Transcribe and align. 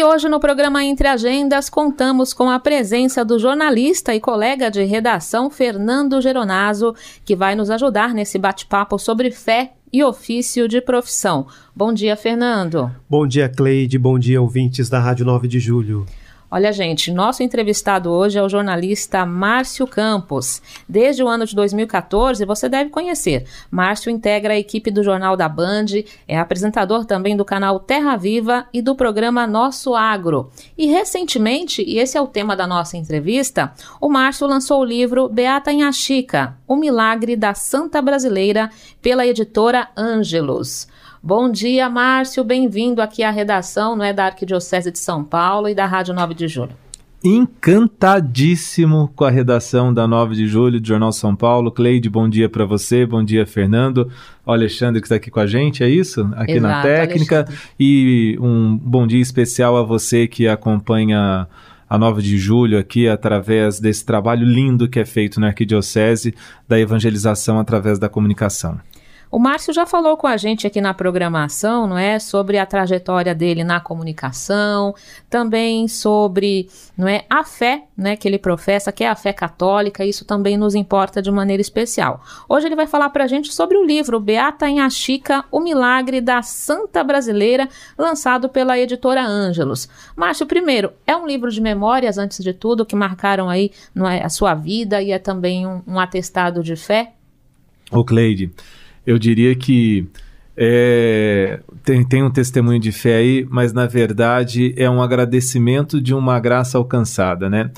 E 0.00 0.02
hoje 0.02 0.30
no 0.30 0.40
programa 0.40 0.82
Entre 0.82 1.06
Agendas 1.06 1.68
contamos 1.68 2.32
com 2.32 2.48
a 2.48 2.58
presença 2.58 3.22
do 3.22 3.38
jornalista 3.38 4.14
e 4.14 4.18
colega 4.18 4.70
de 4.70 4.82
redação 4.82 5.50
Fernando 5.50 6.22
Geronaso, 6.22 6.94
que 7.22 7.36
vai 7.36 7.54
nos 7.54 7.68
ajudar 7.68 8.14
nesse 8.14 8.38
bate-papo 8.38 8.98
sobre 8.98 9.30
fé 9.30 9.74
e 9.92 10.02
ofício 10.02 10.66
de 10.66 10.80
profissão. 10.80 11.46
Bom 11.76 11.92
dia, 11.92 12.16
Fernando. 12.16 12.90
Bom 13.10 13.26
dia, 13.26 13.46
Cleide. 13.46 13.98
Bom 13.98 14.18
dia, 14.18 14.40
ouvintes 14.40 14.88
da 14.88 14.98
Rádio 14.98 15.26
9 15.26 15.46
de 15.46 15.60
Julho. 15.60 16.06
Olha, 16.52 16.72
gente, 16.72 17.12
nosso 17.12 17.44
entrevistado 17.44 18.10
hoje 18.10 18.36
é 18.36 18.42
o 18.42 18.48
jornalista 18.48 19.24
Márcio 19.24 19.86
Campos. 19.86 20.60
Desde 20.88 21.22
o 21.22 21.28
ano 21.28 21.46
de 21.46 21.54
2014, 21.54 22.44
você 22.44 22.68
deve 22.68 22.90
conhecer. 22.90 23.46
Márcio 23.70 24.10
integra 24.10 24.54
a 24.54 24.58
equipe 24.58 24.90
do 24.90 25.04
Jornal 25.04 25.36
da 25.36 25.48
Band, 25.48 25.86
é 26.26 26.36
apresentador 26.36 27.04
também 27.04 27.36
do 27.36 27.44
canal 27.44 27.78
Terra 27.78 28.16
Viva 28.16 28.66
e 28.72 28.82
do 28.82 28.96
programa 28.96 29.46
Nosso 29.46 29.94
Agro. 29.94 30.50
E 30.76 30.86
recentemente, 30.86 31.84
e 31.86 31.98
esse 32.00 32.18
é 32.18 32.20
o 32.20 32.26
tema 32.26 32.56
da 32.56 32.66
nossa 32.66 32.96
entrevista, 32.96 33.72
o 34.00 34.08
Márcio 34.08 34.48
lançou 34.48 34.80
o 34.80 34.84
livro 34.84 35.28
Beata 35.28 35.70
Achica, 35.70 36.56
O 36.66 36.74
Milagre 36.74 37.36
da 37.36 37.54
Santa 37.54 38.02
Brasileira, 38.02 38.70
pela 39.00 39.24
editora 39.24 39.88
Ângelos. 39.96 40.88
Bom 41.22 41.52
dia, 41.52 41.90
Márcio. 41.90 42.42
Bem-vindo 42.42 43.02
aqui 43.02 43.22
à 43.22 43.30
redação 43.30 43.94
não 43.94 44.04
é, 44.04 44.10
da 44.10 44.24
Arquidiocese 44.24 44.90
de 44.90 44.98
São 44.98 45.22
Paulo 45.22 45.68
e 45.68 45.74
da 45.74 45.84
Rádio 45.84 46.14
9 46.14 46.32
de 46.32 46.48
Julho. 46.48 46.72
Encantadíssimo 47.22 49.12
com 49.14 49.24
a 49.24 49.30
redação 49.30 49.92
da 49.92 50.08
9 50.08 50.34
de 50.34 50.46
julho 50.46 50.80
do 50.80 50.88
Jornal 50.88 51.12
São 51.12 51.36
Paulo. 51.36 51.70
Cleide, 51.70 52.08
bom 52.08 52.26
dia 52.26 52.48
para 52.48 52.64
você, 52.64 53.04
bom 53.04 53.22
dia, 53.22 53.44
Fernando. 53.44 54.10
O 54.46 54.50
Alexandre 54.50 55.02
que 55.02 55.06
está 55.06 55.16
aqui 55.16 55.30
com 55.30 55.40
a 55.40 55.46
gente, 55.46 55.84
é 55.84 55.88
isso? 55.90 56.22
Aqui 56.34 56.52
Exato, 56.52 56.62
na 56.62 56.82
técnica. 56.82 57.36
Alexandre. 57.40 57.60
E 57.78 58.38
um 58.40 58.74
bom 58.78 59.06
dia 59.06 59.20
especial 59.20 59.76
a 59.76 59.82
você 59.82 60.26
que 60.26 60.48
acompanha 60.48 61.46
a 61.86 61.98
9 61.98 62.22
de 62.22 62.38
julho 62.38 62.78
aqui 62.78 63.06
através 63.06 63.78
desse 63.78 64.06
trabalho 64.06 64.46
lindo 64.46 64.88
que 64.88 64.98
é 64.98 65.04
feito 65.04 65.38
na 65.38 65.48
Arquidiocese 65.48 66.34
da 66.66 66.80
evangelização 66.80 67.58
através 67.60 67.98
da 67.98 68.08
comunicação. 68.08 68.80
O 69.32 69.38
Márcio 69.38 69.72
já 69.72 69.86
falou 69.86 70.16
com 70.16 70.26
a 70.26 70.36
gente 70.36 70.66
aqui 70.66 70.80
na 70.80 70.92
programação, 70.92 71.86
não 71.86 71.96
é, 71.96 72.18
sobre 72.18 72.58
a 72.58 72.66
trajetória 72.66 73.32
dele 73.32 73.62
na 73.62 73.78
comunicação, 73.78 74.92
também 75.28 75.86
sobre, 75.86 76.68
não 76.98 77.06
é, 77.06 77.24
a 77.30 77.44
fé, 77.44 77.84
né, 77.96 78.16
que 78.16 78.26
ele 78.26 78.40
professa, 78.40 78.90
que 78.90 79.04
é 79.04 79.08
a 79.08 79.14
fé 79.14 79.32
católica. 79.32 80.04
Isso 80.04 80.24
também 80.24 80.56
nos 80.56 80.74
importa 80.74 81.22
de 81.22 81.30
maneira 81.30 81.60
especial. 81.60 82.20
Hoje 82.48 82.66
ele 82.66 82.74
vai 82.74 82.88
falar 82.88 83.08
para 83.10 83.22
a 83.22 83.26
gente 83.28 83.52
sobre 83.52 83.78
o 83.78 83.86
livro 83.86 84.18
Beata 84.18 84.68
em 84.68 84.80
Achica, 84.80 85.44
o 85.52 85.60
Milagre 85.60 86.20
da 86.20 86.42
Santa 86.42 87.04
Brasileira, 87.04 87.68
lançado 87.96 88.48
pela 88.48 88.76
editora 88.76 89.22
Ângelos. 89.22 89.88
Márcio, 90.16 90.44
primeiro, 90.44 90.92
é 91.06 91.14
um 91.16 91.24
livro 91.24 91.52
de 91.52 91.60
memórias 91.60 92.18
antes 92.18 92.42
de 92.42 92.52
tudo 92.52 92.84
que 92.84 92.96
marcaram 92.96 93.48
aí, 93.48 93.70
é, 94.12 94.24
a 94.24 94.28
sua 94.28 94.54
vida 94.54 95.00
e 95.00 95.12
é 95.12 95.20
também 95.20 95.68
um, 95.68 95.82
um 95.86 96.00
atestado 96.00 96.64
de 96.64 96.74
fé. 96.74 97.12
Ô 97.92 98.04
Cleide, 98.04 98.52
eu 99.06 99.18
diria 99.18 99.54
que 99.54 100.06
é, 100.56 101.60
tem, 101.82 102.04
tem 102.04 102.22
um 102.22 102.30
testemunho 102.30 102.78
de 102.78 102.92
fé 102.92 103.16
aí, 103.16 103.46
mas 103.48 103.72
na 103.72 103.86
verdade 103.86 104.74
é 104.76 104.90
um 104.90 105.02
agradecimento 105.02 106.00
de 106.00 106.14
uma 106.14 106.38
graça 106.38 106.76
alcançada, 106.76 107.48
né? 107.48 107.70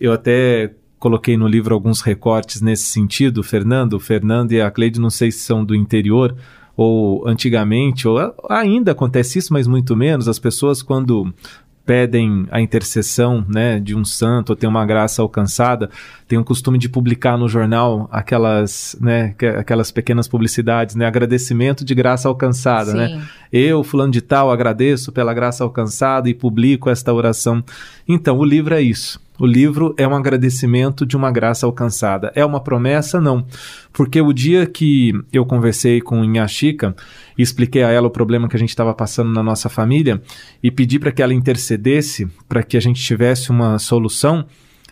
Eu 0.00 0.12
até 0.12 0.72
coloquei 0.98 1.36
no 1.36 1.46
livro 1.46 1.74
alguns 1.74 2.00
recortes 2.00 2.60
nesse 2.60 2.84
sentido, 2.84 3.42
Fernando, 3.42 3.98
Fernando 3.98 4.52
e 4.52 4.60
a 4.60 4.70
Cleide, 4.70 5.00
não 5.00 5.10
sei 5.10 5.30
se 5.30 5.40
são 5.40 5.64
do 5.64 5.74
interior 5.74 6.36
ou 6.76 7.26
antigamente, 7.28 8.08
ou 8.08 8.18
ainda 8.48 8.92
acontece 8.92 9.38
isso, 9.38 9.52
mas 9.52 9.66
muito 9.66 9.94
menos, 9.94 10.26
as 10.26 10.38
pessoas 10.38 10.82
quando 10.82 11.32
pedem 11.84 12.46
a 12.50 12.60
intercessão 12.60 13.44
né, 13.48 13.80
de 13.80 13.94
um 13.94 14.04
santo 14.04 14.50
ou 14.50 14.56
tem 14.56 14.68
uma 14.68 14.86
graça 14.86 15.20
alcançada, 15.20 15.90
tem 16.28 16.38
o 16.38 16.44
costume 16.44 16.78
de 16.78 16.88
publicar 16.88 17.36
no 17.36 17.48
jornal 17.48 18.08
aquelas, 18.12 18.96
né, 19.00 19.34
aquelas 19.58 19.90
pequenas 19.90 20.28
publicidades, 20.28 20.94
né, 20.94 21.06
agradecimento 21.06 21.84
de 21.84 21.94
graça 21.94 22.28
alcançada, 22.28 22.94
né? 22.94 23.22
Eu, 23.52 23.84
fulano 23.84 24.12
de 24.12 24.22
tal, 24.22 24.50
agradeço 24.50 25.12
pela 25.12 25.34
graça 25.34 25.62
alcançada 25.62 26.30
e 26.30 26.34
publico 26.34 26.88
esta 26.88 27.12
oração. 27.12 27.62
Então, 28.08 28.38
o 28.38 28.44
livro 28.44 28.74
é 28.74 28.80
isso. 28.80 29.20
O 29.42 29.46
livro 29.46 29.92
é 29.98 30.06
um 30.06 30.14
agradecimento 30.14 31.04
de 31.04 31.16
uma 31.16 31.28
graça 31.28 31.66
alcançada. 31.66 32.30
É 32.32 32.44
uma 32.44 32.60
promessa? 32.60 33.20
Não. 33.20 33.44
Porque 33.92 34.20
o 34.20 34.32
dia 34.32 34.66
que 34.66 35.12
eu 35.32 35.44
conversei 35.44 36.00
com 36.00 36.22
Inhaxica 36.22 36.94
e 37.36 37.42
expliquei 37.42 37.82
a 37.82 37.90
ela 37.90 38.06
o 38.06 38.10
problema 38.10 38.48
que 38.48 38.54
a 38.54 38.58
gente 38.58 38.68
estava 38.68 38.94
passando 38.94 39.32
na 39.32 39.42
nossa 39.42 39.68
família 39.68 40.22
e 40.62 40.70
pedi 40.70 40.96
para 40.96 41.10
que 41.10 41.20
ela 41.20 41.34
intercedesse 41.34 42.28
para 42.48 42.62
que 42.62 42.76
a 42.76 42.80
gente 42.80 43.02
tivesse 43.02 43.50
uma 43.50 43.80
solução, 43.80 44.46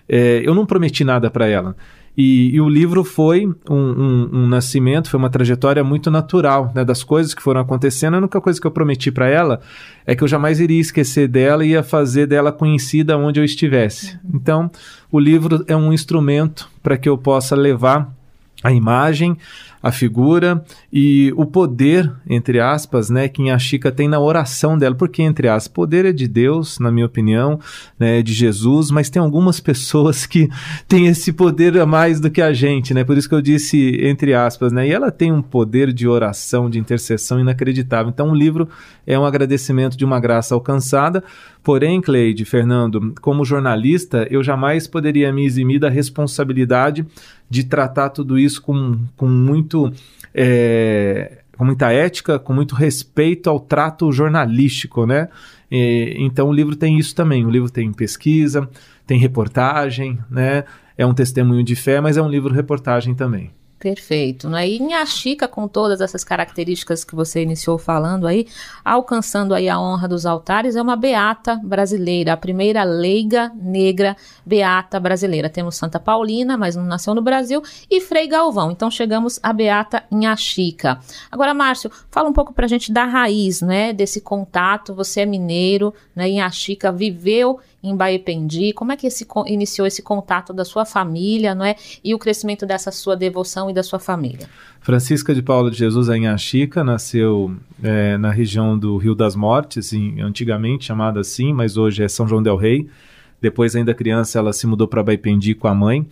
é, 0.08 0.42
eu 0.44 0.52
não 0.52 0.66
prometi 0.66 1.04
nada 1.04 1.30
para 1.30 1.46
ela. 1.46 1.76
E, 2.22 2.54
e, 2.54 2.60
o 2.60 2.68
livro 2.68 3.02
foi 3.02 3.46
um, 3.46 3.74
um, 3.74 4.28
um, 4.30 4.46
nascimento, 4.46 5.08
foi 5.08 5.16
uma 5.16 5.30
trajetória 5.30 5.82
muito 5.82 6.10
natural 6.10 6.70
né, 6.74 6.84
das 6.84 7.02
coisas 7.02 7.32
que 7.32 7.42
foram 7.42 7.62
acontecendo. 7.62 8.12
A 8.12 8.18
única 8.18 8.38
coisa 8.42 8.60
que 8.60 8.66
eu 8.66 8.70
prometi 8.70 9.10
para 9.10 9.26
ela 9.26 9.62
é 10.04 10.14
que 10.14 10.22
eu 10.22 10.28
jamais 10.28 10.60
iria 10.60 10.78
esquecer 10.78 11.26
dela 11.26 11.64
e 11.64 11.70
ia 11.70 11.82
fazer 11.82 12.26
dela 12.26 12.52
conhecida 12.52 13.16
onde 13.16 13.40
eu 13.40 13.44
estivesse. 13.44 14.18
Uhum. 14.22 14.32
Então, 14.34 14.70
o 15.10 15.18
livro 15.18 15.64
é 15.66 15.74
um 15.74 15.94
instrumento 15.94 16.68
para 16.82 16.98
que 16.98 17.08
eu 17.08 17.16
possa 17.16 17.56
levar 17.56 18.14
a 18.62 18.70
imagem, 18.70 19.38
a 19.82 19.90
figura 19.90 20.62
e 20.92 21.32
o 21.36 21.46
poder, 21.46 22.12
entre 22.28 22.60
aspas, 22.60 23.08
né, 23.08 23.28
que 23.28 23.48
a 23.50 23.58
Chica 23.58 23.90
tem 23.90 24.08
na 24.08 24.20
oração 24.20 24.76
dela. 24.76 24.94
Porque, 24.94 25.22
entre 25.22 25.48
aspas, 25.48 25.68
poder 25.68 26.04
é 26.04 26.12
de 26.12 26.28
Deus, 26.28 26.78
na 26.78 26.90
minha 26.90 27.06
opinião, 27.06 27.58
né, 27.98 28.22
de 28.22 28.32
Jesus, 28.32 28.90
mas 28.90 29.08
tem 29.08 29.20
algumas 29.20 29.60
pessoas 29.60 30.26
que 30.26 30.48
têm 30.86 31.06
esse 31.06 31.32
poder 31.32 31.78
a 31.78 31.86
mais 31.86 32.20
do 32.20 32.30
que 32.30 32.42
a 32.42 32.52
gente, 32.52 32.92
né? 32.92 33.04
Por 33.04 33.16
isso 33.16 33.28
que 33.28 33.34
eu 33.34 33.42
disse 33.42 33.98
entre 34.02 34.34
aspas, 34.34 34.72
né? 34.72 34.86
E 34.86 34.92
ela 34.92 35.10
tem 35.10 35.32
um 35.32 35.42
poder 35.42 35.92
de 35.92 36.06
oração, 36.06 36.68
de 36.68 36.78
intercessão 36.78 37.40
inacreditável. 37.40 38.10
Então, 38.10 38.30
o 38.30 38.34
livro 38.34 38.68
é 39.06 39.18
um 39.18 39.24
agradecimento 39.24 39.96
de 39.96 40.04
uma 40.04 40.20
graça 40.20 40.54
alcançada. 40.54 41.22
Porém, 41.62 42.00
Cleide, 42.00 42.44
Fernando, 42.44 43.14
como 43.20 43.44
jornalista, 43.44 44.26
eu 44.30 44.42
jamais 44.42 44.86
poderia 44.86 45.32
me 45.32 45.44
eximir 45.44 45.78
da 45.78 45.90
responsabilidade 45.90 47.06
de 47.50 47.64
tratar 47.64 48.10
tudo 48.10 48.38
isso 48.38 48.62
com, 48.62 49.00
com 49.16 49.28
muito. 49.28 49.92
É, 50.32 51.38
com 51.58 51.64
muita 51.66 51.92
ética, 51.92 52.38
com 52.38 52.54
muito 52.54 52.74
respeito 52.74 53.50
ao 53.50 53.60
trato 53.60 54.10
jornalístico, 54.10 55.04
né? 55.04 55.28
E, 55.70 56.14
então 56.16 56.48
o 56.48 56.52
livro 56.52 56.74
tem 56.74 56.98
isso 56.98 57.14
também. 57.14 57.44
O 57.44 57.50
livro 57.50 57.70
tem 57.70 57.92
pesquisa, 57.92 58.66
tem 59.06 59.18
reportagem, 59.18 60.18
né? 60.30 60.64
É 60.96 61.04
um 61.04 61.12
testemunho 61.12 61.62
de 61.62 61.76
fé, 61.76 62.00
mas 62.00 62.16
é 62.16 62.22
um 62.22 62.30
livro 62.30 62.54
reportagem 62.54 63.14
também. 63.14 63.50
Perfeito. 63.80 64.46
Né? 64.46 64.68
E 64.68 64.76
Inhaxica, 64.76 65.48
com 65.48 65.66
todas 65.66 66.02
essas 66.02 66.22
características 66.22 67.02
que 67.02 67.14
você 67.14 67.42
iniciou 67.42 67.78
falando 67.78 68.26
aí, 68.26 68.46
alcançando 68.84 69.54
aí 69.54 69.70
a 69.70 69.80
honra 69.80 70.06
dos 70.06 70.26
altares, 70.26 70.76
é 70.76 70.82
uma 70.82 70.96
beata 70.96 71.58
brasileira, 71.64 72.34
a 72.34 72.36
primeira 72.36 72.84
leiga 72.84 73.50
negra 73.56 74.14
beata 74.44 75.00
brasileira. 75.00 75.48
Temos 75.48 75.76
Santa 75.76 75.98
Paulina, 75.98 76.58
mas 76.58 76.76
não 76.76 76.84
nasceu 76.84 77.14
no 77.14 77.22
Brasil, 77.22 77.62
e 77.90 78.02
Frei 78.02 78.28
Galvão. 78.28 78.70
Então 78.70 78.90
chegamos 78.90 79.40
a 79.42 79.50
beata 79.50 80.04
Inhaxica. 80.12 81.00
Agora, 81.32 81.54
Márcio, 81.54 81.90
fala 82.10 82.28
um 82.28 82.34
pouco 82.34 82.52
pra 82.52 82.66
gente 82.66 82.92
da 82.92 83.06
raiz, 83.06 83.62
né, 83.62 83.94
desse 83.94 84.20
contato. 84.20 84.94
Você 84.94 85.22
é 85.22 85.26
mineiro, 85.26 85.94
né, 86.14 86.28
Inhaxica 86.28 86.92
viveu 86.92 87.58
em 87.82 87.96
Baependi? 87.96 88.72
Como 88.72 88.92
é 88.92 88.96
que 88.96 89.06
esse, 89.06 89.26
iniciou 89.46 89.86
esse 89.86 90.02
contato 90.02 90.52
da 90.52 90.64
sua 90.64 90.84
família, 90.84 91.54
não 91.54 91.64
é? 91.64 91.74
E 92.04 92.14
o 92.14 92.18
crescimento 92.18 92.66
dessa 92.66 92.90
sua 92.90 93.16
devoção 93.16 93.70
e 93.70 93.72
da 93.72 93.82
sua 93.82 93.98
família? 93.98 94.48
Francisca 94.80 95.34
de 95.34 95.42
Paula 95.42 95.70
de 95.70 95.78
Jesus 95.78 96.08
Achica, 96.08 96.84
nasceu 96.84 97.56
é, 97.82 98.16
na 98.18 98.30
região 98.30 98.78
do 98.78 98.96
Rio 98.96 99.14
das 99.14 99.34
Mortes, 99.34 99.92
em, 99.92 100.20
antigamente 100.20 100.84
chamada 100.84 101.20
assim, 101.20 101.52
mas 101.52 101.76
hoje 101.76 102.02
é 102.02 102.08
São 102.08 102.28
João 102.28 102.42
del 102.42 102.56
Rei. 102.56 102.88
Depois, 103.40 103.74
ainda 103.74 103.94
criança, 103.94 104.38
ela 104.38 104.52
se 104.52 104.66
mudou 104.66 104.86
para 104.86 105.02
Baipendi 105.02 105.54
com 105.54 105.66
a 105.66 105.74
mãe. 105.74 106.06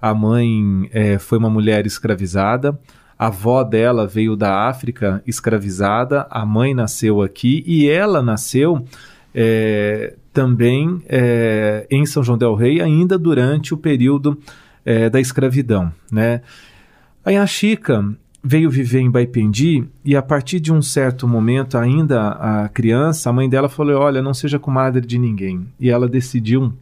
A 0.00 0.12
mãe 0.12 0.88
é, 0.92 1.18
foi 1.18 1.38
uma 1.38 1.48
mulher 1.48 1.86
escravizada. 1.86 2.78
A 3.18 3.28
avó 3.28 3.64
dela 3.64 4.06
veio 4.06 4.36
da 4.36 4.68
África 4.68 5.22
escravizada. 5.26 6.26
A 6.28 6.44
mãe 6.44 6.74
nasceu 6.74 7.22
aqui 7.22 7.64
e 7.66 7.88
ela 7.88 8.22
nasceu 8.22 8.84
é, 9.34 10.14
também 10.34 11.00
é, 11.08 11.86
em 11.88 12.04
São 12.04 12.22
João 12.22 12.36
del 12.36 12.56
Rei, 12.56 12.80
ainda 12.80 13.16
durante 13.16 13.72
o 13.72 13.78
período 13.78 14.36
é, 14.84 15.08
da 15.08 15.20
escravidão. 15.20 15.92
Né? 16.10 16.42
A 17.24 17.32
Inhaxica 17.32 18.04
veio 18.42 18.68
viver 18.68 18.98
em 18.98 19.10
Baipendi 19.10 19.84
e 20.04 20.14
a 20.14 20.20
partir 20.20 20.58
de 20.58 20.72
um 20.72 20.82
certo 20.82 21.26
momento, 21.26 21.78
ainda 21.78 22.30
a 22.30 22.68
criança, 22.68 23.30
a 23.30 23.32
mãe 23.32 23.48
dela 23.48 23.68
falou: 23.68 24.00
Olha, 24.00 24.20
não 24.20 24.34
seja 24.34 24.58
comadre 24.58 25.06
de 25.06 25.18
ninguém. 25.18 25.66
E 25.78 25.88
ela 25.88 26.08
decidiu 26.08 26.72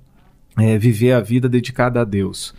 é, 0.56 0.76
viver 0.78 1.12
a 1.12 1.20
vida 1.20 1.48
dedicada 1.48 2.00
a 2.00 2.04
Deus. 2.04 2.54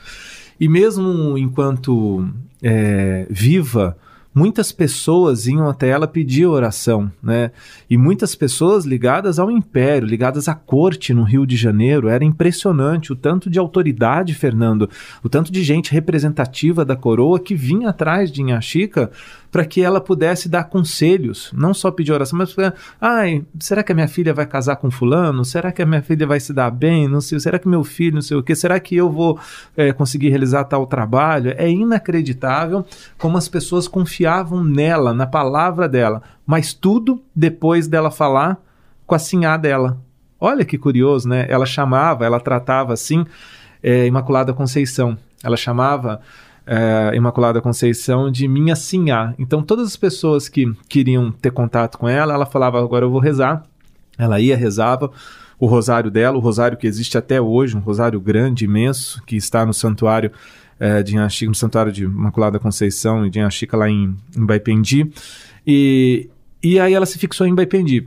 E 0.59 0.69
mesmo 0.69 1.37
enquanto 1.37 2.29
é, 2.61 3.25
viva, 3.29 3.97
muitas 4.33 4.71
pessoas 4.71 5.47
iam 5.47 5.69
até 5.69 5.89
ela 5.89 6.07
pedir 6.07 6.45
oração, 6.45 7.11
né? 7.21 7.51
E 7.89 7.97
muitas 7.97 8.35
pessoas 8.35 8.85
ligadas 8.85 9.39
ao 9.39 9.51
império, 9.51 10.07
ligadas 10.07 10.47
à 10.47 10.55
corte 10.55 11.13
no 11.13 11.23
Rio 11.23 11.45
de 11.45 11.55
Janeiro. 11.55 12.07
Era 12.07 12.23
impressionante 12.23 13.11
o 13.11 13.15
tanto 13.15 13.49
de 13.49 13.59
autoridade, 13.59 14.33
Fernando, 14.33 14.89
o 15.23 15.29
tanto 15.29 15.51
de 15.51 15.63
gente 15.63 15.91
representativa 15.91 16.83
da 16.83 16.95
coroa 16.95 17.39
que 17.39 17.55
vinha 17.55 17.89
atrás 17.89 18.31
de 18.31 18.41
Inha 18.41 18.59
Chica 18.61 19.11
para 19.53 19.65
que 19.65 19.83
ela 19.83 20.01
pudesse 20.01 20.49
dar 20.49 20.63
conselhos, 20.63 21.51
não 21.53 21.75
só 21.75 21.91
pedir 21.91 22.11
oração, 22.11 22.39
mas 22.39 22.55
ai, 22.99 23.45
será 23.59 23.83
que 23.83 23.91
a 23.91 23.95
minha 23.95 24.07
filha 24.07 24.33
vai 24.33 24.47
casar 24.47 24.77
com 24.77 24.89
fulano? 24.89 25.45
Será 25.45 25.71
que 25.71 25.79
a 25.79 25.85
minha 25.85 26.01
filha 26.01 26.25
vai 26.25 26.39
se 26.39 26.51
dar 26.51 26.71
bem? 26.71 27.07
Não 27.07 27.21
sei, 27.21 27.39
será 27.39 27.59
que 27.59 27.67
meu 27.67 27.83
filho, 27.83 28.15
não 28.15 28.21
sei 28.23 28.35
o 28.35 28.41
que? 28.41 28.55
Será 28.55 28.79
que 28.79 28.95
eu 28.95 29.11
vou 29.11 29.39
é, 29.77 29.93
conseguir 29.93 30.29
realizar 30.29 30.63
tal 30.63 30.87
trabalho? 30.87 31.53
É 31.55 31.69
inacreditável 31.69 32.83
como 33.19 33.37
as 33.37 33.47
pessoas 33.47 33.87
confiavam 34.23 34.63
nela, 34.63 35.13
na 35.13 35.27
palavra 35.27 35.87
dela, 35.87 36.21
mas 36.45 36.73
tudo 36.73 37.21
depois 37.35 37.87
dela 37.87 38.09
falar 38.09 38.57
com 39.05 39.15
a 39.15 39.19
sinhá 39.19 39.57
dela. 39.57 39.97
Olha 40.39 40.63
que 40.63 40.77
curioso, 40.77 41.27
né? 41.27 41.45
Ela 41.49 41.65
chamava, 41.65 42.25
ela 42.25 42.39
tratava 42.39 42.93
assim 42.93 43.25
é, 43.81 44.05
Imaculada 44.05 44.53
Conceição. 44.53 45.17
Ela 45.43 45.57
chamava 45.57 46.21
é, 46.65 47.11
Imaculada 47.15 47.61
Conceição 47.61 48.31
de 48.31 48.47
minha 48.47 48.75
sinhá. 48.75 49.33
Então, 49.37 49.61
todas 49.61 49.87
as 49.87 49.97
pessoas 49.97 50.47
que 50.47 50.73
queriam 50.87 51.31
ter 51.31 51.51
contato 51.51 51.97
com 51.97 52.07
ela, 52.07 52.33
ela 52.33 52.45
falava: 52.45 52.79
agora 52.79 53.05
eu 53.05 53.11
vou 53.11 53.19
rezar. 53.19 53.63
Ela 54.17 54.39
ia, 54.39 54.55
rezava 54.55 55.11
o 55.59 55.65
rosário 55.65 56.11
dela, 56.11 56.37
o 56.37 56.41
rosário 56.41 56.77
que 56.77 56.87
existe 56.87 57.17
até 57.17 57.41
hoje, 57.41 57.75
um 57.75 57.79
rosário 57.79 58.19
grande, 58.19 58.65
imenso, 58.65 59.21
que 59.25 59.35
está 59.35 59.65
no 59.65 59.73
santuário 59.73 60.31
é, 60.83 61.01
de 61.01 61.15
Inhaxica, 61.15 61.47
no 61.47 61.55
santuário 61.55 61.93
de 61.93 62.03
Imaculada 62.03 62.59
Conceição 62.59 63.25
e 63.25 63.29
de 63.29 63.39
Inhaxica 63.39 63.77
lá 63.77 63.89
em, 63.89 64.13
em 64.35 64.45
Baipendi. 64.45 65.09
E, 65.65 66.29
e 66.61 66.77
aí 66.77 66.93
ela 66.93 67.05
se 67.05 67.17
fixou 67.17 67.47
em 67.47 67.55
Baipendi 67.55 68.05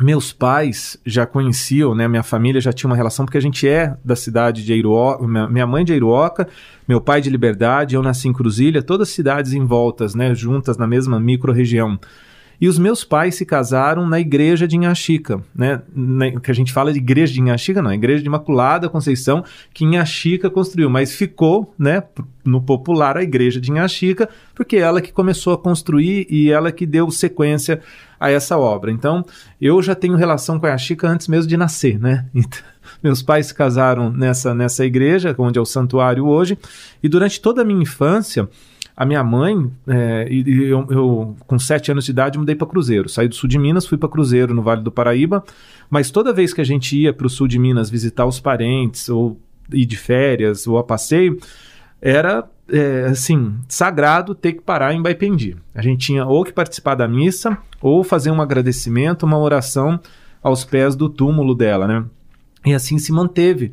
meus 0.00 0.30
pais 0.30 0.98
já 1.06 1.24
conheciam, 1.24 1.94
né? 1.94 2.06
Minha 2.06 2.22
família 2.22 2.60
já 2.60 2.70
tinha 2.70 2.88
uma 2.88 2.96
relação, 2.96 3.24
porque 3.24 3.38
a 3.38 3.40
gente 3.40 3.66
é 3.66 3.96
da 4.04 4.14
cidade 4.14 4.62
de 4.62 4.70
Airuoca, 4.70 5.26
minha 5.26 5.66
mãe 5.66 5.86
de 5.86 5.92
Airuoca, 5.94 6.46
meu 6.86 7.00
pai 7.00 7.22
de 7.22 7.30
Liberdade, 7.30 7.94
eu 7.94 8.02
nasci 8.02 8.28
em 8.28 8.32
Cruzilha, 8.32 8.82
todas 8.82 9.08
cidades 9.08 9.54
em 9.54 9.64
voltas, 9.64 10.14
né? 10.14 10.34
Juntas 10.34 10.76
na 10.76 10.86
mesma 10.86 11.18
micro-região. 11.18 11.98
E 12.60 12.68
os 12.68 12.78
meus 12.78 13.04
pais 13.04 13.34
se 13.34 13.44
casaram 13.44 14.06
na 14.06 14.18
igreja 14.18 14.66
de 14.66 14.76
Inhaxica, 14.76 15.42
né? 15.54 15.82
Na, 15.94 16.40
que 16.40 16.50
a 16.50 16.54
gente 16.54 16.72
fala 16.72 16.92
de 16.92 16.98
igreja 16.98 17.32
de 17.32 17.40
Inhaxica, 17.40 17.82
não, 17.82 17.92
igreja 17.92 18.22
de 18.22 18.28
Imaculada 18.28 18.88
Conceição, 18.88 19.44
que 19.72 19.84
Inhaxica 19.84 20.48
construiu, 20.48 20.88
mas 20.88 21.14
ficou, 21.14 21.74
né, 21.78 22.02
no 22.44 22.62
popular 22.62 23.16
a 23.16 23.22
igreja 23.22 23.60
de 23.60 23.70
Inhaxica, 23.70 24.28
porque 24.54 24.76
ela 24.76 25.00
que 25.00 25.12
começou 25.12 25.52
a 25.52 25.58
construir 25.58 26.26
e 26.30 26.50
ela 26.50 26.72
que 26.72 26.86
deu 26.86 27.10
sequência 27.10 27.80
a 28.18 28.30
essa 28.30 28.56
obra. 28.56 28.90
Então, 28.90 29.24
eu 29.60 29.82
já 29.82 29.94
tenho 29.94 30.16
relação 30.16 30.58
com 30.58 30.66
a 30.66 30.70
Inhaxica 30.70 31.08
antes 31.08 31.28
mesmo 31.28 31.48
de 31.48 31.56
nascer, 31.56 31.98
né? 31.98 32.26
Então, 32.34 32.60
meus 33.02 33.20
pais 33.20 33.46
se 33.46 33.54
casaram 33.54 34.12
nessa, 34.12 34.54
nessa 34.54 34.84
igreja, 34.84 35.34
onde 35.36 35.58
é 35.58 35.60
o 35.60 35.66
santuário 35.66 36.24
hoje, 36.24 36.56
e 37.02 37.08
durante 37.08 37.40
toda 37.40 37.62
a 37.62 37.64
minha 37.64 37.82
infância, 37.82 38.48
a 38.96 39.04
minha 39.04 39.22
mãe, 39.22 39.70
é, 39.86 40.26
e 40.30 40.64
eu, 40.64 40.86
eu, 40.88 41.36
com 41.46 41.58
sete 41.58 41.90
anos 41.90 42.06
de 42.06 42.12
idade, 42.12 42.38
mudei 42.38 42.54
para 42.54 42.66
Cruzeiro. 42.66 43.10
Saí 43.10 43.28
do 43.28 43.34
sul 43.34 43.48
de 43.48 43.58
Minas, 43.58 43.86
fui 43.86 43.98
para 43.98 44.08
Cruzeiro, 44.08 44.54
no 44.54 44.62
Vale 44.62 44.82
do 44.82 44.90
Paraíba. 44.90 45.44
Mas 45.90 46.10
toda 46.10 46.32
vez 46.32 46.54
que 46.54 46.62
a 46.62 46.64
gente 46.64 46.96
ia 46.96 47.12
para 47.12 47.26
o 47.26 47.30
sul 47.30 47.46
de 47.46 47.58
Minas 47.58 47.90
visitar 47.90 48.24
os 48.24 48.40
parentes, 48.40 49.10
ou 49.10 49.38
ir 49.70 49.84
de 49.84 49.98
férias, 49.98 50.66
ou 50.66 50.78
a 50.78 50.84
passeio, 50.84 51.38
era 52.00 52.48
é, 52.70 53.08
assim, 53.10 53.54
sagrado 53.68 54.34
ter 54.34 54.54
que 54.54 54.62
parar 54.62 54.94
em 54.94 55.02
Baipendi. 55.02 55.56
A 55.74 55.82
gente 55.82 56.06
tinha 56.06 56.24
ou 56.24 56.42
que 56.42 56.52
participar 56.52 56.94
da 56.94 57.06
missa, 57.06 57.58
ou 57.82 58.02
fazer 58.02 58.30
um 58.30 58.40
agradecimento, 58.40 59.24
uma 59.24 59.38
oração 59.38 60.00
aos 60.42 60.64
pés 60.64 60.96
do 60.96 61.10
túmulo 61.10 61.54
dela, 61.54 61.86
né? 61.86 62.04
E 62.64 62.72
assim 62.72 62.98
se 62.98 63.12
manteve 63.12 63.72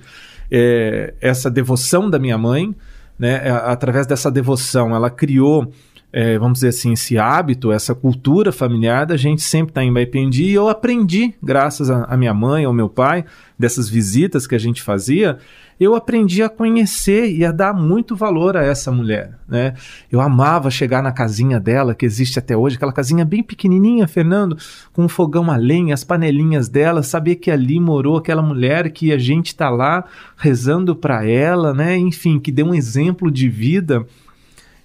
é, 0.52 1.14
essa 1.22 1.50
devoção 1.50 2.10
da 2.10 2.20
minha 2.20 2.38
mãe 2.38 2.76
né, 3.18 3.48
é, 3.48 3.50
através 3.52 4.08
dessa 4.08 4.32
devoção, 4.32 4.96
ela 4.96 5.10
criou, 5.10 5.72
é, 6.12 6.38
vamos 6.38 6.56
dizer 6.56 6.70
assim, 6.70 6.94
esse 6.94 7.18
hábito, 7.18 7.72
essa 7.72 7.96
cultura 7.96 8.52
familiar 8.52 9.06
da 9.06 9.18
gente 9.18 9.42
sempre 9.42 9.72
estar 9.72 9.82
tá 9.82 9.86
em 9.86 9.94
Baipendi. 9.94 10.46
E 10.46 10.54
eu 10.54 10.70
aprendi, 10.70 11.34
graças 11.42 11.90
a, 11.90 12.16
minha 12.18 12.34
mãe, 12.34 12.66
ao 12.66 12.74
meu 12.74 12.90
pai, 12.90 13.26
dessas 13.58 13.90
visitas 13.90 14.46
que 14.46 14.56
a 14.56 14.60
gente 14.60 14.82
fazia, 14.82 15.38
eu 15.80 15.96
aprendi 15.96 16.42
a 16.44 16.50
conhecer 16.50 17.32
e 17.32 17.44
a 17.46 17.52
dar 17.52 17.74
muito 17.74 18.16
valor 18.16 18.56
a 18.56 18.64
essa 18.64 18.92
mulher. 18.92 19.38
Né? 19.48 19.74
Eu 20.12 20.22
amava 20.22 20.70
chegar 20.70 21.02
na 21.02 21.12
casinha 21.12 21.60
dela, 21.60 21.96
que 21.96 22.06
existe 22.06 22.40
até 22.40 22.56
hoje, 22.56 22.76
aquela 22.76 22.94
casinha 22.94 23.26
bem 23.26 23.44
pequenininha, 23.44 24.08
Fernando, 24.08 24.58
com 24.92 25.04
um 25.04 25.10
fogão 25.10 25.50
a 25.52 25.56
lenha, 25.56 25.94
as 25.94 26.04
panelinhas 26.04 26.70
dela, 26.70 27.04
saber 27.04 27.36
que 27.36 27.52
ali 27.52 27.80
morou 27.80 28.18
aquela 28.18 28.42
mulher 28.42 28.92
que 28.92 29.12
a 29.12 29.18
gente 29.18 29.48
está 29.48 29.70
lá 29.70 30.06
rezando 30.38 30.96
para 30.96 31.26
ela, 31.28 31.74
né? 31.74 31.98
enfim, 31.98 32.40
que 32.40 32.52
deu 32.52 32.68
um 32.68 32.76
exemplo 32.76 33.32
de 33.32 33.50
vida. 33.50 34.06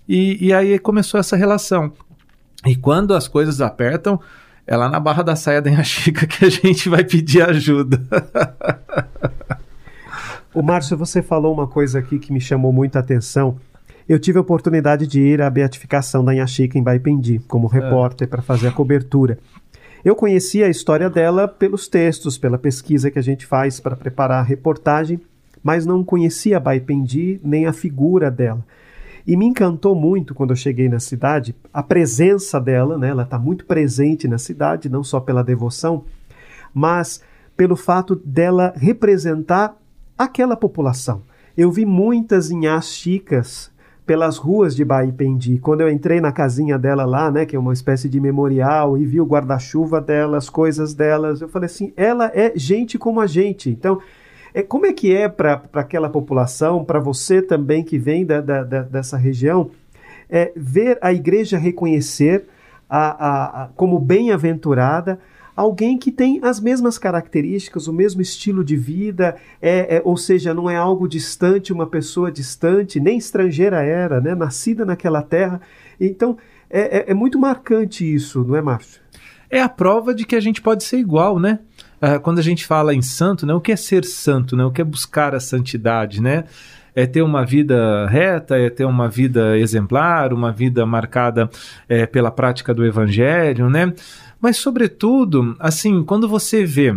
E, 0.09 0.47
e 0.47 0.53
aí 0.53 0.79
começou 0.79 1.21
essa 1.21 1.37
relação. 1.37 1.93
E 2.67 2.75
quando 2.75 3.15
as 3.15 3.29
coisas 3.29 3.61
apertam, 3.61 4.19
é 4.67 4.77
lá 4.77 4.89
na 4.89 5.01
barra 5.01 5.23
da 5.23 5.37
saia 5.37 5.63
da 5.63 5.83
Chica 5.83 6.27
que 6.29 6.45
a 6.45 6.51
gente 6.51 6.89
vai 6.89 7.05
pedir 7.05 7.43
ajuda. 7.43 8.01
O 10.55 10.63
Márcio, 10.63 10.97
você 10.97 11.21
falou 11.21 11.53
uma 11.53 11.67
coisa 11.67 11.99
aqui 11.99 12.19
que 12.19 12.33
me 12.33 12.41
chamou 12.41 12.73
muita 12.73 12.99
atenção. 12.99 13.59
Eu 14.09 14.19
tive 14.19 14.39
a 14.39 14.41
oportunidade 14.41 15.07
de 15.07 15.21
ir 15.21 15.43
à 15.43 15.51
beatificação 15.51 16.25
da 16.25 16.35
Inhaxica 16.35 16.79
em 16.79 16.83
Baipendi, 16.83 17.39
como 17.47 17.69
é. 17.69 17.79
repórter, 17.79 18.27
para 18.27 18.41
fazer 18.41 18.69
a 18.69 18.73
cobertura. 18.73 19.39
Eu 20.03 20.17
conhecia 20.17 20.67
a 20.67 20.71
história 20.71 21.11
dela 21.11 21.47
pelos 21.47 21.87
textos, 21.87 22.39
pela 22.39 22.57
pesquisa 22.57 23.11
que 23.11 23.19
a 23.19 23.23
gente 23.23 23.45
faz 23.45 23.79
para 23.79 23.95
preparar 23.95 24.41
a 24.41 24.43
reportagem, 24.43 25.21
mas 25.63 25.85
não 25.85 26.03
conhecia 26.03 26.59
Baipendi 26.59 27.39
nem 27.45 27.67
a 27.67 27.73
figura 27.73 28.31
dela. 28.31 28.65
E 29.27 29.37
me 29.37 29.45
encantou 29.45 29.95
muito 29.95 30.35
quando 30.35 30.51
eu 30.51 30.57
cheguei 30.57 30.89
na 30.89 30.99
cidade 30.99 31.55
a 31.71 31.83
presença 31.83 32.59
dela, 32.59 32.97
né? 32.97 33.11
ela 33.11 33.25
está 33.25 33.39
muito 33.39 33.67
presente 33.67 34.27
na 34.27 34.39
cidade, 34.39 34.89
não 34.89 35.05
só 35.05 35.21
pela 35.21 35.45
devoção, 35.45 36.07
mas 36.73 37.21
pelo 37.55 37.77
fato 37.77 38.17
dela 38.17 38.73
representar 38.77 39.77
aquela 40.19 40.57
população. 40.57 41.23
Eu 41.57 41.71
vi 41.71 41.87
muitas 41.87 42.51
inhás 42.51 42.89
chicas 42.89 43.71
pelas 44.05 44.39
ruas 44.39 44.75
de 44.75 44.85
Baipendi. 44.85 45.59
Quando 45.59 45.83
eu 45.83 45.91
entrei 45.91 46.19
na 46.19 46.33
casinha 46.33 46.79
dela 46.79 47.05
lá, 47.05 47.31
né, 47.31 47.45
que 47.45 47.55
é 47.55 47.59
uma 47.59 47.75
espécie 47.75 48.09
de 48.09 48.19
memorial, 48.19 48.97
e 48.97 49.05
vi 49.05 49.21
o 49.21 49.27
guarda-chuva 49.27 50.01
dela, 50.01 50.39
as 50.39 50.49
coisas 50.49 50.95
delas, 50.95 51.43
eu 51.43 51.49
falei 51.49 51.67
assim, 51.67 51.93
ela 51.95 52.33
é 52.35 52.53
gente 52.57 52.99
como 52.99 53.21
a 53.21 53.27
gente. 53.27 53.69
Então, 53.69 54.01
é, 54.55 54.63
como 54.63 54.87
é 54.87 54.95
que 54.95 55.15
é 55.15 55.29
para 55.29 55.63
aquela 55.75 56.09
população, 56.09 56.85
para 56.85 56.99
você 56.99 57.43
também 57.43 57.85
que 57.85 57.99
vem 57.99 58.25
da, 58.25 58.41
da, 58.41 58.65
da, 58.65 58.83
dessa 58.83 59.19
região, 59.19 59.71
é, 60.31 60.53
ver 60.57 60.99
a 61.03 61.13
igreja 61.13 61.59
reconhecer 61.59 62.47
a, 62.89 63.09
a, 63.09 63.65
a 63.65 63.69
como 63.77 63.99
bem-aventurada 63.99 65.19
alguém 65.59 65.99
que 65.99 66.13
tem 66.13 66.39
as 66.41 66.61
mesmas 66.61 66.99
características, 66.99 67.89
o 67.89 67.93
mesmo 67.93 68.23
estilo 68.23 68.63
de 68.63 68.77
vida, 68.77 69.35
é, 69.61 69.97
é, 69.97 70.03
ou 70.05 70.17
seja, 70.17 70.55
não 70.55 70.71
é 70.71 70.77
algo 70.77 71.09
distante, 71.09 71.73
uma 71.73 71.87
pessoa 71.87 72.31
distante, 72.31 73.01
nem 73.01 73.19
estrangeira 73.19 73.83
era, 73.83 74.21
né? 74.21 74.37
nascida 74.37 74.85
naquela 74.85 75.21
terra. 75.21 75.61
Então, 76.01 76.39
é, 76.71 76.99
é, 76.99 77.11
é 77.11 77.15
muito 77.15 77.41
marcante 77.41 78.05
isso, 78.05 78.45
não 78.45 78.55
é, 78.55 78.63
Márcio? 78.63 79.01
É 79.51 79.61
a 79.61 79.69
prova 79.69 80.15
de 80.15 80.25
que 80.25 80.37
a 80.37 80.41
gente 80.41 80.63
pode 80.63 80.85
ser 80.85 80.99
igual, 80.99 81.41
né? 81.41 81.59
Uh, 82.01 82.21
quando 82.21 82.39
a 82.39 82.43
gente 82.43 82.65
fala 82.65 82.95
em 82.95 83.03
santo, 83.03 83.45
né, 83.45 83.53
o 83.53 83.61
que 83.61 83.73
é 83.73 83.77
ser 83.77 84.05
santo, 84.05 84.55
né? 84.55 84.65
o 84.65 84.71
que 84.71 84.81
é 84.81 84.85
buscar 84.85 85.35
a 85.35 85.41
santidade, 85.41 86.23
né? 86.23 86.45
é 86.99 87.07
ter 87.07 87.23
uma 87.23 87.47
vida 87.47 88.07
reta, 88.09 88.57
é 88.57 88.69
ter 88.69 88.85
uma 88.85 89.09
vida 89.09 89.57
exemplar, 89.57 90.33
uma 90.33 90.51
vida 90.51 90.85
marcada 90.85 91.49
é, 91.89 92.05
pela 92.07 92.29
prática 92.29 92.75
do 92.75 92.85
evangelho, 92.85 93.71
né? 93.71 93.95
Mas, 94.41 94.57
sobretudo, 94.57 95.57
assim, 95.59 96.03
quando 96.05 96.29
você 96.29 96.65
vê 96.65 96.97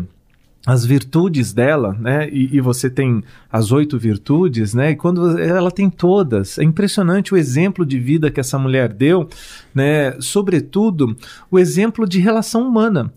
as 0.65 0.85
virtudes 0.85 1.53
dela, 1.53 1.95
né? 1.99 2.29
E, 2.29 2.55
e, 2.55 2.61
você 2.61 2.89
tem 2.89 3.23
as 3.51 3.71
oito 3.71 3.97
virtudes, 3.97 4.73
né? 4.73 4.91
E 4.91 4.95
quando 4.95 5.39
ela 5.39 5.71
tem 5.71 5.89
todas, 5.89 6.59
é 6.59 6.63
impressionante 6.63 7.33
o 7.33 7.37
exemplo 7.37 7.83
de 7.85 7.99
vida 7.99 8.29
que 8.29 8.39
essa 8.39 8.59
mulher 8.59 8.93
deu, 8.93 9.27
né? 9.73 10.15
Sobretudo 10.19 11.17
o 11.49 11.57
exemplo 11.57 12.07
de 12.07 12.19
relação 12.19 12.67
humana 12.67 13.11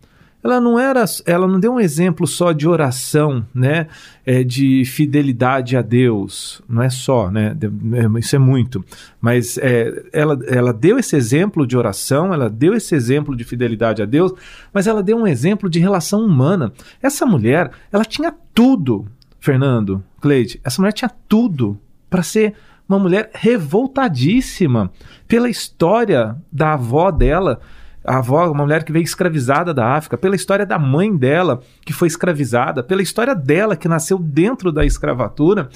ela 0.44 0.60
não 0.60 0.78
era, 0.78 1.02
ela 1.24 1.48
não 1.48 1.58
deu 1.58 1.72
um 1.72 1.80
exemplo 1.80 2.26
só 2.26 2.52
de 2.52 2.68
oração, 2.68 3.46
né, 3.54 3.86
é, 4.26 4.44
de 4.44 4.84
fidelidade 4.84 5.74
a 5.74 5.80
Deus, 5.80 6.60
não 6.68 6.82
é 6.82 6.90
só, 6.90 7.30
né, 7.30 7.56
é, 7.62 8.18
isso 8.18 8.36
é 8.36 8.38
muito, 8.38 8.84
mas 9.18 9.56
é, 9.56 10.04
ela, 10.12 10.38
ela 10.46 10.70
deu 10.70 10.98
esse 10.98 11.16
exemplo 11.16 11.66
de 11.66 11.78
oração, 11.78 12.34
ela 12.34 12.50
deu 12.50 12.74
esse 12.74 12.94
exemplo 12.94 13.34
de 13.34 13.42
fidelidade 13.42 14.02
a 14.02 14.04
Deus, 14.04 14.34
mas 14.70 14.86
ela 14.86 15.02
deu 15.02 15.16
um 15.16 15.26
exemplo 15.26 15.70
de 15.70 15.78
relação 15.78 16.20
humana. 16.24 16.72
Essa 17.02 17.24
mulher, 17.24 17.70
ela 17.90 18.04
tinha 18.04 18.32
tudo, 18.52 19.06
Fernando, 19.40 20.04
Cleide, 20.20 20.60
essa 20.62 20.80
mulher 20.80 20.92
tinha 20.92 21.10
tudo 21.26 21.78
para 22.10 22.22
ser 22.22 22.54
uma 22.86 22.98
mulher 22.98 23.30
revoltadíssima 23.32 24.92
pela 25.26 25.48
história 25.48 26.36
da 26.52 26.74
avó 26.74 27.10
dela, 27.10 27.60
a 28.04 28.18
avó, 28.18 28.50
uma 28.50 28.64
mulher 28.64 28.84
que 28.84 28.92
veio 28.92 29.02
escravizada 29.02 29.72
da 29.72 29.94
África, 29.94 30.18
pela 30.18 30.36
história 30.36 30.66
da 30.66 30.78
mãe 30.78 31.16
dela, 31.16 31.60
que 31.84 31.92
foi 31.92 32.06
escravizada, 32.06 32.82
pela 32.82 33.02
história 33.02 33.34
dela, 33.34 33.76
que 33.76 33.88
nasceu 33.88 34.18
dentro 34.18 34.70
da 34.70 34.84
escravatura, 34.84 35.68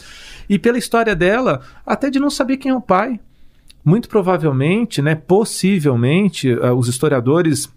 e 0.49 0.58
pela 0.58 0.78
história 0.78 1.16
dela, 1.16 1.61
até 1.87 2.11
de 2.11 2.20
não 2.20 2.30
saber 2.30 2.58
quem 2.58 2.70
é 2.70 2.75
o 2.75 2.80
pai. 2.80 3.18
Muito 3.85 4.08
provavelmente, 4.08 5.00
né, 5.00 5.14
possivelmente, 5.14 6.52
uh, 6.52 6.75
os 6.75 6.88
historiadores 6.88 7.73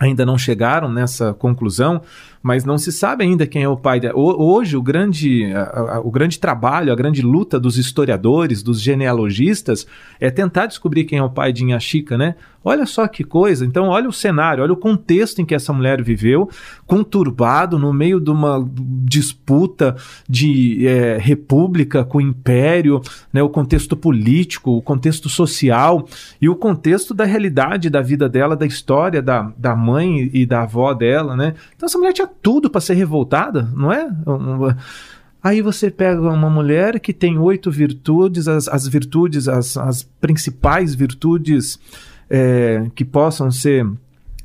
ainda 0.00 0.26
não 0.26 0.36
chegaram 0.36 0.90
nessa 0.90 1.32
conclusão, 1.32 2.02
mas 2.42 2.64
não 2.64 2.76
se 2.76 2.90
sabe 2.90 3.24
ainda 3.24 3.46
quem 3.46 3.62
é 3.62 3.68
o 3.68 3.76
pai. 3.76 4.00
Hoje, 4.14 4.76
o 4.76 4.82
grande, 4.82 5.44
o 6.02 6.10
grande 6.10 6.38
trabalho, 6.38 6.92
a 6.92 6.96
grande 6.96 7.22
luta 7.22 7.60
dos 7.60 7.78
historiadores, 7.78 8.62
dos 8.62 8.80
genealogistas, 8.80 9.86
é 10.20 10.30
tentar 10.30 10.66
descobrir 10.66 11.04
quem 11.04 11.18
é 11.18 11.22
o 11.22 11.30
pai 11.30 11.52
de 11.52 11.62
Inhaxica, 11.64 12.18
né? 12.18 12.34
Olha 12.64 12.86
só 12.86 13.08
que 13.08 13.24
coisa. 13.24 13.64
Então, 13.64 13.88
olha 13.88 14.08
o 14.08 14.12
cenário, 14.12 14.62
olha 14.62 14.72
o 14.72 14.76
contexto 14.76 15.40
em 15.40 15.44
que 15.44 15.54
essa 15.54 15.72
mulher 15.72 16.02
viveu, 16.02 16.48
conturbado 16.86 17.78
no 17.78 17.92
meio 17.92 18.20
de 18.20 18.30
uma 18.30 18.64
disputa 19.04 19.96
de 20.28 20.86
é, 20.86 21.18
república 21.18 22.04
com 22.04 22.18
o 22.18 22.20
império, 22.20 23.00
né, 23.32 23.42
o 23.42 23.48
contexto 23.48 23.96
político, 23.96 24.76
o 24.76 24.82
contexto 24.82 25.28
social 25.28 26.06
e 26.40 26.48
o 26.48 26.54
contexto 26.54 27.12
da 27.12 27.24
realidade 27.24 27.90
da 27.90 28.00
vida 28.00 28.28
dela, 28.28 28.56
da 28.56 28.66
história 28.66 29.20
da, 29.20 29.52
da 29.56 29.74
mãe 29.74 30.30
e 30.32 30.46
da 30.46 30.62
avó 30.62 30.94
dela, 30.94 31.36
né? 31.36 31.54
Então, 31.74 31.86
essa 31.86 31.98
mulher 31.98 32.12
tinha 32.12 32.30
tudo 32.40 32.70
para 32.70 32.80
ser 32.80 32.94
revoltada, 32.94 33.68
não 33.74 33.92
é? 33.92 34.08
Aí 35.42 35.60
você 35.60 35.90
pega 35.90 36.20
uma 36.20 36.48
mulher 36.48 37.00
que 37.00 37.12
tem 37.12 37.36
oito 37.36 37.70
virtudes, 37.70 38.46
as, 38.46 38.68
as 38.68 38.86
virtudes, 38.86 39.48
as, 39.48 39.76
as 39.76 40.02
principais 40.20 40.94
virtudes 40.94 41.78
é, 42.30 42.86
que 42.94 43.04
possam 43.04 43.50
ser 43.50 43.84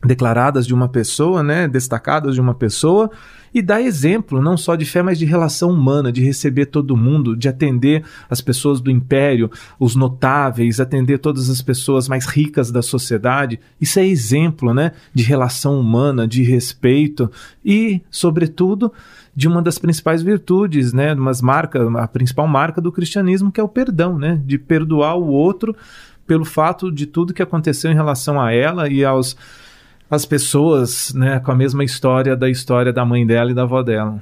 declaradas 0.04 0.66
de 0.66 0.74
uma 0.74 0.90
pessoa, 0.90 1.44
né, 1.44 1.68
destacadas 1.68 2.36
de 2.36 2.42
uma 2.42 2.54
pessoa, 2.54 3.12
e 3.58 3.62
dá 3.62 3.82
exemplo 3.82 4.40
não 4.40 4.56
só 4.56 4.76
de 4.76 4.86
fé, 4.86 5.02
mas 5.02 5.18
de 5.18 5.26
relação 5.26 5.72
humana, 5.72 6.12
de 6.12 6.24
receber 6.24 6.68
todo 6.68 6.96
mundo, 6.96 7.36
de 7.36 7.50
atender 7.50 8.04
as 8.30 8.40
pessoas 8.40 8.80
do 8.80 8.92
império, 8.92 9.50
os 9.80 9.96
notáveis, 9.96 10.80
atender 10.80 11.18
todas 11.18 11.50
as 11.50 11.60
pessoas 11.60 12.08
mais 12.08 12.28
ricas 12.28 12.72
da 12.72 12.84
sociedade. 12.84 13.60
Isso 13.82 14.00
é 14.00 14.06
exemplo, 14.06 14.76
né, 14.76 14.92
de 15.12 15.24
relação 15.24 15.80
humana, 15.80 16.28
de 16.28 16.44
respeito 16.44 17.32
e, 17.66 18.00
sobretudo, 18.12 18.94
de 19.36 19.48
uma 19.48 19.62
das 19.62 19.80
principais 19.80 20.22
virtudes, 20.22 20.94
né, 20.94 21.16
umas 21.16 21.42
marca, 21.42 21.82
a 22.00 22.08
principal 22.08 22.48
marca 22.48 22.80
do 22.80 22.92
cristianismo, 22.92 23.52
que 23.52 23.60
é 23.60 23.64
o 23.64 23.68
perdão, 23.68 24.20
né, 24.20 24.40
de 24.46 24.60
perdoar 24.60 25.16
o 25.16 25.26
outro 25.26 25.76
pelo 26.28 26.46
fato 26.46 26.92
de 26.92 27.08
tudo 27.08 27.34
que 27.34 27.42
aconteceu 27.42 27.90
em 27.92 27.96
relação 27.96 28.40
a 28.40 28.52
ela 28.52 28.88
e 28.88 29.04
aos 29.04 29.36
as 30.10 30.26
pessoas, 30.26 31.14
né, 31.14 31.40
com 31.40 31.52
a 31.52 31.56
mesma 31.56 31.84
história 31.84 32.36
da 32.36 32.50
história 32.50 32.94
da 32.94 33.06
mãe 33.06 33.26
dela 33.26 33.52
e 33.52 33.54
da 33.54 33.64
avó 33.64 33.84
dela. 33.84 34.22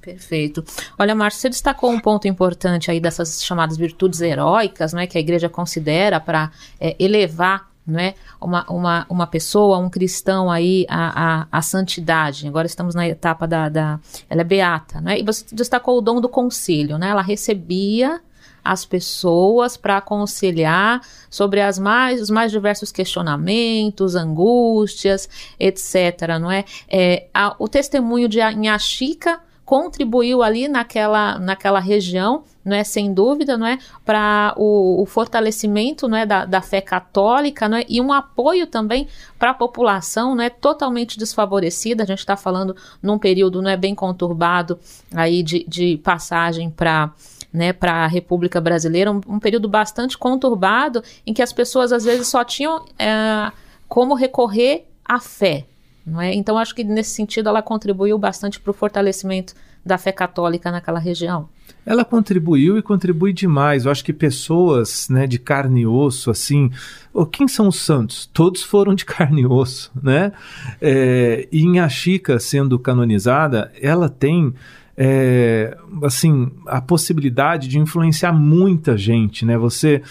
Perfeito. 0.00 0.64
Olha, 0.98 1.14
Márcio, 1.14 1.40
você 1.42 1.48
destacou 1.48 1.90
um 1.90 2.00
ponto 2.00 2.26
importante 2.26 2.90
aí 2.90 2.98
dessas 2.98 3.44
chamadas 3.44 3.76
virtudes 3.76 4.20
heróicas, 4.20 4.92
né, 4.92 5.06
que 5.06 5.18
a 5.18 5.20
igreja 5.20 5.48
considera 5.48 6.18
para 6.18 6.50
é, 6.80 6.96
elevar 6.98 7.68
né, 7.86 8.14
uma, 8.40 8.64
uma, 8.70 9.06
uma 9.08 9.26
pessoa, 9.26 9.78
um 9.78 9.88
cristão 9.88 10.50
aí 10.50 10.84
a, 10.90 11.46
a 11.50 11.62
santidade. 11.62 12.46
Agora 12.46 12.66
estamos 12.66 12.94
na 12.94 13.08
etapa 13.08 13.46
da, 13.46 13.68
da 13.68 13.98
ela 14.28 14.42
é 14.42 14.44
beata, 14.44 15.00
né? 15.00 15.18
E 15.18 15.22
você 15.22 15.44
destacou 15.52 15.96
o 15.96 16.02
dom 16.02 16.20
do 16.20 16.28
conselho, 16.28 16.98
né? 16.98 17.08
Ela 17.08 17.22
recebia 17.22 18.20
as 18.68 18.84
pessoas 18.84 19.76
para 19.76 19.96
aconselhar 19.96 21.00
sobre 21.30 21.60
as 21.62 21.78
mais, 21.78 22.20
os 22.20 22.28
mais 22.28 22.52
diversos 22.52 22.92
questionamentos, 22.92 24.14
angústias, 24.14 25.28
etc. 25.58 26.38
Não 26.38 26.50
é? 26.50 26.64
é 26.88 27.28
a, 27.32 27.56
o 27.58 27.66
testemunho 27.66 28.28
de 28.28 28.40
Inhaxica 28.40 29.40
contribuiu 29.64 30.42
ali 30.42 30.66
naquela, 30.66 31.38
naquela 31.38 31.78
região, 31.78 32.42
não 32.64 32.74
é 32.74 32.82
sem 32.82 33.12
dúvida, 33.12 33.58
não 33.58 33.66
é 33.66 33.78
para 34.02 34.54
o, 34.56 35.02
o, 35.02 35.04
fortalecimento, 35.04 36.08
não 36.08 36.16
é 36.16 36.24
da, 36.24 36.46
da 36.46 36.62
fé 36.62 36.80
católica, 36.80 37.68
não 37.68 37.76
é 37.76 37.84
e 37.86 38.00
um 38.00 38.10
apoio 38.10 38.66
também 38.66 39.06
para 39.38 39.50
a 39.50 39.54
população, 39.54 40.34
não 40.34 40.42
é 40.42 40.48
totalmente 40.48 41.18
desfavorecida. 41.18 42.02
A 42.02 42.06
gente 42.06 42.20
está 42.20 42.34
falando 42.34 42.74
num 43.02 43.18
período 43.18 43.60
não 43.60 43.70
é 43.70 43.76
bem 43.76 43.94
conturbado 43.94 44.78
aí 45.14 45.42
de, 45.42 45.66
de 45.68 45.98
passagem 45.98 46.70
para 46.70 47.12
né, 47.52 47.72
para 47.72 48.04
a 48.04 48.06
República 48.06 48.60
Brasileira, 48.60 49.10
um, 49.10 49.20
um, 49.26 49.38
período 49.38 49.68
bastante 49.68 50.16
conturbado 50.18 51.02
em 51.26 51.32
que 51.32 51.42
as 51.42 51.52
pessoas 51.52 51.92
às 51.92 52.04
vezes 52.04 52.28
só 52.28 52.44
tinham 52.44 52.84
é, 52.98 53.50
como 53.88 54.14
recorrer 54.14 54.84
à 55.04 55.18
fé. 55.18 55.66
Não 56.04 56.20
é? 56.20 56.34
Então, 56.34 56.56
acho 56.56 56.74
que 56.74 56.82
nesse 56.84 57.10
sentido 57.10 57.48
ela 57.48 57.60
contribuiu 57.60 58.18
bastante 58.18 58.58
para 58.58 58.70
o 58.70 58.74
fortalecimento 58.74 59.54
da 59.84 59.98
fé 59.98 60.12
católica 60.12 60.70
naquela 60.70 60.98
região. 60.98 61.48
Ela 61.84 62.04
contribuiu 62.04 62.76
e 62.76 62.82
contribui 62.82 63.32
demais. 63.32 63.84
Eu 63.84 63.90
acho 63.90 64.04
que 64.04 64.12
pessoas 64.12 65.08
né, 65.08 65.26
de 65.26 65.38
carne 65.38 65.82
e 65.82 65.86
osso, 65.86 66.30
assim. 66.30 66.70
Quem 67.32 67.48
são 67.48 67.68
os 67.68 67.80
santos? 67.80 68.26
Todos 68.26 68.62
foram 68.62 68.94
de 68.94 69.04
carne 69.06 69.42
e 69.42 69.46
osso, 69.46 69.90
né? 70.02 70.32
É, 70.80 71.48
e 71.50 71.88
Chica 71.88 72.38
sendo 72.38 72.78
canonizada, 72.78 73.72
ela 73.80 74.08
tem 74.08 74.54
é, 75.00 75.78
assim, 76.02 76.50
a 76.66 76.80
possibilidade 76.80 77.68
de 77.68 77.78
influenciar 77.78 78.32
muita 78.32 78.96
gente, 78.96 79.46
né? 79.46 79.56
Você 79.56 80.02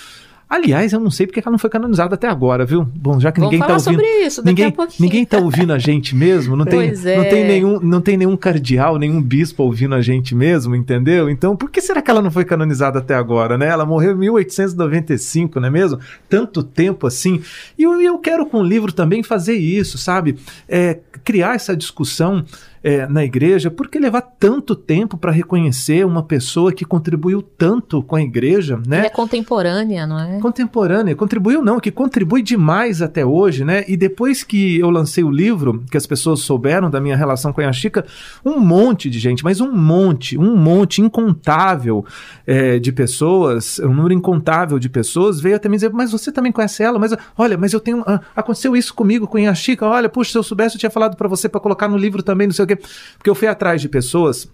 Aliás, 0.50 0.94
eu 0.94 1.00
não 1.02 1.12
sei 1.12 1.28
porque 1.28 1.42
ela 1.42 1.52
não 1.52 1.60
foi 1.60 1.70
canonizada 1.70 2.16
até 2.16 2.26
agora, 2.26 2.66
viu? 2.66 2.88
Bom, 2.96 3.20
já 3.20 3.34
que 3.34 3.40
Vamos 3.42 3.52
ninguém 3.52 3.68
tá 3.68 3.74
ouvindo. 3.74 3.84
Sobre 3.84 4.26
isso, 4.26 4.42
daqui 4.42 4.50
ninguém, 4.50 4.66
a 4.68 4.72
pouquinho. 4.72 5.06
ninguém 5.10 5.26
tá 5.26 5.38
ouvindo 5.40 5.74
a 5.74 5.78
gente 5.78 6.16
mesmo, 6.16 6.56
não 6.56 6.64
tem, 6.64 6.90
é. 6.90 7.18
não 7.18 7.24
tem 7.26 7.46
nenhum, 7.46 7.80
não 7.82 8.00
tem 8.00 8.16
nenhum 8.16 8.38
cardeal, 8.38 8.98
nenhum 8.98 9.22
bispo 9.22 9.64
ouvindo 9.64 9.94
a 9.94 10.00
gente 10.00 10.34
mesmo, 10.34 10.74
entendeu? 10.74 11.30
Então, 11.30 11.54
por 11.54 11.70
que 11.70 11.82
será 11.82 12.02
que 12.02 12.10
ela 12.10 12.22
não 12.22 12.32
foi 12.32 12.46
canonizada 12.46 13.00
até 13.00 13.14
agora, 13.14 13.58
né? 13.58 13.68
Ela 13.68 13.86
morreu 13.86 14.14
em 14.14 14.20
1895, 14.20 15.60
não 15.60 15.68
é 15.68 15.72
mesmo? 15.72 16.00
Tanto 16.30 16.64
tempo 16.64 17.06
assim. 17.06 17.42
E 17.78 17.84
eu, 17.84 18.00
eu 18.00 18.18
quero 18.18 18.46
com 18.46 18.62
o 18.62 18.64
livro 18.64 18.94
também 18.94 19.24
fazer 19.24 19.56
isso, 19.56 19.98
sabe? 19.98 20.38
É, 20.70 20.98
criar 21.26 21.56
essa 21.56 21.76
discussão 21.76 22.46
é, 22.84 23.08
na 23.08 23.24
igreja, 23.24 23.70
por 23.70 23.88
que 23.88 24.00
levar 24.00 24.22
tanto 24.22 24.76
tempo 24.76 25.18
para 25.18 25.32
reconhecer 25.32 26.06
uma 26.06 26.24
pessoa 26.24 26.72
que 26.72 26.86
contribuiu 26.86 27.42
tanto 27.42 28.02
com 28.04 28.16
a 28.16 28.22
igreja, 28.22 28.80
né? 28.86 29.06
é 29.06 29.10
contemporânea, 29.10 30.06
não 30.06 30.20
é? 30.20 30.40
Contemporânea, 30.40 31.16
contribuiu 31.16 31.62
não, 31.64 31.80
que 31.80 31.92
contribui 31.92 32.42
demais 32.42 33.02
até 33.02 33.26
hoje, 33.26 33.64
né? 33.66 33.84
E 33.88 33.98
depois 33.98 34.44
que 34.44 34.80
eu 34.80 34.90
lancei 34.90 35.24
o 35.24 35.32
livro, 35.32 35.84
que 35.90 35.98
as 35.98 36.06
pessoas 36.06 36.42
souberam 36.42 36.90
da 36.90 37.00
minha 37.02 37.16
relação 37.16 37.52
com 37.52 37.62
a 37.62 37.74
Chica, 37.74 38.06
um 38.46 38.60
monte 38.60 39.10
de 39.10 39.20
gente, 39.20 39.44
mas 39.44 39.60
um 39.60 39.72
monte, 39.72 40.38
um 40.38 40.56
monte 40.56 41.02
incontável 41.02 42.06
é, 42.46 42.80
de 42.80 42.92
pessoas, 42.92 43.80
um 43.80 43.94
número 43.94 44.14
incontável 44.14 44.80
de 44.80 44.90
pessoas 44.90 45.40
veio 45.40 45.56
até 45.56 45.68
me 45.68 45.76
dizer, 45.76 45.92
mas 45.92 46.12
você 46.12 46.32
também 46.32 46.52
conhece 46.52 46.84
ela? 46.84 47.00
Mas 47.00 47.14
olha, 47.38 47.58
mas 47.58 47.74
eu 47.74 47.80
tenho, 47.80 48.04
ah, 48.06 48.22
aconteceu 48.36 48.76
isso 48.76 48.94
comigo 48.94 49.28
com 49.28 49.38
a 49.38 49.56
Chica, 49.56 49.86
olha, 49.86 50.10
puxa, 50.10 50.32
se 50.32 50.38
eu 50.38 50.44
soubesse 50.44 50.76
eu 50.76 50.80
tinha 50.80 50.90
falado 50.90 51.16
para 51.16 51.28
você 51.28 51.50
para 51.50 51.60
colocar 51.60 51.88
no 51.88 51.98
livro 51.98 52.24
também, 52.24 52.48
não 52.48 52.54
sei 52.54 52.66
o 52.66 52.68
quê. 52.68 52.77
Porque 53.18 53.30
eu 53.30 53.36
fui 53.36 53.48
atrás 53.48 53.82
de 53.82 53.90
pessoas 53.90 54.52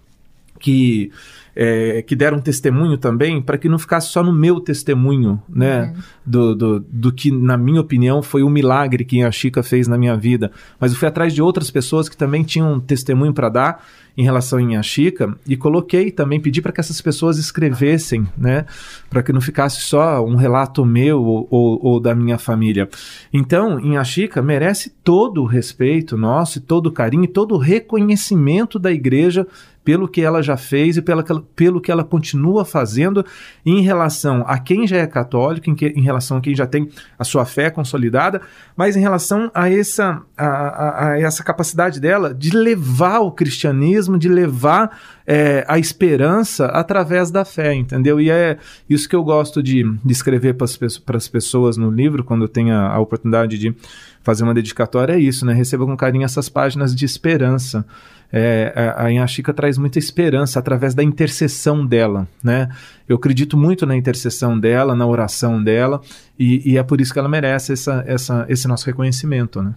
que 0.58 1.10
é, 1.56 2.02
que 2.02 2.16
deram 2.16 2.40
testemunho 2.40 2.98
também, 2.98 3.40
para 3.40 3.56
que 3.56 3.68
não 3.68 3.78
ficasse 3.78 4.08
só 4.08 4.22
no 4.22 4.32
meu 4.32 4.58
testemunho, 4.60 5.40
né? 5.48 5.92
Uhum. 5.94 6.02
Do, 6.26 6.54
do, 6.54 6.80
do, 6.80 7.12
que, 7.12 7.30
na 7.30 7.56
minha 7.56 7.80
opinião, 7.80 8.22
foi 8.22 8.42
o 8.42 8.46
um 8.46 8.50
milagre 8.50 9.04
que 9.04 9.22
a 9.22 9.30
Chica 9.30 9.62
fez 9.62 9.86
na 9.86 9.96
minha 9.96 10.16
vida. 10.16 10.50
Mas 10.80 10.92
eu 10.92 10.98
fui 10.98 11.06
atrás 11.06 11.32
de 11.32 11.40
outras 11.40 11.70
pessoas 11.70 12.08
que 12.08 12.16
também 12.16 12.42
tinham 12.42 12.80
testemunho 12.80 13.32
para 13.32 13.48
dar 13.48 13.86
em 14.16 14.22
relação 14.22 14.60
a 14.76 14.82
Chica 14.82 15.36
e 15.46 15.56
coloquei 15.56 16.10
também, 16.10 16.40
pedi 16.40 16.62
para 16.62 16.72
que 16.72 16.80
essas 16.80 17.00
pessoas 17.00 17.38
escrevessem, 17.38 18.26
né? 18.36 18.64
Para 19.10 19.22
que 19.22 19.32
não 19.32 19.40
ficasse 19.40 19.80
só 19.80 20.24
um 20.24 20.36
relato 20.36 20.84
meu 20.84 21.22
ou, 21.22 21.48
ou, 21.50 21.78
ou 21.84 22.00
da 22.00 22.14
minha 22.14 22.38
família. 22.38 22.88
Então, 23.32 23.78
Chica 24.04 24.40
merece 24.40 24.90
todo 25.02 25.42
o 25.42 25.46
respeito 25.46 26.16
nosso, 26.16 26.60
todo 26.60 26.86
o 26.86 26.92
carinho 26.92 27.24
e 27.24 27.28
todo 27.28 27.54
o 27.54 27.58
reconhecimento 27.58 28.78
da 28.78 28.92
igreja 28.92 29.46
pelo 29.84 30.08
que 30.08 30.22
ela 30.22 30.42
já 30.42 30.56
fez 30.56 30.96
e 30.96 31.02
pela, 31.02 31.22
pelo 31.54 31.80
que 31.80 31.92
ela 31.92 32.02
continua 32.02 32.64
fazendo 32.64 33.24
em 33.64 33.82
relação 33.82 34.42
a 34.46 34.58
quem 34.58 34.86
já 34.86 34.96
é 34.96 35.06
católico, 35.06 35.68
em, 35.68 35.74
que, 35.74 35.86
em 35.88 36.00
relação 36.00 36.38
a 36.38 36.40
quem 36.40 36.54
já 36.54 36.66
tem 36.66 36.88
a 37.18 37.22
sua 37.22 37.44
fé 37.44 37.68
consolidada, 37.68 38.40
mas 38.74 38.96
em 38.96 39.00
relação 39.00 39.50
a 39.54 39.70
essa, 39.70 40.22
a, 40.36 40.46
a, 40.46 41.08
a 41.10 41.20
essa 41.20 41.44
capacidade 41.44 42.00
dela 42.00 42.32
de 42.32 42.56
levar 42.56 43.20
o 43.20 43.30
cristianismo, 43.30 44.03
de 44.18 44.28
levar 44.28 44.98
é, 45.26 45.64
a 45.68 45.78
esperança 45.78 46.66
através 46.66 47.30
da 47.30 47.44
fé, 47.44 47.74
entendeu? 47.74 48.20
E 48.20 48.30
é 48.30 48.58
isso 48.88 49.08
que 49.08 49.16
eu 49.16 49.24
gosto 49.24 49.62
de, 49.62 49.82
de 49.82 50.12
escrever 50.12 50.54
para 50.54 51.16
as 51.16 51.28
pessoas 51.28 51.76
no 51.76 51.90
livro, 51.90 52.22
quando 52.24 52.42
eu 52.42 52.48
tenho 52.48 52.74
a, 52.74 52.94
a 52.94 52.98
oportunidade 52.98 53.58
de 53.58 53.74
fazer 54.22 54.44
uma 54.44 54.54
dedicatória, 54.54 55.14
é 55.14 55.18
isso, 55.18 55.44
né? 55.44 55.52
Receba 55.52 55.84
com 55.84 55.96
carinho 55.96 56.24
essas 56.24 56.48
páginas 56.48 56.94
de 56.94 57.04
esperança 57.04 57.84
é, 58.36 58.92
a 58.96 59.12
Inhaxica 59.12 59.54
traz 59.54 59.78
muita 59.78 59.96
esperança 59.96 60.58
através 60.58 60.92
da 60.92 61.04
intercessão 61.04 61.86
dela, 61.86 62.26
né? 62.42 62.68
Eu 63.08 63.14
acredito 63.14 63.56
muito 63.56 63.86
na 63.86 63.96
intercessão 63.96 64.58
dela, 64.58 64.92
na 64.96 65.06
oração 65.06 65.62
dela, 65.62 66.00
e, 66.36 66.72
e 66.72 66.76
é 66.76 66.82
por 66.82 67.00
isso 67.00 67.12
que 67.12 67.18
ela 67.20 67.28
merece 67.28 67.74
essa, 67.74 68.02
essa, 68.04 68.44
esse 68.48 68.66
nosso 68.66 68.86
reconhecimento, 68.86 69.62
né? 69.62 69.72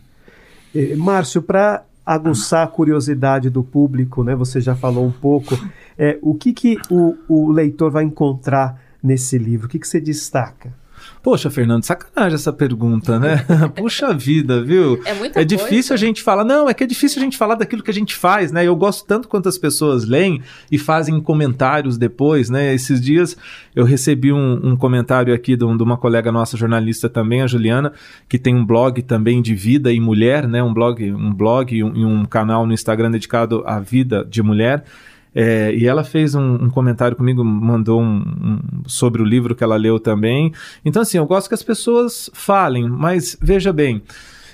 Márcio, 0.97 1.39
para 1.39 1.83
aguçar 2.07 2.63
a 2.63 2.67
curiosidade 2.67 3.49
do 3.49 3.61
público, 3.61 4.23
né? 4.23 4.33
Você 4.33 4.61
já 4.61 4.73
falou 4.73 5.05
um 5.05 5.11
pouco. 5.11 5.59
É, 5.97 6.17
o 6.21 6.33
que, 6.33 6.53
que 6.53 6.77
o, 6.89 7.17
o 7.27 7.51
leitor 7.51 7.91
vai 7.91 8.05
encontrar 8.05 8.79
nesse 9.03 9.37
livro? 9.37 9.67
O 9.67 9.69
que, 9.69 9.77
que 9.77 9.87
você 9.87 9.99
destaca? 9.99 10.71
Poxa, 11.21 11.49
Fernando, 11.49 11.83
sacanagem 11.83 12.35
essa 12.35 12.53
pergunta, 12.53 13.19
né? 13.19 13.43
Puxa 13.75 14.13
vida, 14.13 14.63
viu? 14.63 15.01
É 15.03 15.13
muita 15.13 15.41
É 15.41 15.43
difícil 15.43 15.93
a 15.93 15.97
gente 15.97 16.23
falar. 16.23 16.43
Não, 16.43 16.69
é 16.69 16.73
que 16.73 16.83
é 16.83 16.87
difícil 16.87 17.21
a 17.21 17.25
gente 17.25 17.37
falar 17.37 17.55
daquilo 17.55 17.83
que 17.83 17.91
a 17.91 17.93
gente 17.93 18.15
faz, 18.15 18.51
né? 18.51 18.65
Eu 18.65 18.75
gosto 18.75 19.05
tanto 19.05 19.27
quanto 19.27 19.49
as 19.49 19.57
pessoas 19.57 20.05
leem 20.05 20.41
e 20.71 20.77
fazem 20.77 21.19
comentários 21.19 21.97
depois, 21.97 22.49
né? 22.49 22.73
Esses 22.73 23.01
dias 23.01 23.35
eu 23.75 23.83
recebi 23.83 24.31
um, 24.31 24.59
um 24.63 24.77
comentário 24.77 25.33
aqui 25.33 25.55
de, 25.55 25.65
um, 25.65 25.75
de, 25.75 25.83
uma 25.83 25.97
colega 25.97 26.31
nossa 26.31 26.55
jornalista 26.55 27.09
também, 27.09 27.41
a 27.41 27.47
Juliana, 27.47 27.91
que 28.29 28.39
tem 28.39 28.55
um 28.55 28.65
blog 28.65 29.01
também 29.01 29.41
de 29.41 29.53
vida 29.53 29.91
e 29.91 29.99
mulher, 29.99 30.47
né? 30.47 30.63
Um 30.63 30.73
blog, 30.73 31.11
um 31.11 31.33
blog 31.33 31.75
e 31.75 31.83
um, 31.83 31.95
e 31.95 32.05
um 32.05 32.25
canal 32.25 32.65
no 32.65 32.73
Instagram 32.73 33.11
dedicado 33.11 33.63
à 33.65 33.79
vida 33.79 34.25
de 34.29 34.41
mulher. 34.41 34.83
É, 35.35 35.73
e 35.75 35.85
ela 35.85 36.03
fez 36.03 36.33
um, 36.33 36.55
um, 36.55 36.69
comentário 36.69 37.15
comigo, 37.15 37.43
mandou 37.43 38.01
um, 38.01 38.17
um, 38.17 38.59
sobre 38.87 39.21
o 39.21 39.25
livro 39.25 39.53
que 39.53 39.63
ela 39.63 39.75
leu 39.75 39.99
também. 39.99 40.51
Então, 40.83 41.01
assim, 41.01 41.17
eu 41.17 41.25
gosto 41.25 41.47
que 41.47 41.53
as 41.53 41.63
pessoas 41.63 42.29
falem, 42.33 42.89
mas 42.89 43.37
veja 43.39 43.71
bem, 43.71 44.01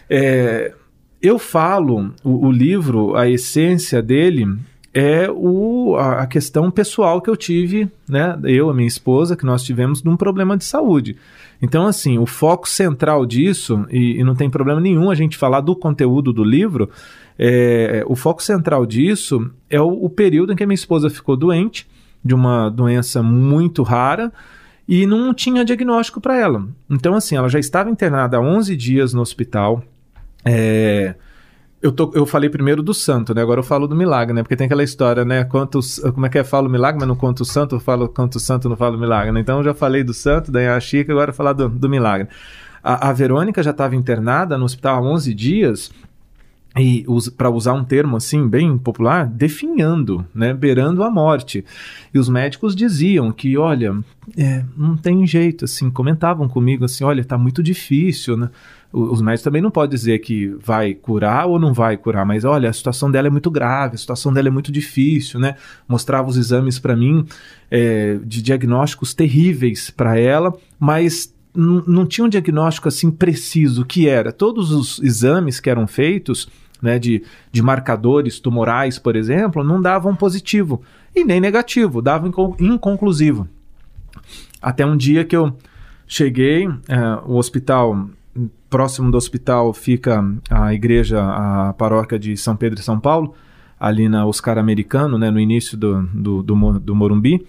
é, 0.10 0.74
eu 1.22 1.40
falo, 1.40 2.12
o, 2.24 2.48
o, 2.48 2.52
livro, 2.52 3.16
a 3.16 3.30
essência 3.30 4.02
dele 4.02 4.46
é 4.94 5.30
o, 5.32 5.96
a, 5.98 6.24
a, 6.24 6.28
questão 6.28 6.70
pessoal 6.70 7.22
que 7.22 7.30
eu 7.30 7.38
tive, 7.38 7.90
né? 8.08 8.38
Eu, 8.44 8.70
a 8.70 8.74
minha 8.74 8.88
esposa, 8.88 9.36
que 9.36 9.46
nós 9.46 9.64
tivemos 9.64 10.04
num 10.04 10.18
problema 10.18 10.58
de 10.58 10.66
saúde. 10.66 11.16
Então, 11.62 11.88
assim, 11.88 12.18
o 12.18 12.26
foco 12.26 12.68
central 12.68 13.26
disso, 13.26 13.86
e, 13.90 14.20
e 14.20 14.24
não 14.24 14.36
tem 14.36 14.50
problema 14.50 14.82
nenhum 14.82 15.10
a 15.10 15.16
gente 15.16 15.38
falar 15.38 15.62
do 15.62 15.76
conteúdo 15.76 16.34
do 16.34 16.44
livro, 16.44 16.90
é, 17.38 18.04
o 18.08 18.16
foco 18.16 18.42
central 18.42 18.86
disso 18.86 19.52
é 19.70 19.80
o, 19.82 19.88
o 19.88 20.10
período 20.10 20.54
em 20.54 20.56
que 20.56 20.66
minha 20.66 20.76
esposa 20.76 21.10
ficou 21.10 21.36
doente, 21.36 21.88
de 22.24 22.34
uma 22.34 22.70
doença 22.70 23.22
muito 23.22 23.84
rara, 23.84 24.32
e 24.88 25.06
não 25.06 25.34
tinha 25.34 25.66
diagnóstico 25.66 26.20
para 26.20 26.38
ela. 26.38 26.68
Então, 26.90 27.16
assim, 27.16 27.36
ela 27.36 27.50
já 27.50 27.60
estava 27.60 27.90
internada 27.90 28.38
há 28.38 28.42
11 28.42 28.76
dias 28.76 29.14
no 29.14 29.22
hospital. 29.22 29.84
É, 30.46 31.16
eu, 31.82 31.92
tô, 31.92 32.12
eu 32.14 32.26
falei 32.26 32.50
primeiro 32.50 32.84
do 32.84 32.94
santo, 32.94 33.34
né? 33.34 33.42
Agora 33.42 33.60
eu 33.60 33.64
falo 33.64 33.88
do 33.88 33.96
milagre, 33.96 34.34
né? 34.34 34.42
Porque 34.42 34.56
tem 34.56 34.66
aquela 34.66 34.84
história, 34.84 35.26
né? 35.26 35.44
Quantos, 35.44 36.00
como 36.14 36.26
é 36.26 36.30
que 36.30 36.38
é? 36.38 36.44
Falo 36.44 36.70
milagre, 36.70 37.00
mas 37.00 37.08
não 37.08 37.16
conto 37.16 37.42
o 37.42 37.46
santo, 37.46 37.76
eu 37.76 37.80
falo 37.80 38.08
quanto 38.08 38.40
santo, 38.40 38.70
não 38.70 38.76
falo 38.76 38.98
milagre, 38.98 39.32
né? 39.32 39.40
Então 39.40 39.58
eu 39.58 39.64
já 39.64 39.74
falei 39.74 40.04
do 40.04 40.14
santo, 40.14 40.52
daí 40.52 40.68
a 40.68 40.80
Chica, 40.80 41.12
agora 41.12 41.34
falar 41.34 41.54
do, 41.54 41.68
do 41.68 41.90
milagre. 41.90 42.28
A, 42.82 43.10
a 43.10 43.14
Verônica 43.14 43.64
já 43.64 43.72
estava 43.72 43.96
internada 43.96 44.58
no 44.58 44.66
hospital 44.66 44.98
há 44.98 45.02
11 45.02 45.34
dias 45.34 45.92
e 46.76 47.06
para 47.38 47.52
usar 47.52 47.74
um 47.74 47.84
termo 47.84 48.18
assim 48.18 48.48
bem 48.48 48.78
popular, 48.78 49.28
definhando, 49.28 50.26
né, 50.34 50.54
beirando 50.54 51.04
a 51.04 51.10
morte. 51.10 51.64
E 52.12 52.18
os 52.18 52.28
médicos 52.28 52.76
diziam 52.76 53.32
que, 53.32 53.56
olha, 53.58 53.96
é, 54.36 54.66
não 54.76 54.98
tem 54.98 55.26
jeito, 55.28 55.66
assim, 55.66 55.92
comentavam 55.92 56.50
comigo 56.50 56.84
assim, 56.86 57.04
olha, 57.04 57.24
tá 57.24 57.38
muito 57.38 57.62
difícil, 57.62 58.36
né? 58.38 58.50
Os 58.92 59.22
médicos 59.22 59.44
também 59.44 59.62
não 59.62 59.72
podem 59.72 59.96
dizer 59.96 60.20
que 60.20 60.56
vai 60.64 60.94
curar 60.94 61.48
ou 61.48 61.60
não 61.60 61.74
vai 61.74 61.98
curar, 61.98 62.26
mas 62.26 62.46
olha, 62.46 62.70
a 62.70 62.74
situação 62.74 63.10
dela 63.10 63.28
é 63.28 63.32
muito 63.32 63.50
grave, 63.50 63.96
a 63.96 63.98
situação 63.98 64.32
dela 64.32 64.48
é 64.48 64.52
muito 64.52 64.72
difícil, 64.72 65.40
né? 65.40 65.56
Mostrava 65.88 66.30
os 66.30 66.38
exames 66.38 66.78
para 66.78 66.96
mim 66.96 67.26
é, 67.72 68.20
de 68.24 68.42
diagnósticos 68.42 69.14
terríveis 69.16 69.90
para 69.90 70.20
ela, 70.20 70.54
mas 70.80 71.34
não 71.56 72.06
tinha 72.06 72.26
um 72.26 72.30
diagnóstico 72.30 72.88
assim 72.88 73.12
preciso 73.12 73.86
que 73.86 74.08
era. 74.08 74.32
Todos 74.32 74.72
os 74.72 75.00
exames 75.04 75.60
que 75.60 75.70
eram 75.70 75.86
feitos 75.86 76.50
né, 76.84 77.00
de, 77.00 77.24
de 77.52 77.64
marcadores 77.64 78.40
tumorais, 78.40 79.00
por 79.00 79.16
exemplo, 79.16 79.64
não 79.64 79.82
davam 79.82 80.14
positivo 80.14 80.82
e 81.16 81.24
nem 81.24 81.40
negativo, 81.40 82.02
davam 82.02 82.30
inconclusivo. 82.60 83.48
Até 84.62 84.86
um 84.86 84.98
dia 84.98 85.24
que 85.24 85.36
eu 85.36 85.56
cheguei, 86.06 86.68
é, 86.68 87.00
o 87.26 87.38
hospital, 87.38 88.10
próximo 88.70 89.10
do 89.10 89.18
hospital 89.18 89.74
fica 89.74 90.24
a 90.50 90.74
igreja, 90.74 91.22
a 91.22 91.74
paróquia 91.74 92.20
de 92.20 92.36
São 92.36 92.56
Pedro 92.56 92.80
e 92.80 92.84
São 92.84 93.00
Paulo, 93.00 93.34
ali 93.80 94.10
na 94.10 94.26
Oscar 94.26 94.58
Americano, 94.58 95.18
né, 95.18 95.32
no 95.32 95.40
início 95.40 95.78
do, 95.78 96.04
do, 96.14 96.44
do, 96.44 96.80
do 96.80 96.96
Morumbi. 96.96 97.48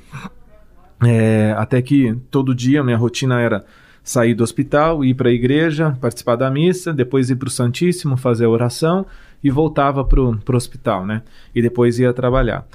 É, 1.03 1.55
até 1.59 1.83
que 1.83 2.17
todo 2.31 2.55
dia 2.55 2.83
minha 2.85 2.97
rotina 2.97 3.41
era 3.41 3.65
sair 4.05 4.35
do 4.35 4.45
hospital, 4.45 5.03
ir 5.03 5.15
para 5.15 5.31
a 5.31 5.33
igreja, 5.33 5.97
participar 5.99 6.37
da 6.37 6.51
missa, 6.51 6.93
depois 6.93 7.31
ir 7.31 7.37
para 7.37 7.49
o 7.49 7.51
Santíssimo, 7.51 8.19
fazer 8.19 8.45
a 8.45 8.51
oração 8.51 9.07
e 9.43 9.51
voltava 9.51 10.05
para 10.05 10.21
o 10.21 10.39
hospital, 10.53 11.07
né? 11.07 11.23
E 11.55 11.63
depois 11.63 11.99
ia 11.99 12.13
trabalhar. 12.13 12.67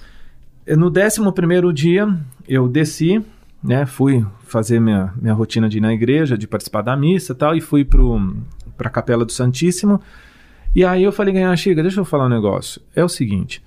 No 0.68 0.90
décimo 0.90 1.32
primeiro 1.32 1.72
dia, 1.72 2.12
eu 2.48 2.68
desci, 2.68 3.24
né? 3.64 3.86
Fui 3.86 4.26
fazer 4.42 4.80
minha, 4.80 5.14
minha 5.22 5.34
rotina 5.34 5.70
de 5.70 5.78
ir 5.78 5.82
na 5.82 5.94
igreja, 5.94 6.36
de 6.36 6.48
participar 6.48 6.82
da 6.82 6.98
missa 6.98 7.36
tal, 7.36 7.56
e 7.56 7.62
fui 7.62 7.86
para 7.86 8.88
a 8.88 8.92
Capela 8.92 9.24
do 9.24 9.32
Santíssimo. 9.32 10.02
E 10.76 10.84
aí 10.84 11.04
eu 11.04 11.12
falei, 11.12 11.34
ganhar 11.34 11.56
Chica, 11.56 11.84
deixa 11.84 12.00
eu 12.00 12.06
falar 12.06 12.26
um 12.26 12.30
negócio. 12.30 12.82
É 12.96 13.04
o 13.04 13.10
seguinte, 13.10 13.64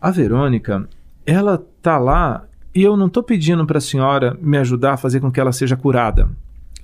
a 0.00 0.10
Verônica, 0.10 0.88
ela 1.24 1.64
tá 1.80 1.98
lá 1.98 2.44
e 2.74 2.82
eu 2.82 2.96
não 2.96 3.06
estou 3.06 3.22
pedindo 3.22 3.64
para 3.64 3.78
a 3.78 3.80
senhora 3.80 4.36
me 4.40 4.58
ajudar 4.58 4.94
a 4.94 4.96
fazer 4.96 5.20
com 5.20 5.30
que 5.30 5.40
ela 5.40 5.52
seja 5.52 5.76
curada. 5.76 6.28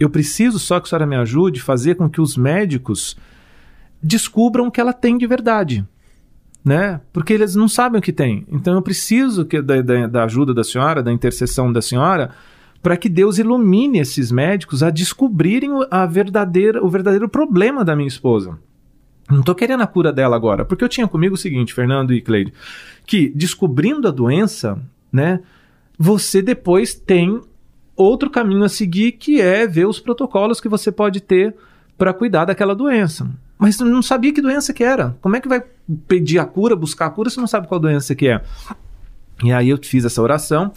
Eu 0.02 0.10
preciso 0.10 0.58
só 0.58 0.80
que 0.80 0.86
a 0.86 0.88
senhora 0.88 1.06
me 1.06 1.16
ajude 1.16 1.60
a 1.60 1.64
fazer 1.64 1.94
com 1.94 2.10
que 2.10 2.20
os 2.20 2.36
médicos 2.36 3.16
descubram 4.02 4.66
o 4.66 4.70
que 4.70 4.80
ela 4.80 4.92
tem 4.92 5.16
de 5.16 5.26
verdade. 5.26 5.86
Né? 6.64 7.00
Porque 7.12 7.32
eles 7.32 7.54
não 7.54 7.68
sabem 7.68 7.98
o 8.00 8.02
que 8.02 8.12
tem. 8.12 8.44
Então 8.50 8.74
eu 8.74 8.82
preciso 8.82 9.44
que 9.44 9.62
da, 9.62 9.80
da, 9.80 10.06
da 10.06 10.24
ajuda 10.24 10.52
da 10.52 10.64
senhora, 10.64 11.02
da 11.02 11.12
intercessão 11.12 11.72
da 11.72 11.80
senhora, 11.80 12.30
para 12.82 12.96
que 12.96 13.08
Deus 13.08 13.38
ilumine 13.38 14.00
esses 14.00 14.32
médicos 14.32 14.82
a 14.82 14.90
descobrirem 14.90 15.70
a 15.88 16.04
verdadeira, 16.04 16.84
o 16.84 16.88
verdadeiro 16.88 17.28
problema 17.28 17.84
da 17.84 17.94
minha 17.94 18.08
esposa. 18.08 18.58
Não 19.30 19.40
estou 19.40 19.54
querendo 19.54 19.82
a 19.82 19.86
cura 19.86 20.12
dela 20.12 20.34
agora, 20.34 20.64
porque 20.64 20.82
eu 20.82 20.88
tinha 20.88 21.06
comigo 21.06 21.36
o 21.36 21.38
seguinte, 21.38 21.72
Fernando 21.72 22.12
e 22.12 22.20
Cleide, 22.20 22.52
que 23.06 23.28
descobrindo 23.28 24.08
a 24.08 24.10
doença, 24.10 24.78
né, 25.12 25.40
você 25.96 26.42
depois 26.42 26.92
tem 26.92 27.40
outro 27.96 28.30
caminho 28.30 28.64
a 28.64 28.68
seguir 28.68 29.12
que 29.12 29.40
é 29.40 29.66
ver 29.66 29.86
os 29.86 30.00
protocolos 30.00 30.60
que 30.60 30.68
você 30.68 30.90
pode 30.90 31.20
ter 31.20 31.54
para 31.96 32.12
cuidar 32.12 32.44
daquela 32.46 32.74
doença. 32.74 33.28
Mas 33.58 33.78
não 33.78 34.02
sabia 34.02 34.32
que 34.32 34.42
doença 34.42 34.72
que 34.72 34.82
era. 34.82 35.16
Como 35.20 35.36
é 35.36 35.40
que 35.40 35.48
vai 35.48 35.62
pedir 36.08 36.38
a 36.38 36.44
cura, 36.44 36.74
buscar 36.74 37.06
a 37.06 37.10
cura, 37.10 37.30
se 37.30 37.38
não 37.38 37.46
sabe 37.46 37.68
qual 37.68 37.78
doença 37.78 38.14
que 38.14 38.28
é? 38.28 38.42
E 39.42 39.52
aí 39.52 39.68
eu 39.68 39.78
fiz 39.80 40.04
essa 40.04 40.20
oração, 40.20 40.72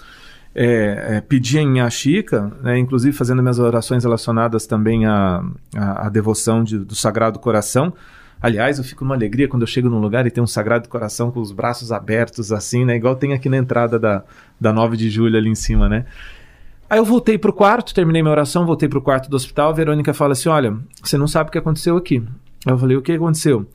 é, 0.54 1.16
é, 1.18 1.22
pedi 1.22 1.58
em 1.58 1.82
Achica, 1.82 2.52
né, 2.62 2.78
inclusive 2.78 3.16
fazendo 3.16 3.42
minhas 3.42 3.60
orações 3.60 4.04
relacionadas 4.04 4.66
também 4.66 5.06
à, 5.06 5.44
à, 5.76 6.08
à 6.08 6.10
devoção 6.10 6.64
de, 6.64 6.78
do 6.78 6.96
Sagrado 6.96 7.40
Coração. 7.40 7.94
Aliás, 8.42 8.78
eu 8.78 8.84
fico 8.84 9.04
numa 9.04 9.16
alegria 9.16 9.48
quando 9.48 9.64
eu 9.64 9.68
chego 9.68 9.90
num 9.90 10.00
lugar 10.00 10.28
e 10.28 10.32
tem 10.32 10.44
um 10.44 10.48
Sagrado 10.48 10.88
Coração 10.88 11.32
com 11.32 11.40
os 11.40 11.52
braços 11.52 11.92
abertos, 11.92 12.52
assim, 12.52 12.86
né? 12.86 12.96
Igual 12.96 13.16
tem 13.16 13.34
aqui 13.34 13.50
na 13.50 13.58
entrada 13.58 13.98
da, 13.98 14.24
da 14.60 14.72
9 14.72 14.96
de 14.96 15.10
julho 15.10 15.38
ali 15.38 15.50
em 15.50 15.56
cima, 15.56 15.90
né? 15.90 16.06
Aí 16.88 17.00
eu 17.00 17.06
voltei 17.06 17.38
pro 17.38 17.52
quarto, 17.52 17.94
terminei 17.94 18.22
minha 18.22 18.32
oração, 18.32 18.66
voltei 18.66 18.88
pro 18.88 19.02
quarto 19.02 19.30
do 19.30 19.36
hospital. 19.36 19.70
A 19.70 19.74
Verônica 19.74 20.14
fala 20.14 20.34
assim: 20.34 20.50
Olha, 20.50 20.78
você 21.02 21.18
não 21.18 21.28
sabe 21.28 21.50
o 21.50 21.52
que 21.52 21.58
aconteceu 21.58 21.98
aqui. 21.98 22.24
Eu 22.66 22.78
falei: 22.78 22.96
O 22.96 23.02
que 23.02 23.14
aconteceu? 23.14 23.68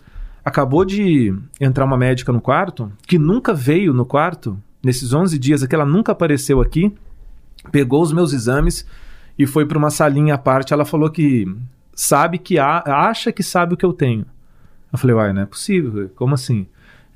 Acabou 0.45 0.85
de 0.85 1.35
entrar 1.61 1.85
uma 1.85 1.97
médica 1.97 2.33
no 2.33 2.41
quarto, 2.41 2.91
que 3.07 3.19
nunca 3.19 3.53
veio 3.53 3.93
no 3.93 4.07
quarto, 4.07 4.57
nesses 4.83 5.13
11 5.13 5.39
dias 5.39 5.63
aqui, 5.63 5.75
ela 5.75 5.85
nunca 5.85 6.13
apareceu 6.13 6.61
aqui, 6.61 6.95
pegou 7.71 8.01
os 8.01 8.13
meus 8.13 8.33
exames 8.33 8.87
e 9.39 9.47
foi 9.47 9.67
para 9.67 9.77
uma 9.77 9.91
salinha 9.91 10.35
à 10.35 10.39
parte. 10.39 10.73
Ela 10.73 10.85
falou 10.85 11.11
que 11.11 11.53
sabe 11.93 12.39
que 12.39 12.59
a, 12.59 12.79
acha 13.09 13.33
que 13.33 13.43
sabe 13.43 13.75
o 13.75 13.77
que 13.77 13.85
eu 13.85 13.93
tenho. 13.93 14.25
Eu 14.93 14.99
falei: 14.99 15.17
Uai, 15.17 15.33
não 15.33 15.43
é 15.43 15.47
possível, 15.47 16.09
como 16.15 16.35
assim? 16.35 16.65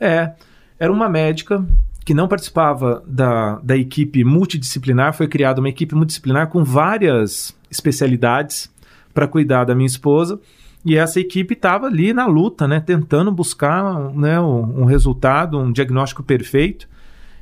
É, 0.00 0.32
era 0.76 0.92
uma 0.92 1.08
médica 1.08 1.64
que 2.04 2.12
não 2.12 2.28
participava 2.28 3.02
da, 3.06 3.58
da 3.60 3.76
equipe 3.76 4.22
multidisciplinar, 4.24 5.14
foi 5.14 5.26
criada 5.26 5.60
uma 5.60 5.68
equipe 5.68 5.94
multidisciplinar 5.94 6.48
com 6.48 6.62
várias 6.62 7.56
especialidades 7.70 8.70
para 9.14 9.26
cuidar 9.26 9.64
da 9.64 9.74
minha 9.74 9.86
esposa. 9.86 10.38
E 10.84 10.96
essa 10.96 11.18
equipe 11.18 11.54
estava 11.54 11.86
ali 11.86 12.12
na 12.12 12.26
luta, 12.26 12.68
né, 12.68 12.78
tentando 12.78 13.32
buscar 13.32 14.12
né, 14.14 14.38
um, 14.38 14.84
resultado, 14.84 15.58
um 15.58 15.72
diagnóstico 15.72 16.22
perfeito, 16.22 16.86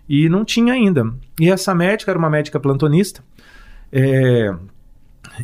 e 0.09 0.29
não 0.29 0.45
tinha 0.45 0.75
ainda. 0.75 1.13
E 1.41 1.51
essa 1.51 1.75
médica 1.75 2.13
era 2.13 2.19
uma 2.19 2.31
médica 2.31 2.61
plantonista, 2.61 3.21
é, 3.91 4.55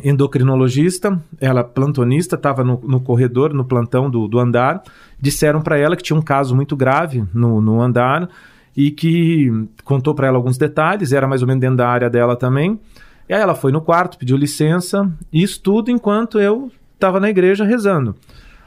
endocrinologista, 0.01 1.21
ela 1.41 1.61
plantonista, 1.61 2.37
estava 2.37 2.63
no, 2.63 2.79
no, 2.81 3.01
corredor, 3.01 3.53
no 3.53 3.65
plantão 3.65 4.09
do, 4.09 4.29
do 4.29 4.39
andar. 4.39 4.81
Disseram 5.19 5.61
para 5.61 5.77
ela 5.77 5.97
que 5.97 6.03
tinha 6.03 6.17
um 6.17 6.21
caso 6.21 6.55
muito 6.55 6.77
grave 6.77 7.25
no, 7.33 7.59
no 7.59 7.81
andar 7.81 8.29
e 8.75 8.91
que 8.91 9.51
contou 9.83 10.13
para 10.13 10.27
ela 10.27 10.37
alguns 10.37 10.57
detalhes, 10.57 11.11
era 11.11 11.27
mais 11.27 11.41
ou 11.41 11.47
menos 11.47 11.61
dentro 11.61 11.77
da 11.77 11.87
área 11.87 12.09
dela 12.09 12.35
também. 12.35 12.79
E 13.27 13.33
aí 13.33 13.41
ela 13.41 13.55
foi 13.55 13.71
no 13.71 13.81
quarto, 13.81 14.17
pediu 14.17 14.37
licença, 14.37 15.11
e 15.31 15.43
isso 15.43 15.61
tudo 15.61 15.91
enquanto 15.91 16.39
eu 16.39 16.71
estava 16.93 17.19
na 17.19 17.29
igreja 17.29 17.63
rezando. 17.63 18.15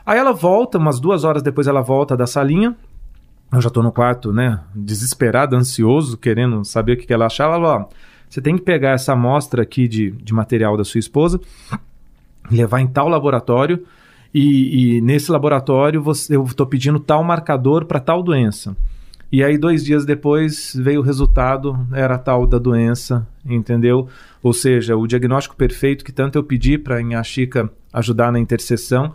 Aí 0.05 0.19
ela 0.19 0.33
volta, 0.33 0.79
umas 0.79 1.01
duas 1.01 1.25
horas 1.25 1.43
depois 1.43 1.67
ela 1.67 1.81
volta 1.81 2.17
da 2.17 2.27
salinha. 2.27 2.77
Eu 3.53 3.61
já 3.61 3.69
estou 3.69 3.83
no 3.83 3.93
quarto, 3.93 4.33
né, 4.33 4.61
desesperado, 4.75 5.57
ansioso, 5.57 6.17
querendo 6.17 6.65
saber 6.65 6.93
o 6.93 6.97
que, 6.97 7.07
que 7.07 7.13
ela 7.13 7.27
achava. 7.27 7.57
Ela 7.57 7.69
falou, 7.69 7.87
ó, 7.87 7.95
você 8.29 8.41
tem 8.41 8.57
que 8.57 8.63
pegar 8.63 8.93
essa 8.93 9.13
amostra 9.13 9.63
aqui 9.63 9.87
de, 9.87 10.11
de 10.13 10.33
material 10.33 10.77
da 10.77 10.85
sua 10.85 10.99
esposa, 10.99 11.39
levar 12.51 12.81
em 12.81 12.87
tal 12.87 13.09
laboratório, 13.09 13.85
e, 14.33 14.97
e 14.97 15.01
nesse 15.03 15.31
laboratório 15.31 16.03
você, 16.03 16.35
eu 16.35 16.43
estou 16.45 16.67
pedindo 16.67 16.99
tal 16.99 17.23
marcador 17.23 17.85
para 17.85 18.01
tal 18.01 18.23
doença. 18.23 18.75
E 19.33 19.43
aí, 19.43 19.57
dois 19.57 19.83
dias 19.83 20.05
depois, 20.05 20.77
veio 20.79 21.01
o 21.01 21.03
resultado, 21.03 21.87
era 21.95 22.19
tal 22.19 22.47
da 22.47 22.59
doença, 22.59 23.27
entendeu? 23.47 24.07
Ou 24.43 24.53
seja, 24.53 24.95
o 24.95 25.07
diagnóstico 25.07 25.57
perfeito 25.57 26.05
que 26.05 26.13
tanto 26.13 26.37
eu 26.37 26.45
pedi 26.45 26.77
para 26.77 26.99
a 26.99 27.23
Chica 27.23 27.71
ajudar 27.91 28.31
na 28.31 28.39
intercessão, 28.39 29.15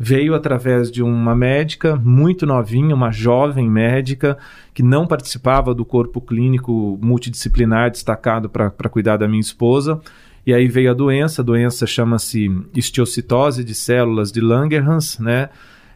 veio 0.00 0.34
através 0.34 0.90
de 0.90 1.02
uma 1.02 1.36
médica 1.36 1.96
muito 1.96 2.46
novinha, 2.46 2.94
uma 2.94 3.12
jovem 3.12 3.68
médica, 3.68 4.38
que 4.72 4.82
não 4.82 5.06
participava 5.06 5.74
do 5.74 5.84
corpo 5.84 6.18
clínico 6.18 6.98
multidisciplinar 7.02 7.90
destacado 7.90 8.48
para 8.48 8.88
cuidar 8.88 9.18
da 9.18 9.28
minha 9.28 9.38
esposa. 9.38 10.00
E 10.46 10.54
aí 10.54 10.66
veio 10.66 10.90
a 10.90 10.94
doença, 10.94 11.42
a 11.42 11.44
doença 11.44 11.86
chama-se 11.86 12.50
estiocitose 12.74 13.62
de 13.62 13.74
células 13.74 14.32
de 14.32 14.40
Langerhans, 14.40 15.18
né? 15.18 15.50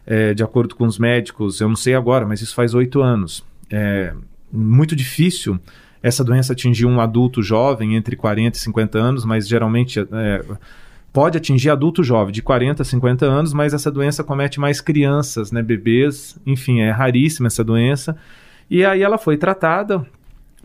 É, 0.05 0.31
de 0.35 0.43
acordo 0.43 0.75
com 0.75 0.85
os 0.85 0.99
médicos, 0.99 1.59
eu 1.59 1.67
não 1.67 1.75
sei 1.75 1.95
agora, 1.95 2.23
mas 2.27 2.39
isso 2.39 2.53
faz 2.53 2.75
oito 2.75 3.01
anos 3.01 3.43
é 3.71 4.13
muito 4.51 4.95
difícil 4.95 5.59
essa 6.01 6.23
doença 6.23 6.51
atingir 6.51 6.85
um 6.85 6.99
adulto 6.99 7.41
jovem 7.41 7.95
entre 7.95 8.15
40 8.15 8.57
e 8.57 8.61
50 8.61 8.97
anos, 8.99 9.25
mas 9.25 9.47
geralmente 9.47 9.99
é, 9.99 10.43
pode 11.13 11.37
atingir 11.37 11.69
adulto 11.69 12.03
jovem 12.03 12.33
de 12.33 12.41
40 12.41 12.81
a 12.81 12.85
50 12.85 13.25
anos, 13.25 13.53
mas 13.53 13.73
essa 13.73 13.89
doença 13.89 14.23
comete 14.23 14.59
mais 14.59 14.81
crianças, 14.81 15.51
né, 15.51 15.61
bebês, 15.63 16.37
enfim, 16.45 16.81
é 16.81 16.91
raríssima 16.91 17.47
essa 17.47 17.63
doença. 17.63 18.17
E 18.69 18.83
aí 18.83 19.01
ela 19.01 19.17
foi 19.17 19.37
tratada, 19.37 20.05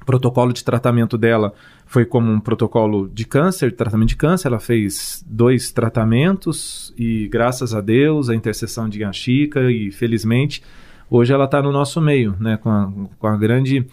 o 0.01 0.05
protocolo 0.05 0.53
de 0.53 0.65
tratamento 0.65 1.17
dela 1.17 1.53
foi 1.87 2.05
como 2.05 2.33
um 2.33 2.41
protocolo 2.41 3.09
de 3.09 3.25
câncer, 3.25 3.75
tratamento 3.75 4.09
de 4.09 4.17
câncer, 4.17 4.49
ela 4.49 4.59
fez 4.59 5.25
dois 5.29 5.71
tratamentos 5.71 6.93
e 6.99 7.29
graças 7.29 7.75
a 7.75 7.81
Deus, 7.81 8.29
a 8.29 8.35
intercessão 8.35 8.89
de 8.89 8.99
Ganchica 8.99 9.71
e 9.71 9.93
felizmente 9.93 10.63
Hoje 11.11 11.33
ela 11.33 11.45
está 11.45 11.63
no 11.63 11.73
nosso 11.73 12.01
meio, 12.01 12.37
né, 12.39 12.57
com 12.57 12.71
a, 12.71 12.93
com 13.19 13.27
a 13.27 13.37
grande 13.37 13.87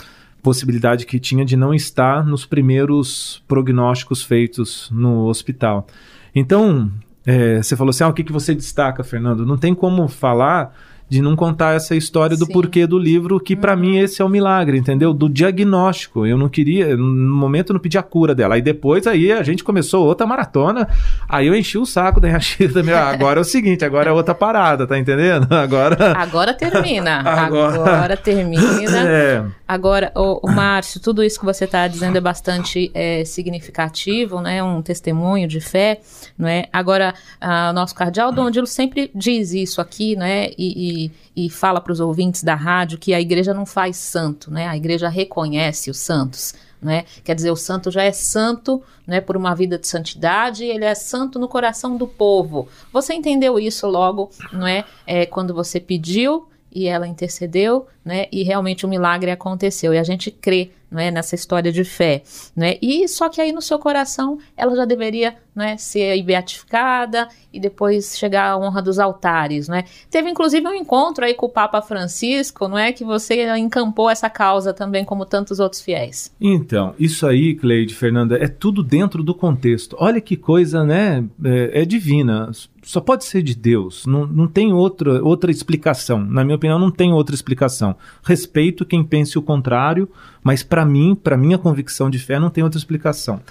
possibilidade 0.43 1.05
que 1.05 1.19
tinha 1.19 1.43
de 1.43 1.55
não 1.55 1.73
estar 1.73 2.25
nos 2.25 2.45
primeiros 2.45 3.43
prognósticos 3.47 4.21
feitos 4.23 4.89
no 4.91 5.25
hospital. 5.25 5.87
Então, 6.35 6.91
é, 7.25 7.63
você 7.63 7.75
falou 7.75 7.89
assim: 7.89 8.03
ah, 8.03 8.09
o 8.09 8.13
que, 8.13 8.23
que 8.23 8.31
você 8.31 8.53
destaca, 8.53 9.03
Fernando? 9.03 9.45
Não 9.45 9.57
tem 9.57 9.73
como 9.73 10.07
falar 10.07 10.75
de 11.07 11.21
não 11.21 11.35
contar 11.35 11.75
essa 11.75 11.95
história 11.95 12.35
do 12.35 12.45
Sim. 12.45 12.53
porquê 12.53 12.87
do 12.87 12.97
livro, 12.97 13.39
que 13.39 13.55
para 13.55 13.75
mim 13.75 13.97
esse 13.97 14.21
é 14.21 14.25
o 14.25 14.29
milagre, 14.29 14.77
entendeu? 14.77 15.13
Do 15.13 15.29
diagnóstico. 15.29 16.25
Eu 16.25 16.37
não 16.37 16.49
queria, 16.49 16.97
no 16.97 17.35
momento 17.35 17.69
eu 17.69 17.75
não 17.75 17.79
pedi 17.79 17.97
a 17.97 18.03
cura 18.03 18.33
dela. 18.33 18.55
Aí 18.55 18.61
depois 18.61 19.05
aí 19.05 19.31
a 19.31 19.43
gente 19.43 19.63
começou 19.63 20.05
outra 20.05 20.25
maratona, 20.25 20.87
aí 21.29 21.47
eu 21.47 21.55
enchi 21.55 21.77
o 21.77 21.85
saco 21.85 22.19
da 22.19 22.29
Yashida. 22.29 22.83
Ah, 22.95 23.09
agora 23.09 23.39
é 23.39 23.41
o 23.41 23.43
seguinte, 23.43 23.83
agora 23.83 24.09
é 24.09 24.13
outra 24.13 24.33
parada, 24.33 24.87
tá 24.87 24.97
entendendo? 24.97 25.47
Agora 25.53 26.15
Agora 26.15 26.53
termina. 26.53 27.19
agora... 27.27 27.75
agora 27.75 28.17
termina. 28.17 29.01
É. 29.05 29.43
Agora, 29.67 30.11
o, 30.15 30.47
o 30.47 30.51
Márcio, 30.51 31.01
tudo 31.01 31.21
isso 31.21 31.37
que 31.39 31.45
você 31.45 31.65
está 31.65 31.87
dizendo 31.87 32.17
é 32.17 32.21
bastante 32.21 32.89
é, 32.93 33.25
significativo, 33.25 34.39
né? 34.39 34.63
Um 34.63 34.81
testemunho 34.81 35.45
de 35.47 35.59
fé, 35.59 35.99
não 36.37 36.47
é? 36.47 36.65
Agora, 36.71 37.13
o 37.41 37.73
nosso 37.73 37.93
cardeal 37.93 38.31
Dom 38.31 38.49
Dilo 38.49 38.67
sempre 38.67 39.11
diz 39.13 39.51
isso 39.51 39.81
aqui, 39.81 40.15
né? 40.15 40.49
e, 40.57 40.57
e 40.57 40.94
e, 41.35 41.49
fala 41.49 41.81
para 41.81 41.93
os 41.93 41.99
ouvintes 41.99 42.43
da 42.43 42.55
rádio 42.55 42.97
que 42.97 43.13
a 43.13 43.21
igreja 43.21 43.53
não 43.53 43.65
faz 43.65 43.97
santo, 43.97 44.51
né? 44.51 44.67
A 44.67 44.75
igreja 44.77 45.09
reconhece 45.09 45.89
os 45.89 45.97
santos. 45.97 46.53
Né? 46.81 47.05
Quer 47.23 47.33
dizer, 47.33 47.49
o 47.49 47.55
santo 47.55 47.89
já 47.89 48.03
é 48.03 48.11
santo 48.11 48.83
né, 49.07 49.19
por 49.19 49.35
uma 49.35 49.55
vida 49.55 49.79
de 49.79 49.87
santidade, 49.87 50.63
ele 50.65 50.85
é 50.85 50.93
santo 50.93 51.39
no 51.39 51.47
coração 51.47 51.97
do 51.97 52.05
povo. 52.05 52.67
Você 52.93 53.13
entendeu 53.13 53.57
isso 53.57 53.87
logo, 53.87 54.29
não 54.51 54.67
é? 54.67 54.85
é 55.07 55.25
quando 55.25 55.51
você 55.51 55.79
pediu 55.79 56.47
e 56.75 56.87
ela 56.87 57.07
intercedeu, 57.07 57.87
né? 58.03 58.27
E 58.31 58.43
realmente 58.43 58.85
o 58.85 58.89
milagre 58.89 59.31
aconteceu. 59.31 59.93
E 59.93 59.97
a 59.97 60.03
gente 60.03 60.29
crê 60.29 60.71
é, 60.93 61.11
nessa 61.11 61.35
história 61.35 61.71
de 61.71 61.83
fé. 61.83 62.23
Né? 62.55 62.77
E 62.81 63.07
só 63.07 63.29
que 63.29 63.41
aí 63.41 63.51
no 63.51 63.61
seu 63.61 63.79
coração 63.79 64.37
ela 64.55 64.75
já 64.75 64.85
deveria 64.85 65.35
né, 65.55 65.77
ser 65.77 66.21
beatificada 66.23 67.27
e 67.51 67.59
depois 67.59 68.17
chegar 68.17 68.51
à 68.51 68.57
honra 68.57 68.81
dos 68.81 68.99
altares. 68.99 69.67
Né? 69.67 69.85
Teve 70.09 70.29
inclusive 70.29 70.67
um 70.67 70.73
encontro 70.73 71.25
aí 71.25 71.33
com 71.33 71.45
o 71.45 71.49
Papa 71.49 71.81
Francisco, 71.81 72.67
não 72.67 72.77
é? 72.77 72.91
Que 72.91 73.03
você 73.03 73.47
encampou 73.57 74.09
essa 74.09 74.29
causa 74.29 74.73
também, 74.73 75.05
como 75.05 75.25
tantos 75.25 75.59
outros 75.59 75.81
fiéis. 75.81 76.33
Então, 76.39 76.93
isso 76.99 77.25
aí, 77.25 77.55
Cleide, 77.55 77.95
Fernanda, 77.95 78.37
é 78.37 78.47
tudo 78.47 78.83
dentro 78.83 79.23
do 79.23 79.33
contexto. 79.33 79.95
Olha 79.99 80.19
que 80.19 80.35
coisa, 80.35 80.83
né? 80.83 81.23
É, 81.43 81.81
é 81.81 81.85
divina. 81.85 82.51
Só 82.85 83.01
pode 83.01 83.25
ser 83.25 83.41
de 83.41 83.55
Deus. 83.55 84.05
Não, 84.05 84.25
não 84.25 84.47
tem 84.47 84.71
outra, 84.71 85.21
outra 85.23 85.51
explicação. 85.51 86.23
Na 86.23 86.43
minha 86.43 86.55
opinião, 86.55 86.79
não 86.79 86.91
tem 86.91 87.11
outra 87.11 87.35
explicação. 87.35 87.95
Respeito 88.23 88.85
quem 88.85 89.03
pense 89.03 89.37
o 89.37 89.41
contrário 89.41 90.07
mas 90.45 90.61
para 90.61 90.85
mim, 90.85 91.15
para 91.15 91.35
minha 91.35 91.57
convicção 91.57 92.07
de 92.07 92.19
fé, 92.19 92.39
não 92.39 92.51
tem 92.51 92.63
outra 92.63 92.77
explicação. 92.77 93.41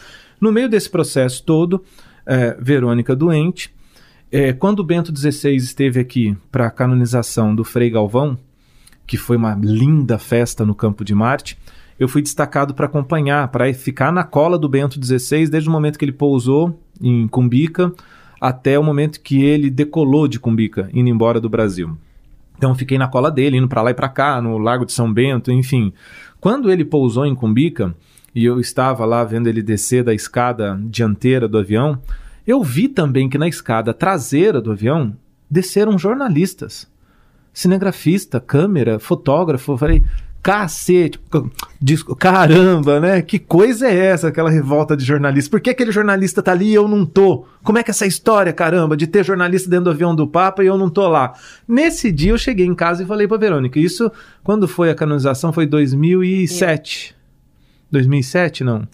No 0.41 0.53
meio 0.53 0.69
desse 0.69 0.89
processo 0.89 1.43
todo, 1.43 1.83
é, 2.25 2.57
Verônica 2.61 3.17
doente, 3.17 3.75
é, 4.31 4.53
quando 4.53 4.79
o 4.79 4.85
Bento 4.85 5.13
XVI 5.13 5.57
esteve 5.57 5.99
aqui 5.99 6.37
para 6.53 6.69
a 6.69 6.71
canonização 6.71 7.53
do 7.53 7.65
Frei 7.65 7.91
Galvão, 7.91 8.39
que 9.09 9.17
foi 9.17 9.37
uma 9.37 9.59
linda 9.61 10.21
festa 10.21 10.65
no 10.65 10.73
Campo 10.73 11.05
de 11.05 11.17
Marte, 11.17 11.59
eu 11.99 12.07
fui 12.07 12.23
destacado 12.23 12.75
para 12.75 12.87
acompanhar, 12.87 13.49
para 13.49 13.75
ficar 13.75 14.13
na 14.13 14.23
cola 14.23 14.57
do 14.57 14.69
Bento 14.69 15.05
XVI 15.05 15.49
desde 15.49 15.69
o 15.69 15.73
momento 15.73 15.99
que 15.99 16.05
ele 16.05 16.13
pousou 16.13 16.81
em 17.01 17.27
Cumbica 17.27 17.93
até 18.45 18.79
o 18.79 18.83
momento 18.83 19.23
que 19.23 19.43
ele 19.43 19.71
decolou 19.71 20.29
de 20.29 20.39
Cumbica, 20.39 20.91
indo 20.93 21.09
embora 21.09 21.41
do 21.41 21.49
Brasil. 21.49 21.97
Então 22.59 22.75
fiquei 22.75 22.99
na 22.99 23.09
cola 23.09 23.31
dele, 23.31 23.57
indo 23.57 23.67
para 23.67 23.81
lá 23.81 23.91
e 23.91 23.95
para 23.95 24.07
cá, 24.07 24.39
no 24.39 24.59
Lago 24.59 24.85
de 24.85 24.93
São 24.93 25.11
Bento, 25.11 25.51
enfim. 25.51 25.95
Quando 26.43 26.71
ele 26.71 26.85
pousou 26.85 27.25
em 27.25 27.35
Cumbica, 27.35 27.95
e 28.35 28.45
eu 28.45 28.61
estava 28.61 29.07
lá 29.07 29.25
vendo 29.25 29.47
ele 29.47 29.63
descer 29.63 30.05
da 30.05 30.13
escada 30.13 30.79
dianteira 30.91 31.49
do 31.49 31.57
avião, 31.57 31.99
eu 32.47 32.63
vi 32.63 32.87
também 32.87 33.31
que 33.31 33.39
na 33.39 33.49
escada 33.49 33.95
traseira 33.95 34.61
do 34.61 34.73
avião 34.73 35.17
desceram 35.51 35.99
jornalistas. 35.99 36.87
Cinegrafista, 37.51 38.41
câmera, 38.41 38.99
fotógrafo. 38.99 39.73
Eu 39.73 39.79
falei, 39.79 40.05
cacete, 40.45 41.19
caramba, 42.19 43.01
né? 43.01 43.23
Que 43.23 43.39
coisa 43.39 43.89
é 43.89 43.97
essa, 43.97 44.29
aquela 44.29 44.51
revolta 44.51 44.95
de 44.95 45.03
jornalista? 45.03 45.51
Por 45.51 45.59
que 45.59 45.71
aquele 45.71 45.91
jornalista 45.91 46.43
tá 46.43 46.53
ali 46.53 46.67
e 46.67 46.75
eu 46.75 46.87
não 46.87 47.07
tô? 47.07 47.47
Como 47.63 47.79
é 47.79 47.83
que 47.83 47.91
é 47.91 47.93
essa 47.93 48.05
história, 48.05 48.53
caramba, 48.53 48.95
de 48.95 49.07
ter 49.07 49.25
jornalista 49.25 49.71
dentro 49.71 49.87
do 49.87 49.91
avião 49.91 50.15
do 50.15 50.29
Papa 50.29 50.63
e 50.63 50.67
eu 50.67 50.77
não 50.77 50.91
tô 50.91 51.09
lá? 51.09 51.33
Nesse 51.67 52.13
dia 52.13 52.33
eu 52.33 52.37
cheguei 52.37 52.67
em 52.67 52.75
casa 52.75 53.03
e 53.03 53.07
falei 53.07 53.27
pra 53.27 53.39
Verônica, 53.39 53.81
isso, 53.81 54.13
quando 54.43 54.69
foi 54.69 54.91
a 54.91 54.95
canonização, 54.95 55.51
foi 55.51 55.65
2007. 55.65 57.17
2007, 57.91 58.65
não? 58.65 58.87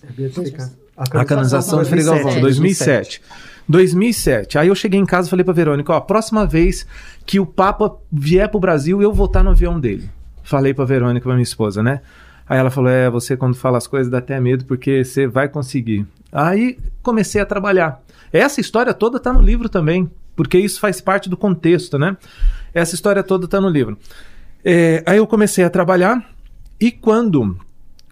A 0.97 1.25
canonização 1.25 1.81
do 1.81 1.85
Frei 1.85 2.05
Galvão, 2.05 2.41
2007. 2.41 3.21
2007. 3.69 4.57
Aí 4.57 4.69
eu 4.69 4.75
cheguei 4.77 5.01
em 5.01 5.07
casa 5.07 5.27
e 5.27 5.31
falei 5.31 5.43
pra 5.43 5.53
Verônica, 5.53 5.93
ó, 5.93 5.97
a 5.97 6.01
próxima 6.01 6.47
vez 6.47 6.87
que 7.27 7.41
o 7.41 7.47
Papa 7.47 7.97
vier 8.13 8.49
pro 8.49 8.61
Brasil, 8.61 9.03
eu 9.03 9.13
vou 9.13 9.27
estar 9.27 9.43
no 9.43 9.51
avião 9.51 9.81
dele 9.81 10.09
falei 10.43 10.75
pra 10.75 10.85
Verônica, 10.85 11.25
pra 11.25 11.35
minha 11.35 11.43
esposa, 11.43 11.83
né? 11.83 12.01
Aí 12.49 12.59
ela 12.59 12.71
falou: 12.71 12.91
É, 12.91 13.09
você 13.09 13.37
quando 13.37 13.55
fala 13.55 13.79
as 13.79 13.87
coisas 13.87 14.11
dá 14.11 14.19
até 14.19 14.39
medo 14.41 14.65
porque 14.65 15.05
você 15.05 15.27
vai 15.27 15.49
conseguir. 15.49 16.07
Aí 16.33 16.79
comecei 17.03 17.41
a 17.41 17.47
trabalhar. 17.47 18.03
Essa 18.33 18.61
história 18.61 18.95
toda 18.95 19.19
tá 19.19 19.33
no 19.33 19.41
livro 19.41 19.69
também, 19.69 20.11
porque 20.37 20.59
isso 20.59 20.81
faz 20.81 21.01
parte 21.01 21.29
do 21.29 21.37
contexto, 21.37 21.99
né? 21.99 22.17
Essa 22.73 22.95
história 22.95 23.23
toda 23.23 23.49
tá 23.49 23.61
no 23.61 23.69
livro. 23.69 23.99
É, 24.65 25.03
aí 25.07 25.19
eu 25.19 25.27
comecei 25.27 25.65
a 25.65 25.71
trabalhar 25.71 26.25
e 26.81 26.91
quando 26.91 27.57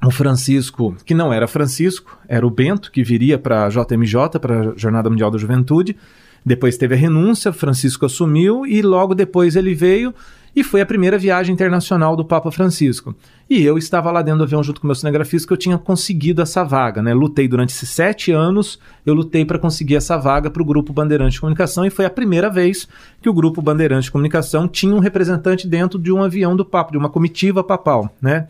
o 0.04 0.10
Francisco, 0.10 0.96
que 1.04 1.14
não 1.14 1.32
era 1.32 1.48
Francisco, 1.48 2.18
era 2.28 2.46
o 2.46 2.50
Bento, 2.50 2.90
que 2.90 3.02
viria 3.02 3.38
para 3.38 3.66
a 3.66 3.68
JMJ, 3.68 4.38
para 4.40 4.60
a 4.60 4.72
Jornada 4.76 5.10
Mundial 5.10 5.30
da 5.30 5.38
Juventude, 5.38 5.96
depois 6.44 6.76
teve 6.76 6.94
a 6.94 6.98
renúncia, 6.98 7.52
Francisco 7.52 8.06
assumiu 8.06 8.64
e 8.64 8.80
logo 8.80 9.14
depois 9.14 9.56
ele 9.56 9.74
veio 9.74 10.14
e 10.58 10.64
foi 10.64 10.80
a 10.80 10.86
primeira 10.86 11.16
viagem 11.16 11.54
internacional 11.54 12.16
do 12.16 12.24
Papa 12.24 12.50
Francisco. 12.50 13.14
E 13.48 13.62
eu 13.62 13.78
estava 13.78 14.10
lá 14.10 14.22
dentro 14.22 14.38
do 14.38 14.44
avião 14.44 14.60
junto 14.60 14.80
com 14.80 14.88
meu 14.88 14.94
cinegrafista 14.96 15.46
que 15.46 15.52
eu 15.52 15.56
tinha 15.56 15.78
conseguido 15.78 16.42
essa 16.42 16.64
vaga, 16.64 17.00
né? 17.00 17.14
Lutei 17.14 17.46
durante 17.46 17.70
esses 17.70 17.88
sete 17.88 18.32
anos, 18.32 18.76
eu 19.06 19.14
lutei 19.14 19.44
para 19.44 19.56
conseguir 19.56 19.94
essa 19.94 20.16
vaga 20.16 20.50
para 20.50 20.60
o 20.60 20.64
Grupo 20.64 20.92
Bandeirante 20.92 21.34
de 21.34 21.40
Comunicação 21.40 21.86
e 21.86 21.90
foi 21.90 22.04
a 22.06 22.10
primeira 22.10 22.50
vez 22.50 22.88
que 23.22 23.28
o 23.28 23.32
Grupo 23.32 23.62
Bandeirante 23.62 24.06
de 24.06 24.10
Comunicação 24.10 24.66
tinha 24.66 24.92
um 24.92 24.98
representante 24.98 25.64
dentro 25.68 25.96
de 25.96 26.10
um 26.10 26.24
avião 26.24 26.56
do 26.56 26.64
Papa, 26.64 26.90
de 26.90 26.98
uma 26.98 27.08
comitiva 27.08 27.62
papal, 27.62 28.12
né? 28.20 28.48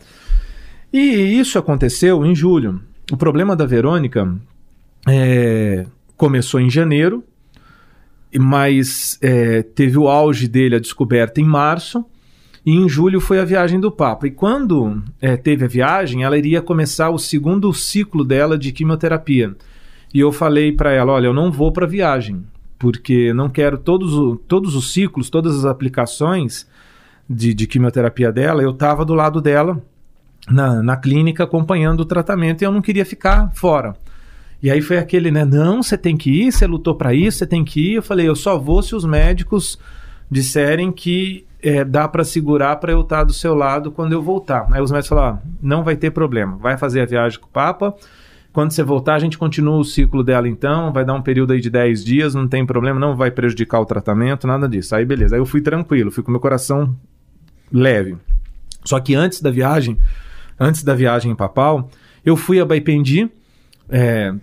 E 0.91 0.99
isso 1.39 1.59
aconteceu 1.59 2.25
em 2.25 2.33
julho. 2.33 2.81
O 3.11 3.17
problema 3.17 3.55
da 3.55 3.67
Verônica 3.67 4.35
é, 5.07 5.85
começou 6.17 6.59
em 6.59 6.71
janeiro, 6.71 7.23
mas 8.37 9.17
é, 9.21 9.63
teve 9.63 9.97
o 9.97 10.07
auge 10.07 10.47
dele, 10.47 10.75
a 10.75 10.79
descoberta, 10.79 11.41
em 11.41 11.45
março, 11.45 12.05
e 12.65 12.75
em 12.75 12.87
julho 12.87 13.19
foi 13.19 13.39
a 13.39 13.45
viagem 13.45 13.79
do 13.79 13.91
Papa. 13.91 14.27
E 14.27 14.31
quando 14.31 15.01
é, 15.21 15.35
teve 15.37 15.65
a 15.65 15.67
viagem, 15.67 16.23
ela 16.23 16.37
iria 16.37 16.61
começar 16.61 17.09
o 17.09 17.17
segundo 17.17 17.73
ciclo 17.73 18.23
dela 18.23 18.57
de 18.57 18.71
quimioterapia. 18.71 19.55
E 20.13 20.19
eu 20.19 20.31
falei 20.31 20.71
para 20.71 20.91
ela: 20.91 21.13
olha, 21.13 21.27
eu 21.27 21.33
não 21.33 21.51
vou 21.51 21.71
para 21.71 21.85
a 21.85 21.89
viagem, 21.89 22.43
porque 22.77 23.33
não 23.33 23.49
quero 23.49 23.77
todos, 23.77 24.13
o, 24.13 24.35
todos 24.35 24.75
os 24.75 24.93
ciclos, 24.93 25.29
todas 25.29 25.57
as 25.57 25.65
aplicações 25.65 26.67
de, 27.29 27.53
de 27.53 27.65
quimioterapia 27.65 28.31
dela. 28.31 28.61
Eu 28.61 28.71
estava 28.71 29.05
do 29.05 29.13
lado 29.13 29.41
dela 29.41 29.81
na, 30.49 30.81
na 30.81 30.97
clínica 30.97 31.43
acompanhando 31.43 32.01
o 32.01 32.05
tratamento 32.05 32.61
e 32.61 32.65
eu 32.65 32.71
não 32.71 32.81
queria 32.81 33.05
ficar 33.05 33.51
fora. 33.53 33.95
E 34.61 34.69
aí 34.69 34.81
foi 34.81 34.97
aquele, 34.97 35.31
né? 35.31 35.45
Não, 35.45 35.81
você 35.81 35.97
tem 35.97 36.17
que 36.17 36.29
ir, 36.29 36.51
você 36.51 36.67
lutou 36.67 36.95
para 36.95 37.13
isso, 37.13 37.39
você 37.39 37.47
tem 37.47 37.63
que 37.63 37.91
ir. 37.91 37.93
Eu 37.95 38.03
falei, 38.03 38.27
eu 38.27 38.35
só 38.35 38.57
vou 38.57 38.81
se 38.81 38.93
os 38.93 39.05
médicos 39.05 39.79
disserem 40.29 40.91
que 40.91 41.45
é, 41.61 41.83
dá 41.83 42.07
para 42.07 42.23
segurar 42.23 42.75
para 42.77 42.91
eu 42.91 43.01
estar 43.01 43.23
do 43.23 43.33
seu 43.33 43.55
lado 43.55 43.91
quando 43.91 44.13
eu 44.13 44.21
voltar. 44.21 44.67
Aí 44.71 44.81
os 44.81 44.91
médicos 44.91 45.09
falaram, 45.09 45.37
ah, 45.37 45.47
não 45.61 45.83
vai 45.83 45.95
ter 45.95 46.11
problema, 46.11 46.57
vai 46.57 46.77
fazer 46.77 47.01
a 47.01 47.05
viagem 47.05 47.39
com 47.39 47.47
o 47.47 47.51
Papa. 47.51 47.95
Quando 48.51 48.71
você 48.71 48.83
voltar, 48.83 49.15
a 49.15 49.19
gente 49.19 49.37
continua 49.37 49.77
o 49.77 49.83
ciclo 49.83 50.23
dela 50.23 50.47
então, 50.49 50.91
vai 50.91 51.05
dar 51.05 51.13
um 51.13 51.21
período 51.21 51.53
aí 51.53 51.61
de 51.61 51.69
10 51.69 52.03
dias, 52.03 52.33
não 52.33 52.47
tem 52.47 52.65
problema, 52.65 52.99
não 52.99 53.15
vai 53.15 53.29
prejudicar 53.29 53.79
o 53.79 53.85
tratamento, 53.85 54.47
nada 54.47 54.67
disso. 54.67 54.95
Aí 54.95 55.05
beleza, 55.05 55.35
aí 55.35 55.41
eu 55.41 55.45
fui 55.45 55.61
tranquilo, 55.61 56.11
fui 56.11 56.23
com 56.23 56.31
meu 56.31 56.39
coração 56.39 56.95
leve. 57.71 58.17
Só 58.83 58.99
que 58.99 59.13
antes 59.13 59.41
da 59.41 59.51
viagem, 59.51 59.97
antes 60.59 60.83
da 60.83 60.95
viagem 60.95 61.35
papal, 61.35 61.89
eu 62.25 62.35
fui 62.35 62.59
a 62.59 62.65
Baipendi, 62.65 63.29
é, 63.87 64.33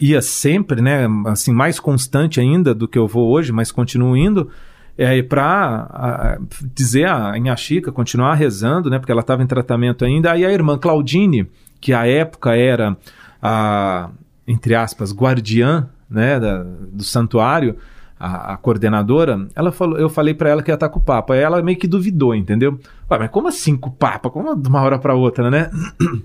ia 0.00 0.20
sempre, 0.20 0.80
né, 0.82 1.06
assim, 1.26 1.52
mais 1.52 1.80
constante 1.80 2.40
ainda 2.40 2.74
do 2.74 2.86
que 2.86 2.98
eu 2.98 3.06
vou 3.06 3.30
hoje, 3.30 3.52
mas 3.52 3.72
continuo 3.72 4.16
indo, 4.16 4.50
é, 4.96 5.22
para 5.22 6.38
dizer 6.74 7.08
a 7.08 7.36
Inhaxica, 7.38 7.90
continuar 7.90 8.34
rezando, 8.34 8.90
né, 8.90 8.98
porque 8.98 9.10
ela 9.10 9.22
estava 9.22 9.42
em 9.42 9.46
tratamento 9.46 10.04
ainda. 10.04 10.32
Aí 10.32 10.44
a 10.44 10.52
irmã 10.52 10.76
Claudine, 10.76 11.46
que 11.80 11.94
à 11.94 12.06
época 12.06 12.54
era 12.54 12.96
a, 13.42 14.10
entre 14.46 14.74
aspas, 14.74 15.14
guardiã, 15.14 15.88
né, 16.08 16.38
da, 16.38 16.62
do 16.92 17.02
santuário, 17.02 17.76
a, 18.18 18.52
a, 18.52 18.56
coordenadora, 18.58 19.48
ela 19.54 19.72
falou, 19.72 19.96
eu 19.96 20.10
falei 20.10 20.34
para 20.34 20.50
ela 20.50 20.62
que 20.62 20.70
ia 20.70 20.74
estar 20.74 20.90
com 20.90 20.98
o 20.98 21.02
Papa. 21.02 21.32
Aí 21.32 21.40
ela 21.40 21.62
meio 21.62 21.78
que 21.78 21.86
duvidou, 21.86 22.34
entendeu? 22.34 22.78
Ué, 23.10 23.18
mas 23.18 23.30
como 23.30 23.48
assim 23.48 23.78
com 23.78 23.88
o 23.88 23.92
Papa? 23.92 24.28
Como 24.28 24.54
de 24.54 24.68
uma 24.68 24.82
hora 24.82 24.98
para 24.98 25.14
outra, 25.14 25.50
né? 25.50 25.70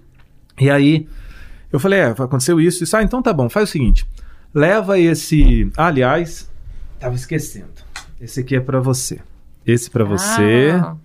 E 0.58 0.70
aí 0.70 1.06
eu 1.72 1.80
falei, 1.80 2.00
é, 2.00 2.06
aconteceu 2.06 2.60
isso, 2.60 2.84
isso. 2.84 2.96
Ah, 2.96 3.04
então 3.04 3.22
tá 3.22 3.34
bom, 3.34 3.50
faz 3.50 3.70
o 3.70 3.72
seguinte. 3.72 4.06
Leva 4.54 5.00
esse. 5.00 5.70
Ah, 5.76 5.88
aliás, 5.88 6.50
tava 7.00 7.16
esquecendo. 7.16 7.68
Esse 8.20 8.40
aqui 8.40 8.56
é 8.56 8.60
para 8.60 8.80
você. 8.80 9.20
Esse 9.66 9.90
para 9.90 10.04
você. 10.04 10.72
Ah, 10.72 10.96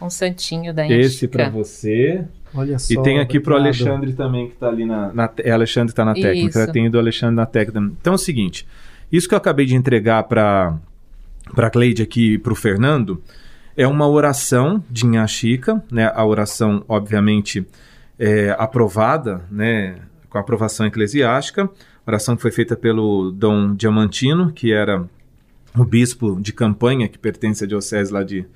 um 0.00 0.10
santinho 0.10 0.72
da 0.72 0.88
Esse 0.88 1.28
para 1.28 1.48
você. 1.48 2.24
Olha 2.54 2.78
só. 2.78 2.92
E 2.92 3.02
tem 3.02 3.18
aqui 3.18 3.38
obrigado. 3.38 3.42
pro 3.42 3.56
Alexandre 3.56 4.12
também, 4.12 4.48
que 4.48 4.56
tá 4.56 4.68
ali 4.68 4.86
na. 4.86 5.12
na 5.12 5.30
é 5.38 5.50
Alexandre 5.50 5.94
tá 5.94 6.04
na 6.04 6.14
técnica. 6.14 6.64
Isso. 6.64 6.72
Tem 6.72 6.90
do 6.90 6.98
Alexandre 6.98 7.36
na 7.36 7.46
técnica. 7.46 7.92
Então 8.00 8.14
é 8.14 8.16
o 8.16 8.18
seguinte: 8.18 8.66
isso 9.10 9.28
que 9.28 9.34
eu 9.34 9.38
acabei 9.38 9.66
de 9.66 9.74
entregar 9.74 10.22
para 10.24 10.76
para 11.54 11.70
Cleide 11.70 12.02
aqui 12.02 12.38
pro 12.38 12.56
Fernando 12.56 13.22
é 13.76 13.86
uma 13.86 14.08
oração 14.08 14.82
de 14.90 15.06
Inhaxica, 15.06 15.82
né? 15.90 16.10
A 16.14 16.24
oração, 16.24 16.82
obviamente, 16.88 17.64
é, 18.18 18.54
aprovada, 18.58 19.44
né? 19.50 19.96
Com 20.28 20.38
a 20.38 20.40
aprovação 20.40 20.86
eclesiástica. 20.86 21.68
Oração 22.06 22.36
que 22.36 22.42
foi 22.42 22.50
feita 22.50 22.76
pelo 22.76 23.30
Dom 23.32 23.74
Diamantino, 23.74 24.52
que 24.52 24.72
era 24.72 25.04
o 25.76 25.84
bispo 25.84 26.40
de 26.40 26.52
campanha 26.52 27.08
que 27.08 27.18
pertence 27.18 27.64
à 27.64 27.66
diocese 27.66 28.12
lá 28.12 28.22
de, 28.22 28.46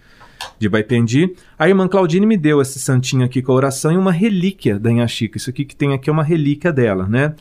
de 0.59 0.69
Baipendi. 0.69 1.35
A 1.59 1.69
irmã 1.69 1.89
Claudine 1.89 2.27
me 2.27 2.37
deu 2.37 2.61
esse 2.61 2.79
santinho 2.79 3.25
aqui 3.25 3.43
com 3.43 3.53
a 3.53 3.57
oração 3.57 3.93
e 3.93 3.97
uma 3.97 4.13
relíquia 4.13 4.79
da 4.79 4.91
Inhaxica. 4.91 5.37
Isso 5.37 5.51
aqui 5.51 5.65
que 5.65 5.77
tem 5.77 5.93
aqui 5.93 6.09
é 6.09 6.13
uma 6.13 6.25
relíquia 6.25 6.73
dela, 6.73 7.07
né? 7.07 7.35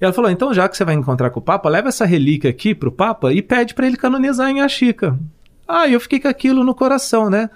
E 0.00 0.04
ela 0.04 0.12
falou: 0.12 0.30
então, 0.30 0.54
já 0.54 0.68
que 0.68 0.76
você 0.76 0.84
vai 0.84 0.94
encontrar 0.94 1.30
com 1.30 1.40
o 1.40 1.42
Papa, 1.42 1.68
leva 1.68 1.88
essa 1.88 2.04
relíquia 2.04 2.50
aqui 2.50 2.74
pro 2.74 2.92
Papa 2.92 3.32
e 3.32 3.42
pede 3.42 3.74
para 3.74 3.86
ele 3.86 3.96
canonizar 3.96 4.46
a 4.46 4.50
Inhaxica. 4.50 5.18
Ah, 5.66 5.88
eu 5.88 6.00
fiquei 6.00 6.20
com 6.20 6.28
aquilo 6.28 6.64
no 6.64 6.74
coração, 6.74 7.28
né? 7.28 7.50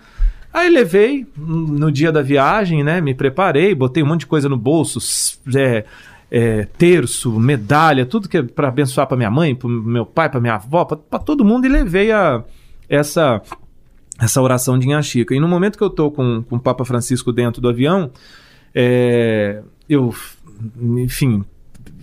Aí 0.53 0.69
levei 0.69 1.27
no 1.37 1.91
dia 1.91 2.13
da 2.13 2.21
viagem, 2.21 2.85
né? 2.85 3.01
Me 3.01 3.15
preparei, 3.15 3.75
botei 3.75 4.03
um 4.03 4.07
monte 4.07 4.21
de 4.21 4.27
coisa 4.27 4.49
no 4.49 4.57
bolso, 4.57 4.99
é, 5.57 5.85
é, 6.31 6.65
terço, 6.77 7.39
medalha, 7.39 8.05
tudo 8.05 8.29
que 8.29 8.37
é 8.37 8.43
para 8.43 8.69
abençoar 8.69 9.07
para 9.07 9.17
minha 9.17 9.31
mãe, 9.31 9.55
para 9.55 9.69
meu 9.69 10.05
pai, 10.05 10.29
para 10.29 10.41
minha 10.41 10.55
avó, 10.55 10.85
para 10.85 11.19
todo 11.19 11.45
mundo 11.45 11.67
e 11.67 11.69
levei 11.69 12.13
a, 12.13 12.45
essa 12.89 13.41
essa 14.21 14.41
oração 14.41 14.79
de 14.79 14.87
Inhaxica. 14.87 15.35
E 15.35 15.41
no 15.41 15.49
momento 15.49 15.77
que 15.77 15.83
eu 15.83 15.91
tô 15.91 16.11
com, 16.11 16.43
com 16.43 16.57
o 16.57 16.61
Papa 16.61 16.85
Francisco 16.85 17.33
dentro 17.33 17.61
do 17.61 17.69
avião, 17.69 18.11
é, 18.75 19.63
eu, 19.89 20.15
enfim, 20.81 21.45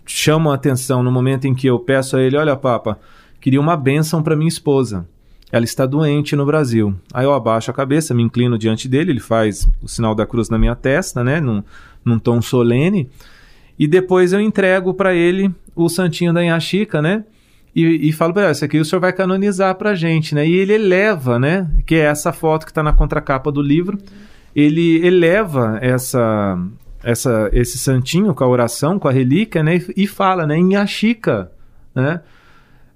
chamo 0.06 0.52
a 0.52 0.56
atenção 0.56 1.02
no 1.02 1.12
momento 1.12 1.46
em 1.46 1.56
que 1.56 1.68
eu 1.68 1.80
peço 1.80 2.18
a 2.18 2.22
ele, 2.22 2.36
olha, 2.36 2.56
Papa, 2.56 3.00
queria 3.40 3.62
uma 3.62 3.78
bênção 3.78 4.22
para 4.22 4.36
minha 4.36 4.50
esposa. 4.50 5.08
Ela 5.52 5.66
está 5.66 5.86
doente 5.86 6.36
no 6.36 6.46
Brasil. 6.46 6.94
Aí 7.14 7.26
eu 7.26 7.34
abaixo 7.34 7.72
a 7.72 7.74
cabeça, 7.74 8.14
me 8.14 8.22
inclino 8.22 8.58
diante 8.58 8.88
dele, 8.88 9.12
ele 9.12 9.20
faz 9.20 9.68
o 9.82 9.88
sinal 9.88 10.14
da 10.14 10.26
cruz 10.26 10.50
na 10.50 10.58
minha 10.58 10.76
testa, 10.76 11.24
né, 11.24 11.42
num, 11.42 11.64
num 12.06 12.20
tom 12.20 12.42
solene. 12.42 13.10
E 13.78 13.88
depois 13.88 14.34
eu 14.34 14.40
entrego 14.40 14.94
para 14.94 15.14
ele 15.16 15.50
o 15.76 15.90
santinho 15.90 16.34
da 16.34 16.44
Inhaxica, 16.44 17.02
né? 17.02 17.24
E, 17.76 18.10
e 18.10 18.12
falo 18.12 18.34
para 18.34 18.44
ele, 18.44 18.52
esse 18.52 18.66
aqui 18.66 18.78
o 18.78 18.86
senhor 18.86 19.00
vai 19.00 19.14
canonizar 19.14 19.74
pra 19.76 19.96
gente, 19.96 20.36
né? 20.36 20.46
E 20.46 20.54
ele 20.54 20.74
eleva, 20.74 21.40
né? 21.40 21.70
Que 21.86 21.96
é 21.96 22.06
essa 22.06 22.34
foto 22.34 22.66
que 22.66 22.72
está 22.72 22.84
na 22.84 22.92
contracapa 22.92 23.52
do 23.52 23.62
livro. 23.62 23.98
Ele 24.56 25.06
eleva 25.06 25.78
essa, 25.82 26.60
essa, 27.04 27.50
esse 27.54 27.78
santinho 27.78 28.34
com 28.34 28.44
a 28.44 28.48
oração, 28.48 29.00
com 29.00 29.08
a 29.08 29.12
relíquia, 29.12 29.64
né? 29.64 29.78
E, 29.78 30.04
e 30.04 30.08
fala, 30.08 30.46
né? 30.46 30.58
Inhaxica, 30.58 31.50
né? 31.96 32.22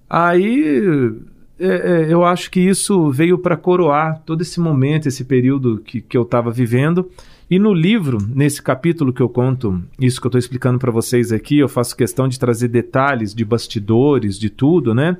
Aí 0.10 1.16
é, 1.60 1.68
é, 1.68 2.14
eu 2.14 2.24
acho 2.24 2.50
que 2.50 2.60
isso 2.60 3.12
veio 3.12 3.38
para 3.38 3.56
coroar 3.56 4.22
todo 4.26 4.42
esse 4.42 4.60
momento, 4.60 5.08
esse 5.08 5.24
período 5.24 5.80
que, 5.86 6.02
que 6.02 6.18
eu 6.18 6.24
estava 6.24 6.52
vivendo. 6.52 7.10
E 7.50 7.60
no 7.60 7.74
livro, 7.74 8.18
nesse 8.28 8.62
capítulo 8.62 9.14
que 9.14 9.22
eu 9.22 9.30
conto, 9.30 9.82
isso 10.00 10.20
que 10.20 10.26
eu 10.26 10.30
estou 10.30 10.40
explicando 10.40 10.80
para 10.80 10.92
vocês 10.92 11.32
aqui, 11.32 11.60
eu 11.60 11.70
faço 11.70 11.96
questão 11.96 12.28
de 12.28 12.40
trazer 12.40 12.68
detalhes 12.68 13.36
de 13.36 13.46
bastidores, 13.46 14.40
de 14.40 14.50
tudo, 14.50 14.96
né? 14.96 15.16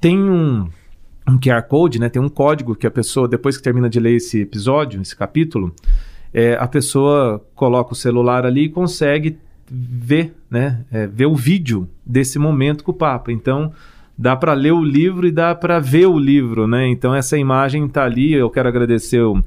Tem 0.00 0.18
um, 0.18 0.68
um 1.26 1.38
QR 1.38 1.62
Code, 1.62 1.98
né? 1.98 2.08
Tem 2.08 2.20
um 2.20 2.28
código 2.28 2.74
que 2.74 2.86
a 2.86 2.90
pessoa, 2.90 3.26
depois 3.26 3.56
que 3.56 3.62
termina 3.62 3.88
de 3.88 3.98
ler 3.98 4.16
esse 4.16 4.40
episódio, 4.40 5.00
esse 5.00 5.16
capítulo, 5.16 5.74
é, 6.34 6.54
a 6.54 6.66
pessoa 6.66 7.42
coloca 7.54 7.92
o 7.92 7.96
celular 7.96 8.44
ali 8.44 8.64
e 8.64 8.68
consegue 8.68 9.38
ver, 9.70 10.34
né? 10.50 10.84
É, 10.92 11.06
ver 11.06 11.26
o 11.26 11.34
vídeo 11.34 11.88
desse 12.04 12.38
momento 12.38 12.84
com 12.84 12.90
o 12.90 12.94
Papa. 12.94 13.32
Então, 13.32 13.72
dá 14.16 14.36
para 14.36 14.52
ler 14.54 14.72
o 14.72 14.82
livro 14.82 15.26
e 15.26 15.32
dá 15.32 15.54
para 15.54 15.78
ver 15.78 16.06
o 16.06 16.18
livro, 16.18 16.66
né? 16.66 16.86
Então, 16.88 17.14
essa 17.14 17.36
imagem 17.36 17.86
está 17.86 18.04
ali. 18.04 18.32
Eu 18.32 18.50
quero 18.50 18.68
agradecer 18.68 19.20
o 19.20 19.42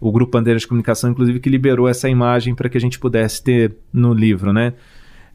o 0.00 0.12
Grupo 0.12 0.32
Bandeiras 0.32 0.62
de 0.62 0.68
Comunicação, 0.68 1.10
inclusive, 1.10 1.40
que 1.40 1.48
liberou 1.48 1.88
essa 1.88 2.08
imagem 2.08 2.54
para 2.54 2.68
que 2.68 2.76
a 2.76 2.80
gente 2.80 2.98
pudesse 2.98 3.42
ter 3.42 3.76
no 3.92 4.12
livro, 4.12 4.52
né? 4.52 4.74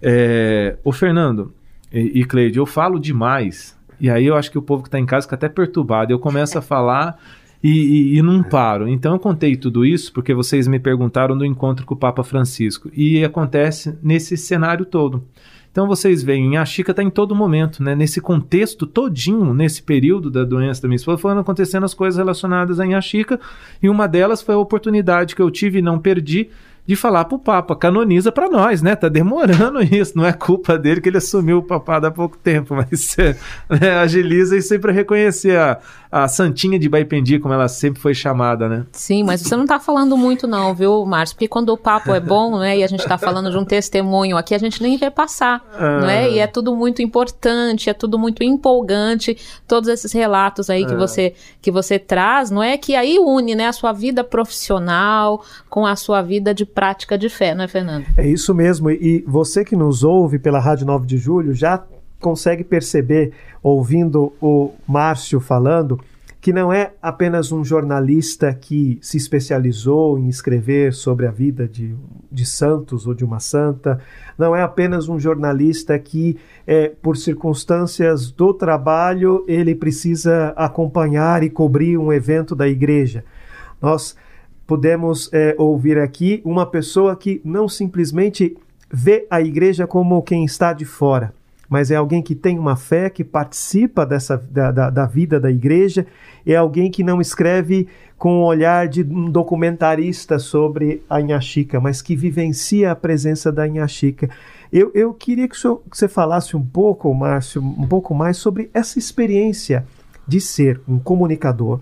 É, 0.02 0.78
o 0.84 0.92
Fernando 0.92 1.54
e, 1.92 2.22
e 2.22 2.26
Cleide, 2.26 2.58
eu 2.58 2.66
falo 2.66 3.00
demais, 3.00 3.78
e 4.00 4.10
aí 4.10 4.26
eu 4.26 4.36
acho 4.36 4.50
que 4.50 4.58
o 4.58 4.62
povo 4.62 4.84
que 4.84 4.88
está 4.88 5.00
em 5.00 5.06
casa 5.06 5.26
fica 5.26 5.36
até 5.36 5.50
perturbado. 5.50 6.12
Eu 6.12 6.20
começo 6.20 6.58
a 6.58 6.62
falar 6.62 7.20
e, 7.64 7.70
e, 7.70 8.18
e, 8.18 8.22
não 8.22 8.42
paro. 8.42 8.88
Então 8.88 9.14
eu 9.14 9.20
contei 9.20 9.56
tudo 9.56 9.86
isso 9.86 10.12
porque 10.12 10.34
vocês 10.34 10.68
me 10.68 10.80
perguntaram 10.80 11.38
do 11.38 11.46
encontro 11.46 11.86
com 11.86 11.94
o 11.94 11.98
Papa 11.98 12.24
Francisco. 12.24 12.90
E 12.94 13.24
acontece 13.24 13.96
nesse 14.02 14.36
cenário 14.38 14.86
todo. 14.86 15.24
Então 15.72 15.88
vocês 15.88 16.22
veem, 16.22 16.58
a 16.58 16.66
Chica 16.66 16.92
está 16.92 17.02
em 17.02 17.10
todo 17.10 17.34
momento, 17.34 17.82
né? 17.82 17.96
Nesse 17.96 18.20
contexto 18.20 18.86
todinho, 18.86 19.54
nesse 19.54 19.82
período 19.82 20.30
da 20.30 20.44
doença 20.44 20.82
da 20.82 20.88
minha 20.90 20.98
esposa, 20.98 21.18
foram 21.18 21.40
acontecendo 21.40 21.86
as 21.86 21.94
coisas 21.94 22.18
relacionadas 22.18 22.80
a 22.80 22.86
Inhaxica, 22.86 23.40
e 23.82 23.88
uma 23.88 24.06
delas 24.06 24.42
foi 24.42 24.54
a 24.54 24.58
oportunidade 24.58 25.34
que 25.34 25.42
eu 25.42 25.50
tive 25.50 25.80
e 25.80 25.82
não 25.82 25.98
perdi 25.98 26.50
de 26.86 26.96
falar 26.96 27.26
para 27.26 27.36
o 27.36 27.40
Papa, 27.40 27.76
canoniza 27.76 28.32
para 28.32 28.50
nós, 28.50 28.82
né? 28.82 28.96
Tá 28.96 29.08
demorando 29.08 29.82
isso, 29.84 30.14
não 30.16 30.26
é 30.26 30.34
culpa 30.34 30.78
dele 30.78 31.00
que 31.00 31.10
ele 31.10 31.18
assumiu 31.18 31.60
o 31.60 31.64
papado 31.64 32.08
há 32.08 32.12
pouco 32.12 32.38
tempo, 32.38 32.76
mas 32.76 33.16
né, 33.70 33.92
agiliza 33.98 34.58
e 34.58 34.62
sempre 34.62 34.92
reconhecer 34.92 35.58
a, 35.58 35.80
a 36.12 36.28
Santinha 36.28 36.80
de 36.80 36.90
Baipendi, 36.90 37.40
como 37.40 37.54
ela 37.54 37.68
sempre 37.68 38.02
foi 38.02 38.14
chamada, 38.14 38.68
né? 38.68 38.86
Sim, 38.92 39.24
mas 39.24 39.42
você 39.42 39.56
não 39.56 39.64
está 39.64 39.80
falando 39.80 40.18
muito 40.18 40.48
não, 40.48 40.74
viu, 40.74 41.06
Márcio? 41.06 41.36
Porque 41.36 41.48
quando 41.48 41.70
o 41.70 41.78
papo 41.78 42.14
é 42.14 42.20
bom, 42.20 42.60
né, 42.60 42.80
e 42.80 42.84
a 42.84 42.88
gente 42.88 43.02
está 43.02 43.18
falando 43.18 43.52
de 43.52 43.58
um 43.58 43.64
testemunho 43.64 44.36
aqui, 44.36 44.56
a 44.56 44.60
gente 44.60 44.82
nem 44.82 44.98
vê 44.98 45.10
passar, 45.10 45.64
ah. 45.74 46.00
não 46.02 46.10
é? 46.10 46.30
E 46.30 46.40
é 46.40 46.48
tudo 46.48 46.76
muito 46.76 47.02
importante, 47.02 47.90
é 47.90 47.94
tudo 47.94 48.18
muito 48.18 48.44
empolgante, 48.44 49.38
todos 49.68 49.88
esses 49.88 50.12
relatos 50.12 50.70
aí 50.70 50.86
que, 50.86 50.94
ah. 50.94 50.98
você, 50.98 51.34
que 51.62 51.72
você 51.72 52.00
traz, 52.00 52.50
não 52.50 52.62
é? 52.62 52.78
Que 52.78 52.96
aí 52.96 53.18
une, 53.20 53.56
né, 53.56 53.68
a 53.68 53.74
sua 53.74 53.94
vida 53.94 54.24
profissional 54.24 55.44
com 55.70 55.86
a 55.86 55.96
sua 55.96 56.22
vida 56.22 56.54
de 56.54 56.66
prática 56.74 57.18
de 57.18 57.30
fé, 57.30 57.54
não 57.54 57.64
é, 57.64 57.68
Fernando? 57.68 58.06
É 58.18 58.28
isso 58.28 58.54
mesmo, 58.54 58.90
e 58.90 59.24
você 59.28 59.64
que 59.64 59.76
nos 59.76 60.04
ouve 60.04 60.40
pela 60.40 60.60
Rádio 60.60 60.86
9 60.86 61.06
de 61.06 61.18
Julho 61.18 61.54
já 61.54 61.84
consegue 62.20 62.64
perceber, 62.64 63.32
ouvindo 63.62 64.34
o 64.42 64.72
Márcio 64.88 65.40
falando, 65.40 66.00
que 66.42 66.52
não 66.52 66.74
é 66.74 66.94
apenas 67.00 67.52
um 67.52 67.64
jornalista 67.64 68.52
que 68.52 68.98
se 69.00 69.16
especializou 69.16 70.18
em 70.18 70.28
escrever 70.28 70.92
sobre 70.92 71.28
a 71.28 71.32
vida 71.32 71.68
de, 71.68 71.96
de 72.32 72.46
santos 72.48 73.06
ou 73.06 73.14
de 73.14 73.24
uma 73.24 73.40
santa, 73.40 74.00
não 74.36 74.56
é 74.56 74.64
apenas 74.64 75.08
um 75.08 75.20
jornalista 75.20 75.98
que, 76.00 76.36
é, 76.66 76.90
por 76.90 77.16
circunstâncias 77.16 78.32
do 78.32 78.56
trabalho, 78.56 79.46
ele 79.48 79.76
precisa 79.76 80.52
acompanhar 80.56 81.44
e 81.44 81.50
cobrir 81.50 81.96
um 82.00 82.12
evento 82.12 82.56
da 82.56 82.68
igreja. 82.68 83.24
Nós 83.80 84.16
podemos 84.72 85.30
é, 85.34 85.54
ouvir 85.58 85.98
aqui 85.98 86.42
uma 86.46 86.66
pessoa 86.66 87.14
que 87.14 87.42
não 87.44 87.68
simplesmente 87.68 88.56
vê 88.90 89.28
a 89.30 89.42
igreja 89.42 89.86
como 89.86 90.22
quem 90.22 90.46
está 90.46 90.72
de 90.72 90.86
fora, 90.86 91.34
mas 91.68 91.92
é 91.92 91.98
alguém 91.98 92.22
que 92.22 92.34
tem 92.34 92.58
uma 92.58 92.78
fé, 92.78 93.10
que 93.10 93.22
participa 93.22 94.06
dessa, 94.06 94.38
da, 94.38 94.72
da, 94.72 94.90
da 94.90 95.06
vida 95.06 95.42
da 95.42 95.52
igreja, 95.52 96.08
é 96.46 96.56
alguém 96.56 96.90
que 96.90 97.04
não 97.04 97.20
escreve 97.20 97.86
com 98.18 98.38
o 98.38 98.46
olhar 98.46 98.88
de 98.88 99.04
um 99.04 99.30
documentarista 99.30 100.40
sobre 100.40 101.04
a 101.10 101.20
Inhaxica, 101.20 101.82
mas 101.82 102.02
que 102.02 102.16
vivencia 102.16 102.94
a 102.94 102.96
presença 102.96 103.52
da 103.52 103.68
Inhaxica. 103.68 104.30
Eu, 104.72 104.90
eu 104.96 105.14
queria 105.14 105.50
que, 105.50 105.58
senhor, 105.58 105.82
que 105.92 105.98
você 105.98 106.08
falasse 106.08 106.56
um 106.56 106.66
pouco, 106.66 107.14
Márcio, 107.14 107.62
um 107.62 107.86
pouco 107.90 108.16
mais 108.16 108.38
sobre 108.38 108.70
essa 108.74 108.98
experiência 108.98 109.86
de 110.26 110.40
ser 110.40 110.80
um 110.88 110.98
comunicador, 110.98 111.82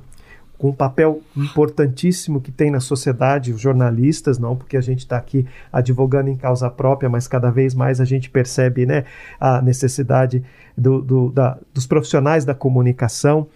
com 0.59 0.69
um 0.69 0.73
papel 0.73 1.21
importantíssimo 1.37 2.41
que 2.41 2.51
tem 2.51 2.69
na 2.69 2.81
sociedade, 2.81 3.53
os 3.53 3.61
jornalistas, 3.61 4.37
não 4.37 4.57
porque 4.57 4.75
a 4.75 4.81
gente 4.81 4.99
está 4.99 5.15
aqui 5.15 5.47
advogando 5.71 6.29
em 6.29 6.35
causa 6.35 6.69
própria, 6.69 7.09
mas 7.09 7.29
cada 7.29 7.49
vez 7.49 7.73
mais 7.73 8.01
a 8.01 8.05
gente 8.05 8.29
percebe 8.29 8.85
né, 8.85 9.05
a 9.39 9.61
necessidade 9.61 10.43
do, 10.77 11.01
do, 11.01 11.31
da, 11.31 11.57
dos 11.73 11.87
profissionais 11.87 12.43
da 12.43 12.53
comunicação. 12.53 13.47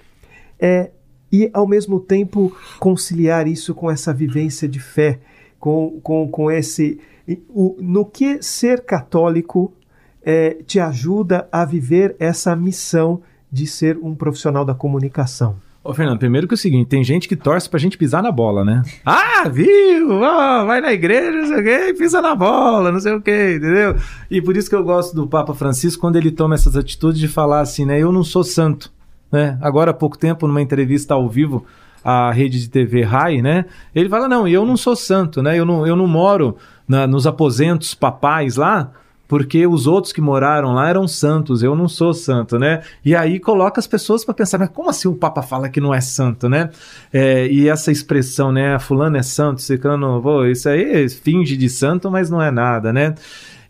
É, 0.57 0.91
e, 1.29 1.49
ao 1.53 1.67
mesmo 1.67 1.99
tempo, 1.99 2.55
conciliar 2.79 3.47
isso 3.47 3.75
com 3.75 3.91
essa 3.91 4.13
vivência 4.13 4.65
de 4.65 4.79
fé, 4.79 5.19
com, 5.59 5.99
com, 6.01 6.25
com 6.29 6.49
esse. 6.49 7.01
O, 7.49 7.75
no 7.81 8.05
que 8.05 8.41
ser 8.41 8.85
católico 8.85 9.73
é, 10.21 10.51
te 10.65 10.79
ajuda 10.79 11.49
a 11.51 11.65
viver 11.65 12.15
essa 12.17 12.55
missão 12.55 13.21
de 13.51 13.67
ser 13.67 13.97
um 13.97 14.15
profissional 14.15 14.63
da 14.63 14.73
comunicação? 14.73 15.57
Ô, 15.85 15.93
Fernando, 15.93 16.17
primeiro 16.17 16.47
que 16.47 16.53
é 16.53 16.55
o 16.55 16.57
seguinte, 16.57 16.87
tem 16.87 17.03
gente 17.03 17.27
que 17.27 17.35
torce 17.35 17.69
pra 17.69 17.77
gente 17.77 17.97
pisar 17.97 18.23
na 18.23 18.31
bola, 18.31 18.63
né? 18.63 18.83
Ah, 19.05 19.49
viu? 19.49 20.11
Oh, 20.11 20.65
vai 20.65 20.79
na 20.79 20.93
igreja, 20.93 21.31
não 21.31 21.47
sei 21.47 21.59
o 21.59 21.63
quê, 21.63 21.93
pisa 21.93 22.21
na 22.21 22.33
bola, 22.33 22.89
não 22.89 23.01
sei 23.01 23.11
o 23.11 23.21
quê, 23.21 23.55
entendeu? 23.57 23.97
E 24.31 24.41
por 24.41 24.55
isso 24.55 24.69
que 24.69 24.75
eu 24.75 24.83
gosto 24.83 25.13
do 25.13 25.27
Papa 25.27 25.53
Francisco 25.53 25.99
quando 25.99 26.15
ele 26.15 26.31
toma 26.31 26.55
essas 26.55 26.77
atitudes 26.77 27.19
de 27.19 27.27
falar 27.27 27.59
assim, 27.59 27.83
né? 27.83 27.99
Eu 27.99 28.13
não 28.13 28.23
sou 28.23 28.45
santo, 28.45 28.93
né? 29.29 29.57
Agora 29.61 29.91
há 29.91 29.93
pouco 29.93 30.17
tempo, 30.17 30.47
numa 30.47 30.61
entrevista 30.61 31.15
ao 31.15 31.27
vivo 31.27 31.65
à 32.01 32.31
rede 32.31 32.61
de 32.61 32.69
TV 32.69 33.03
RAI, 33.03 33.41
né? 33.41 33.65
Ele 33.93 34.07
fala, 34.07 34.29
não, 34.29 34.47
eu 34.47 34.65
não 34.65 34.77
sou 34.77 34.95
santo, 34.95 35.43
né? 35.43 35.59
Eu 35.59 35.65
não, 35.65 35.85
eu 35.85 35.97
não 35.97 36.07
moro 36.07 36.55
na, 36.87 37.05
nos 37.05 37.27
aposentos 37.27 37.93
papais 37.93 38.55
lá, 38.55 38.89
porque 39.33 39.65
os 39.65 39.87
outros 39.87 40.13
que 40.13 40.21
moraram 40.21 40.73
lá 40.73 40.87
eram 40.87 41.07
santos, 41.07 41.63
eu 41.63 41.75
não 41.75 41.89
sou 41.89 42.13
santo, 42.13 42.59
né? 42.59 42.83
E 43.03 43.15
aí 43.15 43.39
coloca 43.39 43.79
as 43.79 43.87
pessoas 43.87 44.23
para 44.23 44.35
pensar, 44.35 44.59
mas 44.59 44.69
como 44.69 44.91
assim 44.91 45.07
o 45.07 45.15
Papa 45.15 45.41
fala 45.41 45.69
que 45.69 45.81
não 45.81 45.91
é 45.91 45.99
santo, 45.99 46.47
né? 46.47 46.69
É, 47.11 47.47
e 47.47 47.67
essa 47.67 47.91
expressão, 47.91 48.51
né? 48.51 48.77
Fulano 48.77 49.17
é 49.17 49.23
santo, 49.23 49.59
secano, 49.59 50.21
pô, 50.21 50.45
isso 50.45 50.69
aí 50.69 51.09
finge 51.09 51.57
de 51.57 51.67
santo, 51.67 52.11
mas 52.11 52.29
não 52.29 52.39
é 52.39 52.51
nada, 52.51 52.93
né? 52.93 53.15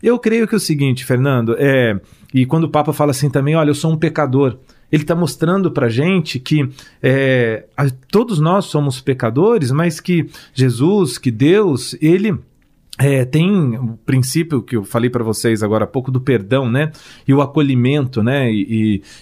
Eu 0.02 0.18
creio 0.18 0.46
que 0.46 0.54
é 0.54 0.58
o 0.58 0.60
seguinte, 0.60 1.02
Fernando, 1.02 1.56
é, 1.58 1.98
e 2.34 2.44
quando 2.44 2.64
o 2.64 2.68
Papa 2.68 2.92
fala 2.92 3.12
assim 3.12 3.30
também, 3.30 3.56
olha, 3.56 3.70
eu 3.70 3.74
sou 3.74 3.90
um 3.90 3.96
pecador, 3.96 4.58
ele 4.92 5.02
está 5.02 5.14
mostrando 5.14 5.70
para 5.70 5.88
gente 5.88 6.38
que 6.38 6.68
é, 7.02 7.64
a, 7.74 7.86
todos 8.10 8.38
nós 8.38 8.66
somos 8.66 9.00
pecadores, 9.00 9.70
mas 9.70 9.98
que 9.98 10.28
Jesus, 10.52 11.16
que 11.16 11.30
Deus, 11.30 11.96
ele 12.02 12.38
é, 12.98 13.24
tem 13.24 13.76
o 13.76 13.98
princípio 14.06 14.62
que 14.62 14.76
eu 14.76 14.84
falei 14.84 15.10
para 15.10 15.24
vocês 15.24 15.62
agora 15.62 15.84
há 15.84 15.86
pouco 15.86 16.12
do 16.12 16.20
perdão, 16.20 16.70
né? 16.70 16.92
E 17.26 17.34
o 17.34 17.42
acolhimento, 17.42 18.22
né? 18.22 18.50
E, 18.52 18.62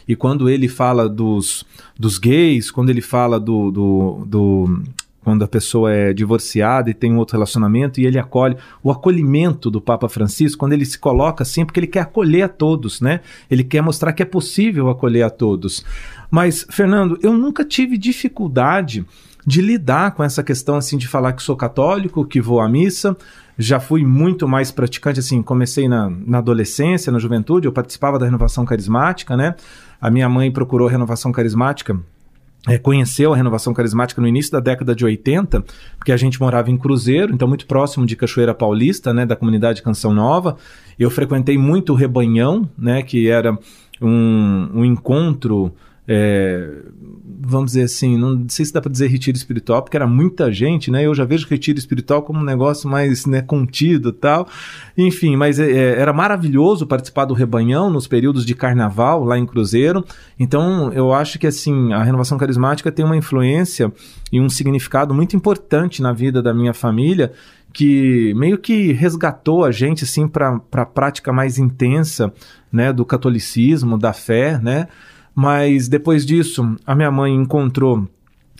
e, 0.06 0.12
e, 0.12 0.16
quando 0.16 0.48
ele 0.50 0.68
fala 0.68 1.08
dos, 1.08 1.64
dos 1.98 2.18
gays, 2.18 2.70
quando 2.70 2.90
ele 2.90 3.00
fala 3.00 3.40
do, 3.40 3.70
do, 3.70 4.24
do 4.26 4.82
quando 5.24 5.42
a 5.42 5.48
pessoa 5.48 5.90
é 5.90 6.12
divorciada 6.12 6.90
e 6.90 6.94
tem 6.94 7.12
um 7.12 7.16
outro 7.16 7.35
relacionamento 7.35 7.98
e 7.98 8.06
ele 8.06 8.18
acolhe 8.18 8.56
o 8.82 8.90
acolhimento 8.90 9.70
do 9.70 9.80
Papa 9.80 10.08
Francisco 10.08 10.58
quando 10.58 10.72
ele 10.74 10.85
se 10.85 10.98
coloca 10.98 11.42
assim 11.42 11.64
porque 11.64 11.80
ele 11.80 11.87
quer 11.87 12.00
acolher 12.00 12.42
a 12.42 12.48
todos, 12.48 13.00
né? 13.00 13.20
Ele 13.50 13.64
quer 13.64 13.80
mostrar 13.80 14.12
que 14.12 14.22
é 14.22 14.26
possível 14.26 14.90
acolher 14.90 15.22
a 15.22 15.30
todos. 15.30 15.82
Mas 16.30 16.66
Fernando, 16.68 17.18
eu 17.22 17.32
nunca 17.38 17.64
tive 17.64 17.96
dificuldade 17.96 19.06
de 19.46 19.61
lidar 19.61 20.12
com 20.12 20.22
essa 20.22 20.42
questão 20.42 20.76
assim 20.76 20.96
de 20.96 21.08
falar 21.08 21.32
que 21.32 21.42
sou 21.42 21.56
católico, 21.56 22.24
que 22.24 22.40
vou 22.40 22.61
à 22.61 22.68
missa, 22.68 23.16
já 23.58 23.78
fui 23.78 24.04
muito 24.04 24.48
mais 24.48 24.70
praticante, 24.70 25.20
assim, 25.20 25.42
comecei 25.42 25.88
na, 25.88 26.10
na 26.10 26.38
adolescência, 26.38 27.12
na 27.12 27.18
juventude, 27.18 27.66
eu 27.66 27.72
participava 27.72 28.18
da 28.18 28.24
renovação 28.24 28.64
carismática, 28.64 29.36
né? 29.36 29.54
A 30.00 30.10
minha 30.10 30.28
mãe 30.28 30.50
procurou 30.50 30.88
renovação 30.88 31.30
carismática 31.30 31.98
é, 32.68 32.78
conheceu 32.78 33.32
a 33.32 33.36
renovação 33.36 33.74
carismática 33.74 34.20
no 34.20 34.28
início 34.28 34.52
da 34.52 34.60
década 34.60 34.94
de 34.94 35.04
80, 35.04 35.64
porque 35.98 36.12
a 36.12 36.16
gente 36.16 36.40
morava 36.40 36.70
em 36.70 36.76
Cruzeiro, 36.76 37.32
então 37.34 37.48
muito 37.48 37.66
próximo 37.66 38.06
de 38.06 38.14
Cachoeira 38.14 38.54
Paulista, 38.54 39.12
né, 39.12 39.26
da 39.26 39.34
comunidade 39.34 39.82
Canção 39.82 40.14
Nova. 40.14 40.56
Eu 40.96 41.10
frequentei 41.10 41.58
muito 41.58 41.92
o 41.92 41.96
Rebanhão, 41.96 42.68
né, 42.78 43.02
que 43.02 43.28
era 43.28 43.58
um, 44.00 44.70
um 44.74 44.84
encontro 44.84 45.72
é, 46.06 46.68
vamos 47.40 47.72
dizer 47.72 47.84
assim, 47.84 48.16
não 48.16 48.44
sei 48.48 48.64
se 48.64 48.72
dá 48.72 48.80
para 48.80 48.90
dizer 48.90 49.08
retiro 49.08 49.36
espiritual, 49.36 49.82
porque 49.82 49.96
era 49.96 50.06
muita 50.06 50.52
gente, 50.52 50.90
né? 50.90 51.06
Eu 51.06 51.14
já 51.14 51.24
vejo 51.24 51.46
retiro 51.48 51.78
espiritual 51.78 52.22
como 52.22 52.40
um 52.40 52.44
negócio 52.44 52.88
mais 52.88 53.24
né, 53.24 53.40
contido 53.40 54.12
tal. 54.12 54.48
Enfim, 54.96 55.36
mas 55.36 55.58
é, 55.58 55.70
é, 55.70 56.00
era 56.00 56.12
maravilhoso 56.12 56.86
participar 56.86 57.24
do 57.24 57.34
rebanhão 57.34 57.88
nos 57.88 58.06
períodos 58.06 58.44
de 58.44 58.54
carnaval 58.54 59.24
lá 59.24 59.38
em 59.38 59.46
Cruzeiro. 59.46 60.04
Então, 60.38 60.92
eu 60.92 61.12
acho 61.12 61.38
que 61.38 61.46
assim, 61.46 61.92
a 61.92 62.02
renovação 62.02 62.36
carismática 62.36 62.90
tem 62.90 63.04
uma 63.04 63.16
influência 63.16 63.92
e 64.32 64.40
um 64.40 64.48
significado 64.48 65.14
muito 65.14 65.36
importante 65.36 66.02
na 66.02 66.12
vida 66.12 66.42
da 66.42 66.52
minha 66.52 66.74
família 66.74 67.32
que 67.72 68.34
meio 68.34 68.58
que 68.58 68.92
resgatou 68.92 69.64
a 69.64 69.72
gente 69.72 70.04
assim 70.04 70.28
para 70.28 70.60
a 70.72 70.84
prática 70.84 71.32
mais 71.32 71.58
intensa 71.58 72.30
né, 72.70 72.92
do 72.92 73.04
catolicismo, 73.04 73.96
da 73.96 74.12
fé, 74.12 74.58
né? 74.58 74.88
Mas 75.34 75.88
depois 75.88 76.26
disso, 76.26 76.76
a 76.86 76.94
minha 76.94 77.10
mãe 77.10 77.34
encontrou 77.34 78.08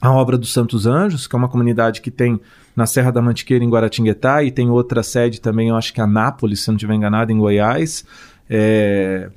a 0.01 0.11
obra 0.11 0.37
dos 0.37 0.53
Santos 0.53 0.87
Anjos, 0.87 1.27
que 1.27 1.37
é 1.37 1.39
uma 1.39 1.49
comunidade 1.49 2.01
que 2.01 2.11
tem 2.11 2.41
na 2.75 2.87
Serra 2.87 3.11
da 3.11 3.23
Mantiqueira, 3.23 3.63
em 3.63 3.71
Guaratinguetá, 3.71 4.43
e 4.43 4.51
tem 4.51 4.71
outra 4.71 5.03
sede 5.03 5.41
também, 5.41 5.69
eu 5.69 5.77
acho 5.77 5.93
que 5.93 6.01
é 6.01 6.05
Anápolis, 6.05 6.61
se 6.61 6.69
não 6.69 6.77
estiver 6.77 6.95
enganado, 6.95 7.31
em 7.31 7.39
Goiás. 7.39 8.05
É 8.49 9.31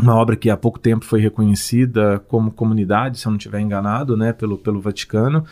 uma 0.00 0.14
obra 0.14 0.36
que 0.36 0.48
há 0.48 0.56
pouco 0.56 0.78
tempo 0.78 1.04
foi 1.04 1.20
reconhecida 1.20 2.22
como 2.28 2.50
comunidade, 2.50 3.18
se 3.18 3.26
eu 3.26 3.30
não 3.30 3.36
estiver 3.36 3.60
enganado, 3.60 4.16
né, 4.16 4.32
pelo, 4.32 4.56
pelo 4.56 4.80
Vaticano. 4.80 5.44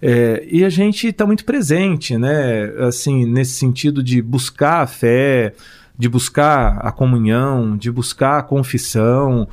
É, 0.00 0.46
e 0.50 0.64
a 0.64 0.68
gente 0.68 1.08
está 1.08 1.26
muito 1.26 1.44
presente, 1.44 2.16
né, 2.16 2.64
assim, 2.86 3.26
nesse 3.26 3.52
sentido 3.52 4.02
de 4.02 4.20
buscar 4.22 4.82
a 4.82 4.86
fé, 4.86 5.54
de 5.98 6.08
buscar 6.08 6.78
a 6.78 6.90
comunhão, 6.90 7.76
de 7.76 7.90
buscar 7.90 8.38
a 8.38 8.42
confissão, 8.42 9.48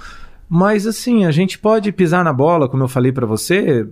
mas 0.54 0.86
assim, 0.86 1.24
a 1.24 1.32
gente 1.32 1.58
pode 1.58 1.94
pisar 1.94 2.26
na 2.26 2.34
bola, 2.34 2.68
como 2.68 2.84
eu 2.84 2.88
falei 2.90 3.14
para 3.14 3.26
você, 3.26 3.88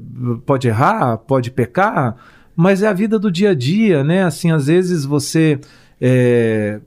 pode 0.45 0.67
errar, 0.67 1.15
pode 1.19 1.51
pecar, 1.51 2.17
mas 2.53 2.83
é 2.83 2.87
a 2.87 2.91
vida 2.91 3.17
do 3.17 3.31
dia 3.31 3.51
a 3.51 3.53
dia, 3.53 4.03
né? 4.03 4.25
Assim, 4.25 4.51
às 4.51 4.67
vezes 4.67 5.05
você 5.05 5.57
é, 6.01 6.81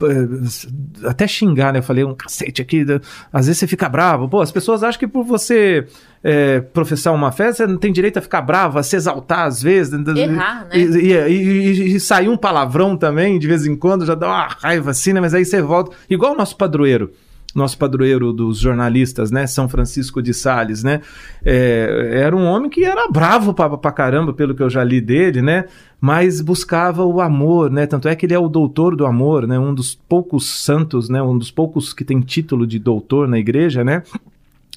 eh, 0.00 1.08
até 1.08 1.26
xingar, 1.26 1.72
né? 1.72 1.80
Eu 1.80 1.82
falei 1.82 2.04
um 2.04 2.14
cacete 2.14 2.62
aqui. 2.62 2.86
Às 3.32 3.46
vezes 3.46 3.58
você 3.58 3.66
fica 3.66 3.88
bravo. 3.88 4.28
Pô, 4.28 4.42
as 4.42 4.52
pessoas 4.52 4.84
acham 4.84 5.00
que 5.00 5.08
por 5.08 5.24
você 5.24 5.88
é, 6.22 6.60
professar 6.60 7.12
uma 7.12 7.32
fé, 7.32 7.52
você 7.52 7.66
não 7.66 7.78
tem 7.78 7.92
direito 7.92 8.20
a 8.20 8.22
ficar 8.22 8.42
bravo, 8.42 8.78
a 8.78 8.82
se 8.84 8.94
exaltar 8.94 9.44
às 9.44 9.60
vezes. 9.60 9.92
Errar, 9.92 10.68
né? 10.68 10.78
E, 10.78 10.84
e, 10.84 11.12
e, 11.12 11.96
e, 11.96 12.00
sair 12.00 12.28
um 12.28 12.36
palavrão 12.36 12.96
também, 12.96 13.40
de 13.40 13.48
vez 13.48 13.66
em 13.66 13.74
quando, 13.74 14.06
já 14.06 14.14
dá 14.14 14.28
uma 14.28 14.46
raiva 14.46 14.92
assim, 14.92 15.12
né? 15.12 15.20
Mas 15.20 15.34
aí 15.34 15.44
você 15.44 15.60
volta. 15.60 15.96
Igual 16.08 16.34
o 16.34 16.36
nosso 16.36 16.56
padroeiro 16.56 17.10
nosso 17.54 17.76
padroeiro 17.76 18.32
dos 18.32 18.58
jornalistas, 18.58 19.30
né, 19.30 19.46
São 19.46 19.68
Francisco 19.68 20.22
de 20.22 20.32
Sales, 20.32 20.82
né, 20.82 21.00
é, 21.44 22.10
era 22.12 22.36
um 22.36 22.44
homem 22.44 22.70
que 22.70 22.84
era 22.84 23.08
bravo 23.08 23.52
pra, 23.52 23.76
pra 23.76 23.92
caramba, 23.92 24.32
pelo 24.32 24.54
que 24.54 24.62
eu 24.62 24.70
já 24.70 24.84
li 24.84 25.00
dele, 25.00 25.42
né, 25.42 25.64
mas 26.00 26.40
buscava 26.40 27.04
o 27.04 27.20
amor, 27.20 27.70
né, 27.70 27.86
tanto 27.86 28.08
é 28.08 28.14
que 28.14 28.26
ele 28.26 28.34
é 28.34 28.38
o 28.38 28.48
doutor 28.48 28.94
do 28.94 29.04
amor, 29.04 29.46
né, 29.46 29.58
um 29.58 29.74
dos 29.74 29.94
poucos 29.94 30.46
santos, 30.46 31.08
né, 31.08 31.22
um 31.22 31.36
dos 31.36 31.50
poucos 31.50 31.92
que 31.92 32.04
tem 32.04 32.20
título 32.20 32.66
de 32.66 32.78
doutor 32.78 33.26
na 33.26 33.38
igreja, 33.38 33.82
né, 33.82 34.02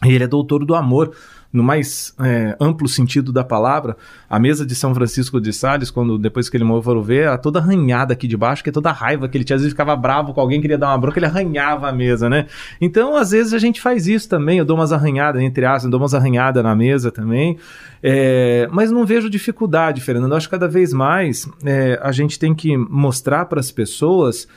e 0.04 0.12
ele 0.12 0.24
é 0.24 0.28
doutor 0.28 0.66
do 0.66 0.76
amor, 0.76 1.12
no 1.54 1.64
mais 1.64 2.16
é, 2.20 2.58
amplo 2.60 2.88
sentido 2.88 3.32
da 3.32 3.44
palavra, 3.44 3.96
a 4.28 4.40
mesa 4.40 4.66
de 4.66 4.74
São 4.74 4.94
Francisco 4.96 5.40
de 5.40 5.54
Sales, 5.54 5.92
quando 5.92 6.18
depois 6.18 6.50
que 6.50 6.58
ele 6.58 6.64
morreu, 6.64 6.82
foram 6.82 7.04
ver, 7.04 7.38
toda 7.38 7.60
arranhada 7.60 8.14
aqui 8.14 8.28
de 8.28 8.36
baixo, 8.36 8.64
que 8.64 8.70
é 8.70 8.74
toda 8.74 8.90
a 8.90 8.94
raiva 8.94 9.30
que 9.30 9.38
ele 9.38 9.44
tinha, 9.44 9.56
às 9.56 9.62
vezes 9.62 9.74
ficava 9.74 9.96
bravo 9.96 10.34
com 10.34 10.42
alguém, 10.42 10.60
queria 10.60 10.80
dar 10.80 10.88
uma 10.88 10.98
bronca, 10.98 11.20
ele 11.20 11.28
arranhava 11.28 11.88
a 11.88 11.92
mesa, 11.92 12.28
né? 12.28 12.48
Então, 12.82 13.16
às 13.16 13.30
vezes 13.30 13.54
a 13.54 13.60
gente 13.60 13.80
faz 13.80 14.08
isso 14.08 14.28
também, 14.28 14.58
eu 14.58 14.66
dou 14.66 14.76
umas 14.76 14.92
arranhadas, 14.92 15.42
entre 15.44 15.64
aspas, 15.64 15.84
eu 15.86 15.92
dou 15.92 16.00
umas 16.00 16.16
arranhadas 16.16 16.64
na 16.64 16.76
mesa 16.76 17.12
também, 17.12 17.58
é, 18.02 18.68
mas 18.72 18.90
não 18.90 19.06
vejo 19.06 19.30
dificuldade, 19.30 20.02
Fernando, 20.02 20.32
eu 20.32 20.38
acho 20.38 20.48
que 20.48 20.52
cada 20.52 20.68
vez 20.68 20.92
mais 20.92 21.48
é, 21.64 22.00
a 22.02 22.12
gente 22.12 22.40
tem 22.40 22.56
que 22.56 22.76
mostrar 22.76 23.46
para 23.46 23.60
as 23.60 23.72
pessoas 23.72 24.48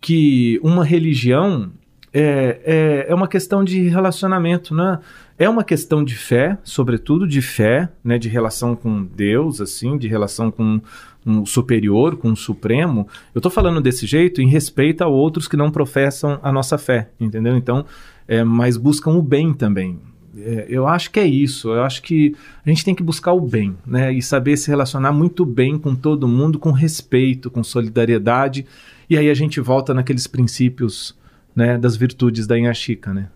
que 0.00 0.58
uma 0.62 0.84
religião 0.84 1.70
é, 2.18 2.60
é, 2.64 3.06
é 3.10 3.14
uma 3.14 3.28
questão 3.28 3.62
de 3.62 3.88
relacionamento, 3.88 4.74
né? 4.74 4.98
É 5.38 5.46
uma 5.50 5.62
questão 5.62 6.02
de 6.02 6.14
fé, 6.14 6.56
sobretudo 6.64 7.28
de 7.28 7.42
fé, 7.42 7.90
né? 8.02 8.16
De 8.16 8.26
relação 8.26 8.74
com 8.74 9.04
Deus, 9.04 9.60
assim, 9.60 9.98
de 9.98 10.08
relação 10.08 10.50
com 10.50 10.80
um 11.26 11.44
superior, 11.44 12.16
com 12.16 12.30
um 12.30 12.36
supremo. 12.36 13.06
Eu 13.34 13.40
estou 13.40 13.52
falando 13.52 13.82
desse 13.82 14.06
jeito 14.06 14.40
em 14.40 14.48
respeito 14.48 15.02
a 15.02 15.06
outros 15.06 15.46
que 15.46 15.58
não 15.58 15.70
professam 15.70 16.40
a 16.42 16.50
nossa 16.50 16.78
fé, 16.78 17.10
entendeu? 17.20 17.54
Então, 17.54 17.84
é, 18.26 18.42
mas 18.42 18.78
buscam 18.78 19.10
o 19.10 19.20
bem 19.20 19.52
também. 19.52 19.98
É, 20.38 20.64
eu 20.70 20.88
acho 20.88 21.10
que 21.10 21.20
é 21.20 21.26
isso. 21.26 21.68
Eu 21.68 21.82
acho 21.82 22.00
que 22.00 22.34
a 22.64 22.70
gente 22.70 22.82
tem 22.82 22.94
que 22.94 23.02
buscar 23.02 23.34
o 23.34 23.42
bem, 23.42 23.76
né? 23.86 24.10
E 24.10 24.22
saber 24.22 24.56
se 24.56 24.70
relacionar 24.70 25.12
muito 25.12 25.44
bem 25.44 25.78
com 25.78 25.94
todo 25.94 26.26
mundo, 26.26 26.58
com 26.58 26.70
respeito, 26.70 27.50
com 27.50 27.62
solidariedade. 27.62 28.64
E 29.10 29.18
aí 29.18 29.28
a 29.28 29.34
gente 29.34 29.60
volta 29.60 29.92
naqueles 29.92 30.26
princípios 30.26 31.14
né, 31.56 31.78
das 31.78 31.96
virtudes 31.96 32.46
da 32.46 32.58
Inhaxica, 32.58 33.14
né? 33.14 33.28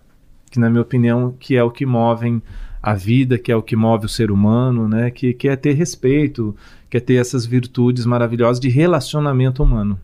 Que 0.51 0.61
na 0.61 0.69
minha 0.69 0.83
opinião 0.83 1.35
que 1.41 1.57
é 1.57 1.65
o 1.65 1.71
que 1.71 1.87
movem 1.87 2.43
a 2.83 2.95
vida, 2.95 3.39
que 3.39 3.51
é 3.51 3.57
o 3.57 3.63
que 3.63 3.75
move 3.75 4.07
o 4.07 4.09
ser 4.09 4.31
humano, 4.31 4.87
né? 4.87 5.11
Que, 5.11 5.33
que 5.33 5.49
é 5.49 5.57
ter 5.57 5.73
respeito, 5.73 6.55
que 6.91 6.99
é 6.99 7.01
ter 7.01 7.15
essas 7.15 7.47
virtudes 7.47 8.05
maravilhosas 8.05 8.61
de 8.61 8.69
relacionamento 8.69 9.63
humano. 9.63 9.99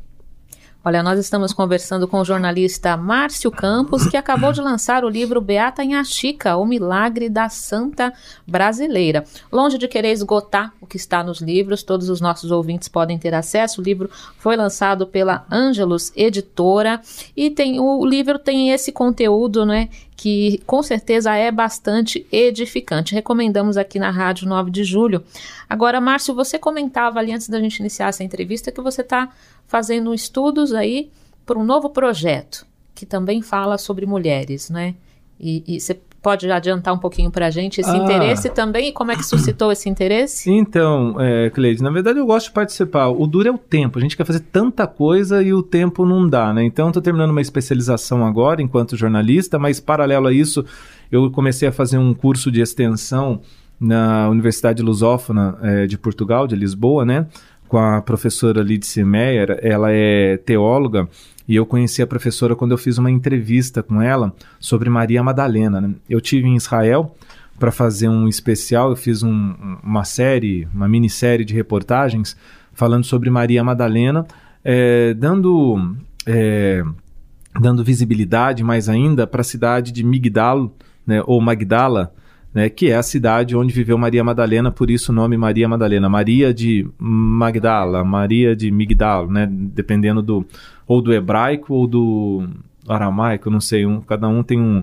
Olha, 0.87 1.03
nós 1.03 1.19
estamos 1.19 1.53
conversando 1.53 2.07
com 2.07 2.21
o 2.21 2.25
jornalista 2.25 2.97
Márcio 2.97 3.51
Campos, 3.51 4.07
que 4.07 4.17
acabou 4.17 4.53
de 4.53 4.61
lançar 4.61 5.05
o 5.05 5.09
livro 5.09 5.41
Beata 5.41 5.83
em 5.83 5.97
Achica, 5.97 6.57
o 6.57 6.65
milagre 6.65 7.29
da 7.29 7.49
santa 7.49 8.13
brasileira. 8.47 9.25
Longe 9.51 9.79
de 9.79 9.89
querer 9.89 10.13
esgotar 10.13 10.73
o 10.81 10.87
que 10.87 10.97
está 10.97 11.25
nos 11.25 11.41
livros, 11.41 11.83
todos 11.83 12.09
os 12.09 12.21
nossos 12.21 12.53
ouvintes 12.53 12.87
podem 12.87 13.19
ter 13.19 13.35
acesso. 13.35 13.81
O 13.81 13.85
livro 13.85 14.09
foi 14.39 14.55
lançado 14.55 15.09
pela 15.09 15.45
Ângelos 15.51 16.13
Editora 16.15 17.01
e 17.37 17.51
tem 17.51 17.81
o 17.81 18.07
livro 18.07 18.39
tem 18.39 18.71
esse 18.71 18.93
conteúdo, 18.93 19.67
né, 19.67 19.89
que 20.17 20.63
com 20.67 20.83
certeza 20.83 21.35
é 21.35 21.53
bastante 21.53 22.27
edificante. 22.33 23.15
Recomendamos 23.15 23.77
aqui 23.77 23.99
na 23.99 24.11
Rádio 24.11 24.49
9 24.49 24.71
de 24.71 24.83
Julho. 24.83 25.23
Agora, 25.69 26.01
Márcio, 26.01 26.35
você 26.35 26.59
comentava 26.59 27.19
ali 27.19 27.33
antes 27.33 27.49
da 27.49 27.61
gente 27.61 27.81
iniciar 27.81 28.09
essa 28.09 28.25
entrevista 28.25 28.73
que 28.73 28.81
você 28.81 29.03
está 29.03 29.31
fazendo 29.67 30.15
estudos 30.15 30.73
aí 30.73 31.11
para 31.45 31.59
um 31.59 31.65
novo 31.65 31.91
projeto 31.91 32.67
que 32.97 33.05
também 33.05 33.43
fala 33.43 33.77
sobre 33.77 34.07
mulheres, 34.07 34.71
né? 34.71 34.95
E, 35.39 35.79
você 35.79 36.01
pode 36.27 36.51
adiantar 36.51 36.93
um 36.93 36.99
pouquinho 36.99 37.31
para 37.31 37.47
a 37.47 37.51
gente 37.51 37.81
esse 37.81 37.89
ah. 37.89 37.97
interesse 37.99 38.51
também 38.51 38.89
e 38.89 38.93
como 38.93 39.13
é 39.13 39.17
que 39.17 39.23
suscitou 39.23 39.71
esse 39.71 39.89
interesse? 39.89 40.51
Então, 40.51 41.15
é, 41.21 41.51
Cleide, 41.51 41.81
na 41.81 41.89
verdade 41.89 42.19
eu 42.19 42.27
gosto 42.27 42.47
de 42.47 42.53
participar. 42.53 43.07
O 43.11 43.29
duro 43.29 43.49
é 43.49 43.53
o 43.53 43.57
tempo. 43.57 43.97
A 43.97 44.03
gente 44.03 44.17
quer 44.17 44.25
fazer 44.25 44.41
tanta 44.41 44.89
coisa 44.89 45.41
e 45.41 45.55
o 45.55 45.63
tempo 45.63 46.05
não 46.05 46.29
dá, 46.29 46.53
né? 46.53 46.65
Então, 46.65 46.89
estou 46.89 47.01
terminando 47.01 47.31
uma 47.31 47.41
especialização 47.41 48.27
agora 48.27 48.61
enquanto 48.61 48.97
jornalista, 48.97 49.57
mas 49.57 49.79
paralelo 49.79 50.27
a 50.27 50.33
isso, 50.33 50.65
eu 51.13 51.31
comecei 51.31 51.69
a 51.69 51.73
fazer 51.73 51.99
um 51.99 52.13
curso 52.13 52.51
de 52.51 52.61
extensão 52.61 53.41
na 53.79 54.29
Universidade 54.29 54.83
Lusófona 54.83 55.57
é, 55.63 55.87
de 55.87 55.97
Portugal, 55.97 56.49
de 56.49 56.57
Lisboa, 56.57 57.05
né? 57.05 57.29
com 57.69 57.79
a 57.79 58.01
professora 58.01 58.63
Lidse 58.63 59.03
Meyer, 59.05 59.59
ela 59.63 59.93
é 59.93 60.37
teóloga, 60.39 61.09
e 61.49 61.55
eu 61.55 61.65
conheci 61.65 62.03
a 62.03 62.07
professora 62.07 62.57
quando 62.57 62.73
eu 62.73 62.79
fiz 62.79 62.99
uma 62.99 63.11
entrevista 63.11 63.83
com 63.83 64.03
ela 64.03 64.35
sobre 64.59 64.91
Maria 64.91 65.23
Madalena. 65.23 65.81
Né? 65.81 65.95
Eu 66.09 66.21
tive 66.21 66.49
em 66.49 66.57
Israel 66.57 67.15
para 67.59 67.71
fazer 67.71 68.09
um 68.09 68.29
especial, 68.29 68.91
eu 68.91 68.97
fiz 68.97 69.23
um, 69.23 69.55
uma 69.83 70.05
série, 70.05 70.69
uma 70.75 70.89
minissérie 70.89 71.45
de 71.45 71.55
reportagens 71.55 72.37
falando 72.73 73.05
sobre 73.05 73.31
Maria 73.31 73.65
Madalena, 73.65 74.27
é, 74.63 75.15
dando, 75.15 75.97
é, 76.27 76.83
dando 77.59 77.83
visibilidade 77.83 78.63
mais 78.63 78.89
ainda 78.89 79.27
para 79.27 79.41
a 79.41 79.45
cidade 79.45 79.93
de 79.93 80.05
Migdal, 80.05 80.75
né, 81.07 81.23
ou 81.27 81.41
Magdala, 81.41 82.13
né, 82.53 82.69
que 82.69 82.91
é 82.91 82.97
a 82.97 83.03
cidade 83.03 83.57
onde 83.57 83.73
viveu 83.73 83.97
Maria 83.97 84.25
Madalena, 84.25 84.71
por 84.71 84.91
isso 84.91 85.13
o 85.13 85.15
nome 85.15 85.37
Maria 85.37 85.69
Madalena. 85.69 86.09
Maria 86.09 86.53
de 86.53 86.87
Magdala, 86.99 88.05
Maria 88.05 88.55
de 88.55 88.71
Migdal, 88.71 89.31
né, 89.31 89.49
dependendo 89.51 90.21
do 90.21 90.45
ou 90.87 91.03
do 91.03 91.13
hebraico 91.13 91.75
ou 91.75 91.87
do 91.87 92.49
aramaico, 92.89 93.51
não 93.51 93.61
sei, 93.61 93.85
um, 93.85 94.01
cada 94.01 94.29
um 94.29 94.43
tem 94.43 94.61
um, 94.61 94.83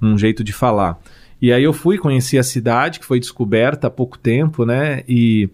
um 0.00 0.18
jeito 0.18 0.42
de 0.42 0.52
falar. 0.52 0.98
E 1.40 1.52
aí 1.52 1.62
eu 1.62 1.72
fui, 1.72 1.98
conheci 1.98 2.38
a 2.38 2.42
cidade, 2.42 2.98
que 2.98 3.06
foi 3.06 3.20
descoberta 3.20 3.86
há 3.86 3.90
pouco 3.90 4.18
tempo, 4.18 4.64
né, 4.64 5.02
e, 5.08 5.48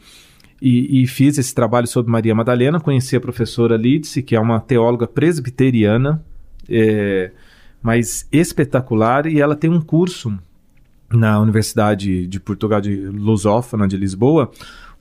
e, 0.61 1.03
e 1.03 1.07
fiz 1.07 1.37
esse 1.39 1.55
trabalho 1.55 1.87
sobre 1.87 2.11
Maria 2.11 2.35
Madalena, 2.35 2.81
conheci 2.81 3.17
a 3.17 3.21
professora 3.21 3.77
Lidse, 3.77 4.23
que 4.23 4.35
é 4.37 4.41
uma 4.41 4.61
teóloga 4.61 5.07
presbiteriana, 5.07 6.25
é, 6.69 7.33
mas 7.83 8.27
espetacular, 8.31 9.27
e 9.27 9.41
ela 9.41 9.57
tem 9.57 9.69
um 9.69 9.81
curso 9.81 10.33
na 11.11 11.39
Universidade 11.41 12.27
de 12.27 12.41
Portugal 12.41 12.81
de 12.81 12.95
Lusófona 12.95 13.87
de 13.87 13.97
Lisboa, 13.97 14.51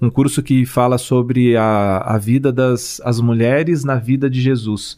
um 0.02 0.10
curso 0.10 0.42
que 0.42 0.66
fala 0.66 0.98
sobre 0.98 1.56
a, 1.56 2.00
a 2.00 2.18
vida 2.18 2.52
das 2.52 3.00
as 3.06 3.20
mulheres 3.20 3.84
na 3.84 3.96
vida 3.96 4.30
de 4.30 4.42
Jesus. 4.42 4.98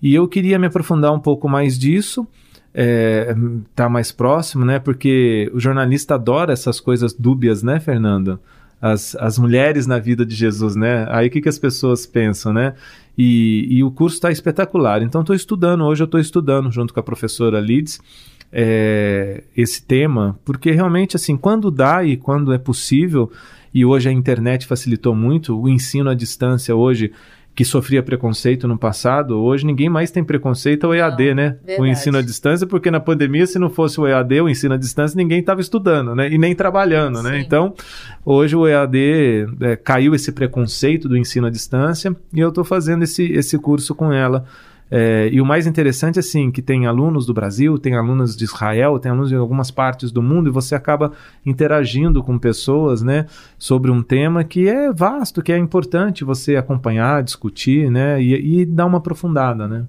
E 0.00 0.14
eu 0.14 0.26
queria 0.26 0.58
me 0.58 0.66
aprofundar 0.66 1.12
um 1.12 1.20
pouco 1.20 1.48
mais 1.48 1.78
disso, 1.78 2.26
é, 2.72 3.34
tá 3.74 3.88
mais 3.88 4.10
próximo, 4.10 4.64
né? 4.64 4.78
Porque 4.78 5.50
o 5.52 5.60
jornalista 5.60 6.14
adora 6.14 6.52
essas 6.52 6.80
coisas 6.80 7.12
dúbias, 7.12 7.62
né, 7.62 7.78
Fernando? 7.78 8.40
As, 8.80 9.16
as 9.16 9.38
mulheres 9.38 9.86
na 9.86 9.98
vida 9.98 10.24
de 10.24 10.34
Jesus, 10.34 10.76
né? 10.76 11.06
Aí 11.10 11.26
o 11.26 11.30
que, 11.30 11.40
que 11.40 11.48
as 11.48 11.58
pessoas 11.58 12.06
pensam, 12.06 12.52
né? 12.52 12.74
E, 13.16 13.66
e 13.68 13.82
o 13.82 13.90
curso 13.90 14.16
está 14.16 14.30
espetacular. 14.30 15.02
Então, 15.02 15.22
estou 15.22 15.34
estudando, 15.34 15.84
hoje 15.84 16.04
eu 16.04 16.06
estou 16.06 16.20
estudando 16.20 16.70
junto 16.70 16.94
com 16.94 17.00
a 17.00 17.02
professora 17.02 17.60
Lids 17.60 18.00
é, 18.52 19.44
esse 19.56 19.82
tema, 19.82 20.38
porque 20.44 20.70
realmente, 20.70 21.16
assim, 21.16 21.36
quando 21.36 21.70
dá 21.70 22.04
e 22.04 22.16
quando 22.16 22.52
é 22.52 22.58
possível, 22.58 23.30
e 23.72 23.84
hoje 23.84 24.08
a 24.08 24.12
internet 24.12 24.66
facilitou 24.66 25.14
muito, 25.14 25.60
o 25.60 25.68
ensino 25.68 26.10
à 26.10 26.14
distância 26.14 26.74
hoje 26.74 27.12
que 27.58 27.64
sofria 27.64 28.04
preconceito 28.04 28.68
no 28.68 28.78
passado, 28.78 29.36
hoje 29.36 29.66
ninguém 29.66 29.88
mais 29.88 30.12
tem 30.12 30.22
preconceito 30.22 30.84
ao 30.84 30.94
EAD, 30.94 31.30
não, 31.30 31.34
né? 31.34 31.48
Verdade. 31.64 31.80
O 31.80 31.86
ensino 31.86 32.16
à 32.16 32.22
distância, 32.22 32.64
porque 32.68 32.88
na 32.88 33.00
pandemia, 33.00 33.48
se 33.48 33.58
não 33.58 33.68
fosse 33.68 34.00
o 34.00 34.06
EAD, 34.06 34.42
o 34.42 34.48
ensino 34.48 34.74
à 34.74 34.76
distância, 34.76 35.16
ninguém 35.16 35.40
estava 35.40 35.60
estudando, 35.60 36.14
né? 36.14 36.32
E 36.32 36.38
nem 36.38 36.54
trabalhando, 36.54 37.20
né? 37.20 37.30
Sim. 37.30 37.36
né? 37.36 37.40
Então, 37.40 37.74
hoje 38.24 38.54
o 38.54 38.64
EAD 38.64 39.46
é, 39.60 39.74
caiu 39.74 40.14
esse 40.14 40.30
preconceito 40.30 41.08
do 41.08 41.16
ensino 41.16 41.48
à 41.48 41.50
distância 41.50 42.14
e 42.32 42.38
eu 42.38 42.50
estou 42.50 42.62
fazendo 42.62 43.02
esse, 43.02 43.24
esse 43.24 43.58
curso 43.58 43.92
com 43.92 44.12
ela. 44.12 44.44
É, 44.90 45.28
e 45.32 45.40
o 45.40 45.44
mais 45.44 45.66
interessante, 45.66 46.18
assim, 46.18 46.50
que 46.50 46.62
tem 46.62 46.86
alunos 46.86 47.26
do 47.26 47.34
Brasil, 47.34 47.78
tem 47.78 47.94
alunos 47.94 48.36
de 48.36 48.44
Israel, 48.44 48.98
tem 48.98 49.10
alunos 49.10 49.28
de 49.28 49.34
algumas 49.34 49.70
partes 49.70 50.10
do 50.10 50.22
mundo, 50.22 50.48
e 50.48 50.52
você 50.52 50.74
acaba 50.74 51.12
interagindo 51.44 52.22
com 52.22 52.38
pessoas, 52.38 53.02
né, 53.02 53.26
sobre 53.58 53.90
um 53.90 54.02
tema 54.02 54.44
que 54.44 54.68
é 54.68 54.92
vasto, 54.92 55.42
que 55.42 55.52
é 55.52 55.58
importante 55.58 56.24
você 56.24 56.56
acompanhar, 56.56 57.22
discutir, 57.22 57.90
né, 57.90 58.20
e, 58.22 58.60
e 58.60 58.64
dar 58.66 58.86
uma 58.86 58.98
aprofundada, 58.98 59.68
né. 59.68 59.84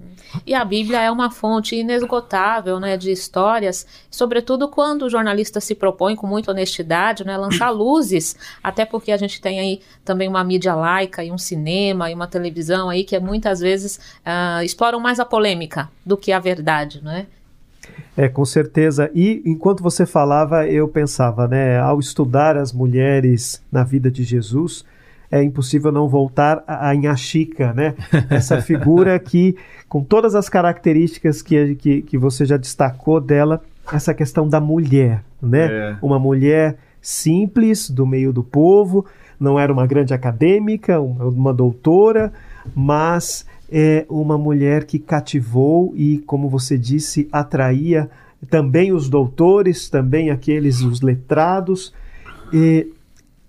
E 0.46 0.54
a 0.54 0.64
Bíblia 0.64 1.00
é 1.00 1.10
uma 1.10 1.30
fonte 1.30 1.74
inesgotável 1.76 2.78
né, 2.78 2.96
de 2.96 3.10
histórias, 3.10 3.86
sobretudo 4.10 4.68
quando 4.68 5.02
o 5.02 5.10
jornalista 5.10 5.60
se 5.60 5.74
propõe 5.74 6.14
com 6.14 6.26
muita 6.26 6.52
honestidade 6.52 7.24
né, 7.24 7.36
lançar 7.36 7.70
luzes, 7.74 8.36
até 8.62 8.84
porque 8.84 9.10
a 9.10 9.16
gente 9.16 9.40
tem 9.40 9.58
aí 9.58 9.80
também 10.04 10.28
uma 10.28 10.44
mídia 10.44 10.74
laica 10.74 11.24
e 11.24 11.32
um 11.32 11.38
cinema 11.38 12.10
e 12.10 12.14
uma 12.14 12.26
televisão 12.26 12.88
aí 12.88 13.02
que 13.02 13.18
muitas 13.18 13.60
vezes 13.60 13.98
uh, 14.24 14.62
exploram 14.90 15.00
mais 15.00 15.20
a 15.20 15.24
polêmica 15.24 15.88
do 16.04 16.16
que 16.16 16.32
a 16.32 16.40
verdade, 16.40 17.00
não 17.02 17.12
é? 17.12 17.26
É, 18.16 18.28
com 18.28 18.44
certeza. 18.44 19.10
E 19.14 19.40
enquanto 19.46 19.82
você 19.82 20.04
falava, 20.04 20.66
eu 20.66 20.88
pensava, 20.88 21.46
né, 21.46 21.78
ao 21.78 22.00
estudar 22.00 22.56
as 22.56 22.72
mulheres 22.72 23.62
na 23.70 23.84
vida 23.84 24.10
de 24.10 24.24
Jesus, 24.24 24.84
é 25.30 25.42
impossível 25.42 25.92
não 25.92 26.08
voltar 26.08 26.64
a 26.66 26.92
Inhaxica, 26.94 27.72
né? 27.72 27.94
Essa 28.28 28.60
figura 28.60 29.16
que, 29.18 29.56
com 29.88 30.02
todas 30.02 30.34
as 30.34 30.48
características 30.48 31.40
que, 31.40 31.76
que, 31.76 32.02
que 32.02 32.18
você 32.18 32.44
já 32.44 32.56
destacou 32.56 33.20
dela, 33.20 33.62
essa 33.92 34.12
questão 34.12 34.48
da 34.48 34.60
mulher, 34.60 35.22
né? 35.40 35.66
É. 35.70 35.96
Uma 36.02 36.18
mulher 36.18 36.76
simples, 37.00 37.88
do 37.88 38.04
meio 38.06 38.32
do 38.32 38.42
povo, 38.42 39.06
não 39.38 39.58
era 39.58 39.72
uma 39.72 39.86
grande 39.86 40.12
acadêmica, 40.12 41.00
uma 41.00 41.54
doutora, 41.54 42.32
mas 42.74 43.46
é 43.70 44.04
uma 44.08 44.36
mulher 44.36 44.84
que 44.84 44.98
cativou 44.98 45.92
e, 45.94 46.18
como 46.26 46.48
você 46.48 46.76
disse, 46.76 47.28
atraía 47.30 48.10
também 48.48 48.92
os 48.92 49.08
doutores, 49.08 49.88
também 49.88 50.30
aqueles, 50.30 50.80
os 50.80 51.00
letrados. 51.00 51.94
E 52.52 52.88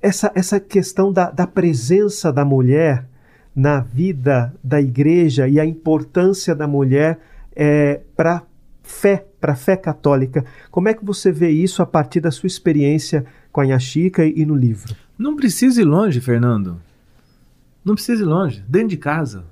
essa, 0.02 0.32
essa 0.36 0.60
questão 0.60 1.12
da, 1.12 1.32
da 1.32 1.48
presença 1.48 2.32
da 2.32 2.46
mulher 2.46 3.08
na 3.56 3.80
vida 3.80 4.54
da 4.64 4.80
igreja 4.80 5.48
e 5.48 5.60
a 5.60 5.66
importância 5.66 6.54
da 6.54 6.68
mulher 6.68 7.20
é, 7.56 8.02
para 8.16 8.44
fé, 8.84 9.26
para 9.40 9.54
a 9.54 9.56
fé 9.56 9.76
católica. 9.76 10.46
Como 10.70 10.88
é 10.88 10.94
que 10.94 11.04
você 11.04 11.32
vê 11.32 11.50
isso 11.50 11.82
a 11.82 11.86
partir 11.86 12.20
da 12.20 12.32
sua 12.32 12.48
experiência 12.48 13.26
com 13.52 13.62
a 13.62 13.66
Yashica 13.66 14.24
e, 14.24 14.42
e 14.42 14.46
no 14.46 14.56
livro? 14.56 14.96
Não 15.18 15.36
precisa 15.36 15.82
ir 15.82 15.86
longe, 15.86 16.22
Fernando. 16.22 16.80
Não 17.84 17.96
precisa 17.96 18.24
ir 18.24 18.28
longe. 18.28 18.64
Dentro 18.68 18.90
de 18.90 18.98
casa 18.98 19.51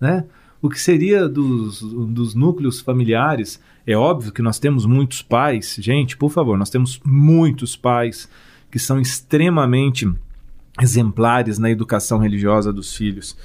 né? 0.00 0.24
O 0.60 0.68
que 0.70 0.80
seria 0.80 1.28
dos, 1.28 1.82
dos 1.82 2.34
núcleos 2.34 2.80
familiares? 2.80 3.60
É 3.86 3.94
óbvio 3.96 4.32
que 4.32 4.40
nós 4.40 4.58
temos 4.58 4.86
muitos 4.86 5.20
pais, 5.20 5.76
gente, 5.78 6.16
por 6.16 6.30
favor, 6.30 6.56
nós 6.56 6.70
temos 6.70 6.98
muitos 7.04 7.76
pais 7.76 8.28
que 8.70 8.78
são 8.78 8.98
extremamente 8.98 10.10
exemplares 10.80 11.58
na 11.58 11.70
educação 11.70 12.18
religiosa 12.18 12.72
dos 12.72 12.96
filhos. 12.96 13.36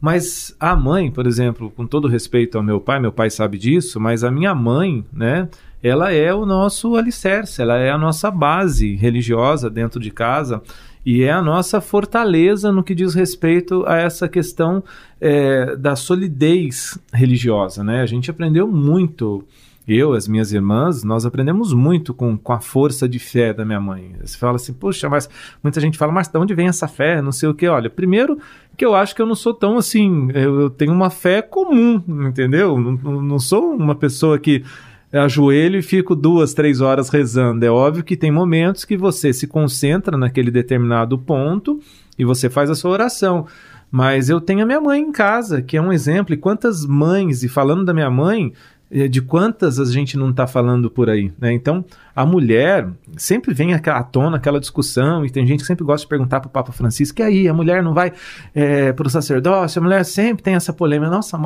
Mas 0.00 0.54
a 0.60 0.76
mãe, 0.76 1.10
por 1.10 1.26
exemplo, 1.26 1.70
com 1.70 1.86
todo 1.86 2.08
respeito 2.08 2.58
ao 2.58 2.64
meu 2.64 2.80
pai, 2.80 3.00
meu 3.00 3.12
pai 3.12 3.30
sabe 3.30 3.58
disso, 3.58 3.98
mas 3.98 4.22
a 4.22 4.30
minha 4.30 4.54
mãe, 4.54 5.04
né, 5.12 5.48
ela 5.82 6.12
é 6.12 6.34
o 6.34 6.44
nosso 6.44 6.96
alicerce, 6.96 7.62
ela 7.62 7.78
é 7.78 7.90
a 7.90 7.96
nossa 7.96 8.30
base 8.30 8.94
religiosa 8.96 9.70
dentro 9.70 10.00
de 10.00 10.10
casa 10.10 10.62
e 11.06 11.22
é 11.22 11.30
a 11.30 11.40
nossa 11.40 11.80
fortaleza 11.80 12.72
no 12.72 12.82
que 12.82 12.92
diz 12.92 13.14
respeito 13.14 13.84
a 13.86 13.96
essa 13.96 14.28
questão 14.28 14.82
é, 15.20 15.76
da 15.76 15.94
solidez 15.94 16.98
religiosa. 17.14 17.84
Né? 17.84 18.02
A 18.02 18.06
gente 18.06 18.28
aprendeu 18.28 18.66
muito, 18.66 19.44
eu, 19.86 20.14
as 20.14 20.26
minhas 20.26 20.52
irmãs, 20.52 21.04
nós 21.04 21.24
aprendemos 21.24 21.72
muito 21.72 22.12
com, 22.12 22.36
com 22.36 22.52
a 22.52 22.58
força 22.58 23.08
de 23.08 23.20
fé 23.20 23.54
da 23.54 23.64
minha 23.64 23.80
mãe. 23.80 24.16
Você 24.20 24.36
fala 24.36 24.56
assim, 24.56 24.72
poxa, 24.72 25.08
mas 25.08 25.30
muita 25.62 25.80
gente 25.80 25.96
fala, 25.96 26.10
mas 26.10 26.26
de 26.26 26.36
onde 26.38 26.54
vem 26.54 26.66
essa 26.66 26.88
fé? 26.88 27.22
Não 27.22 27.30
sei 27.30 27.48
o 27.48 27.54
que. 27.54 27.68
Olha, 27.68 27.88
primeiro 27.88 28.36
que 28.76 28.84
eu 28.84 28.92
acho 28.92 29.14
que 29.14 29.22
eu 29.22 29.26
não 29.26 29.36
sou 29.36 29.54
tão 29.54 29.78
assim, 29.78 30.28
eu, 30.34 30.62
eu 30.62 30.70
tenho 30.70 30.92
uma 30.92 31.08
fé 31.08 31.40
comum, 31.40 32.02
entendeu? 32.28 32.76
Não, 32.80 33.22
não 33.22 33.38
sou 33.38 33.76
uma 33.76 33.94
pessoa 33.94 34.40
que 34.40 34.64
ajoelho 35.12 35.78
e 35.78 35.82
fico 35.82 36.14
duas, 36.14 36.54
três 36.54 36.80
horas 36.80 37.08
rezando. 37.08 37.64
É 37.64 37.70
óbvio 37.70 38.04
que 38.04 38.16
tem 38.16 38.30
momentos 38.30 38.84
que 38.84 38.96
você 38.96 39.32
se 39.32 39.46
concentra 39.46 40.16
naquele 40.16 40.50
determinado 40.50 41.18
ponto 41.18 41.80
e 42.18 42.24
você 42.24 42.50
faz 42.50 42.70
a 42.70 42.74
sua 42.74 42.90
oração. 42.90 43.46
Mas 43.90 44.28
eu 44.28 44.40
tenho 44.40 44.62
a 44.62 44.66
minha 44.66 44.80
mãe 44.80 45.00
em 45.00 45.12
casa, 45.12 45.62
que 45.62 45.76
é 45.76 45.80
um 45.80 45.92
exemplo. 45.92 46.34
E 46.34 46.36
quantas 46.36 46.84
mães, 46.84 47.42
e 47.42 47.48
falando 47.48 47.84
da 47.84 47.94
minha 47.94 48.10
mãe, 48.10 48.52
eh, 48.90 49.08
de 49.08 49.22
quantas 49.22 49.78
a 49.78 49.84
gente 49.84 50.16
não 50.16 50.30
está 50.30 50.46
falando 50.46 50.90
por 50.90 51.08
aí, 51.08 51.32
né? 51.40 51.52
Então, 51.52 51.84
a 52.14 52.26
mulher 52.26 52.88
sempre 53.16 53.54
vem 53.54 53.74
à 53.74 54.02
tona 54.02 54.36
aquela 54.36 54.60
discussão 54.60 55.24
e 55.24 55.30
tem 55.30 55.46
gente 55.46 55.60
que 55.60 55.66
sempre 55.66 55.84
gosta 55.84 56.04
de 56.04 56.08
perguntar 56.08 56.40
para 56.40 56.48
o 56.48 56.50
Papa 56.50 56.72
Francisco, 56.72 57.20
e 57.20 57.24
aí, 57.24 57.48
a 57.48 57.54
mulher 57.54 57.82
não 57.82 57.94
vai 57.94 58.12
é, 58.54 58.92
para 58.92 59.06
o 59.06 59.10
sacerdócio? 59.10 59.80
A 59.80 59.82
mulher 59.82 60.04
sempre 60.04 60.42
tem 60.42 60.54
essa 60.54 60.72
polêmica. 60.72 61.10
Nossa, 61.10 61.38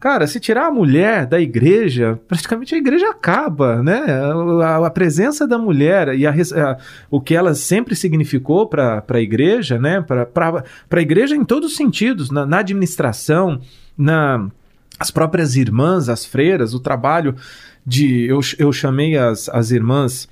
Cara, 0.00 0.26
se 0.26 0.38
tirar 0.38 0.66
a 0.66 0.70
mulher 0.70 1.26
da 1.26 1.40
igreja, 1.40 2.20
praticamente 2.28 2.74
a 2.74 2.78
igreja 2.78 3.08
acaba, 3.08 3.82
né? 3.82 4.04
A, 4.62 4.86
a 4.86 4.90
presença 4.90 5.46
da 5.46 5.56
mulher 5.56 6.14
e 6.14 6.26
a, 6.26 6.30
a, 6.30 6.78
o 7.10 7.20
que 7.20 7.34
ela 7.34 7.54
sempre 7.54 7.96
significou 7.96 8.66
para 8.66 9.02
a 9.08 9.20
igreja, 9.20 9.78
né? 9.78 10.02
Para 10.02 10.64
a 10.90 11.00
igreja 11.00 11.34
em 11.34 11.44
todos 11.44 11.72
os 11.72 11.76
sentidos, 11.76 12.30
na, 12.30 12.44
na 12.44 12.58
administração, 12.58 13.60
na 13.96 14.46
as 14.98 15.10
próprias 15.10 15.56
irmãs, 15.56 16.08
as 16.08 16.24
freiras, 16.24 16.74
o 16.74 16.80
trabalho 16.80 17.34
de. 17.84 18.26
Eu, 18.26 18.40
eu 18.58 18.72
chamei 18.72 19.16
as, 19.16 19.48
as 19.48 19.70
irmãs 19.70 20.28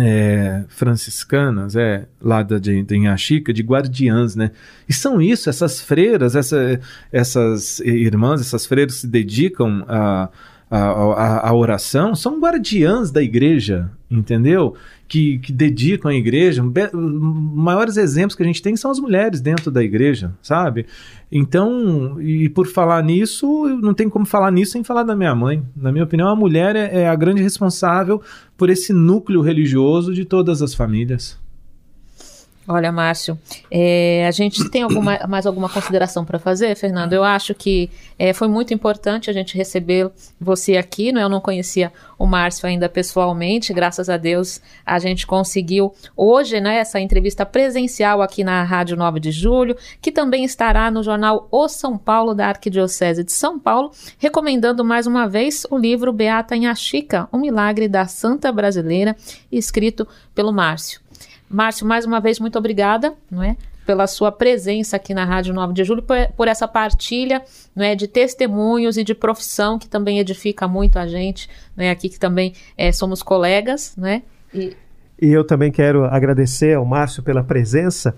é, 0.00 0.64
franciscanas, 0.68 1.74
é, 1.76 2.06
lá 2.20 2.42
da, 2.42 2.58
de, 2.58 2.82
de 2.82 2.96
Inhaxica, 2.96 3.52
de 3.52 3.62
guardiãs, 3.62 4.36
né? 4.36 4.50
E 4.88 4.92
são 4.92 5.20
isso, 5.20 5.50
essas 5.50 5.80
freiras, 5.80 6.36
essa, 6.36 6.80
essas 7.12 7.80
irmãs, 7.80 8.40
essas 8.40 8.66
freiras 8.66 8.96
se 8.96 9.06
dedicam 9.06 9.84
a, 9.88 10.28
a, 10.70 10.78
a, 10.78 11.48
a 11.48 11.54
oração, 11.54 12.14
são 12.14 12.40
guardiãs 12.40 13.10
da 13.10 13.22
igreja, 13.22 13.90
entendeu? 14.10 14.76
que, 15.08 15.38
que 15.38 15.52
dedicam 15.52 16.10
à 16.10 16.14
igreja. 16.14 16.62
Maiores 16.92 17.96
exemplos 17.96 18.36
que 18.36 18.42
a 18.42 18.46
gente 18.46 18.60
tem 18.60 18.76
são 18.76 18.90
as 18.90 19.00
mulheres 19.00 19.40
dentro 19.40 19.70
da 19.70 19.82
igreja, 19.82 20.34
sabe? 20.42 20.86
Então, 21.32 22.20
e 22.20 22.48
por 22.50 22.66
falar 22.66 23.02
nisso, 23.02 23.66
não 23.80 23.94
tem 23.94 24.08
como 24.08 24.26
falar 24.26 24.50
nisso 24.52 24.72
sem 24.72 24.84
falar 24.84 25.02
da 25.02 25.16
minha 25.16 25.34
mãe. 25.34 25.62
Na 25.74 25.90
minha 25.90 26.04
opinião, 26.04 26.28
a 26.28 26.36
mulher 26.36 26.76
é, 26.76 27.00
é 27.00 27.08
a 27.08 27.16
grande 27.16 27.42
responsável 27.42 28.20
por 28.56 28.68
esse 28.68 28.92
núcleo 28.92 29.40
religioso 29.40 30.12
de 30.12 30.26
todas 30.26 30.60
as 30.60 30.74
famílias. 30.74 31.38
Olha, 32.70 32.92
Márcio, 32.92 33.38
é, 33.70 34.26
a 34.28 34.30
gente 34.30 34.68
tem 34.68 34.82
alguma, 34.82 35.18
mais 35.26 35.46
alguma 35.46 35.70
consideração 35.70 36.22
para 36.22 36.38
fazer, 36.38 36.76
Fernando? 36.76 37.14
Eu 37.14 37.24
acho 37.24 37.54
que 37.54 37.90
é, 38.18 38.34
foi 38.34 38.46
muito 38.46 38.74
importante 38.74 39.30
a 39.30 39.32
gente 39.32 39.56
receber 39.56 40.10
você 40.38 40.76
aqui, 40.76 41.10
não? 41.10 41.22
É? 41.22 41.24
Eu 41.24 41.30
não 41.30 41.40
conhecia 41.40 41.90
o 42.18 42.26
Márcio 42.26 42.68
ainda 42.68 42.86
pessoalmente, 42.86 43.72
graças 43.72 44.10
a 44.10 44.18
Deus 44.18 44.60
a 44.84 44.98
gente 44.98 45.26
conseguiu 45.26 45.94
hoje, 46.14 46.60
né, 46.60 46.76
essa 46.76 47.00
entrevista 47.00 47.46
presencial 47.46 48.20
aqui 48.20 48.44
na 48.44 48.62
Rádio 48.64 48.98
9 48.98 49.18
de 49.18 49.30
Julho, 49.30 49.74
que 50.02 50.12
também 50.12 50.44
estará 50.44 50.90
no 50.90 51.02
jornal 51.02 51.48
O 51.50 51.68
São 51.68 51.96
Paulo 51.96 52.34
da 52.34 52.48
Arquidiocese 52.48 53.24
de 53.24 53.32
São 53.32 53.58
Paulo, 53.58 53.92
recomendando 54.18 54.84
mais 54.84 55.06
uma 55.06 55.26
vez 55.26 55.66
o 55.70 55.78
livro 55.78 56.12
Beata 56.12 56.54
Achica, 56.70 57.28
um 57.32 57.38
milagre 57.38 57.88
da 57.88 58.06
Santa 58.06 58.52
Brasileira, 58.52 59.16
escrito 59.50 60.06
pelo 60.34 60.52
Márcio. 60.52 61.07
Márcio, 61.50 61.86
mais 61.86 62.04
uma 62.04 62.20
vez, 62.20 62.38
muito 62.38 62.58
obrigada, 62.58 63.14
não 63.30 63.42
é? 63.42 63.56
Pela 63.86 64.06
sua 64.06 64.30
presença 64.30 64.96
aqui 64.96 65.14
na 65.14 65.24
Rádio 65.24 65.54
9 65.54 65.72
de 65.72 65.82
Julho, 65.82 66.04
por, 66.36 66.46
essa 66.46 66.68
partilha 66.68 67.42
não 67.74 67.84
é, 67.84 67.94
de 67.94 68.06
testemunhos 68.06 68.98
e 68.98 69.04
de 69.04 69.14
profissão 69.14 69.78
que 69.78 69.88
também 69.88 70.18
edifica 70.18 70.68
muito 70.68 70.98
a 70.98 71.06
gente, 71.06 71.48
não 71.76 71.84
é, 71.84 71.90
aqui 71.90 72.08
que 72.08 72.18
também 72.18 72.52
é, 72.76 72.92
somos 72.92 73.22
colegas, 73.22 73.94
né? 73.96 74.22
E... 74.52 74.76
e 75.20 75.28
eu 75.28 75.44
também 75.44 75.72
quero 75.72 76.04
agradecer 76.04 76.76
ao 76.76 76.84
Márcio 76.84 77.22
pela 77.22 77.42
presença 77.42 78.14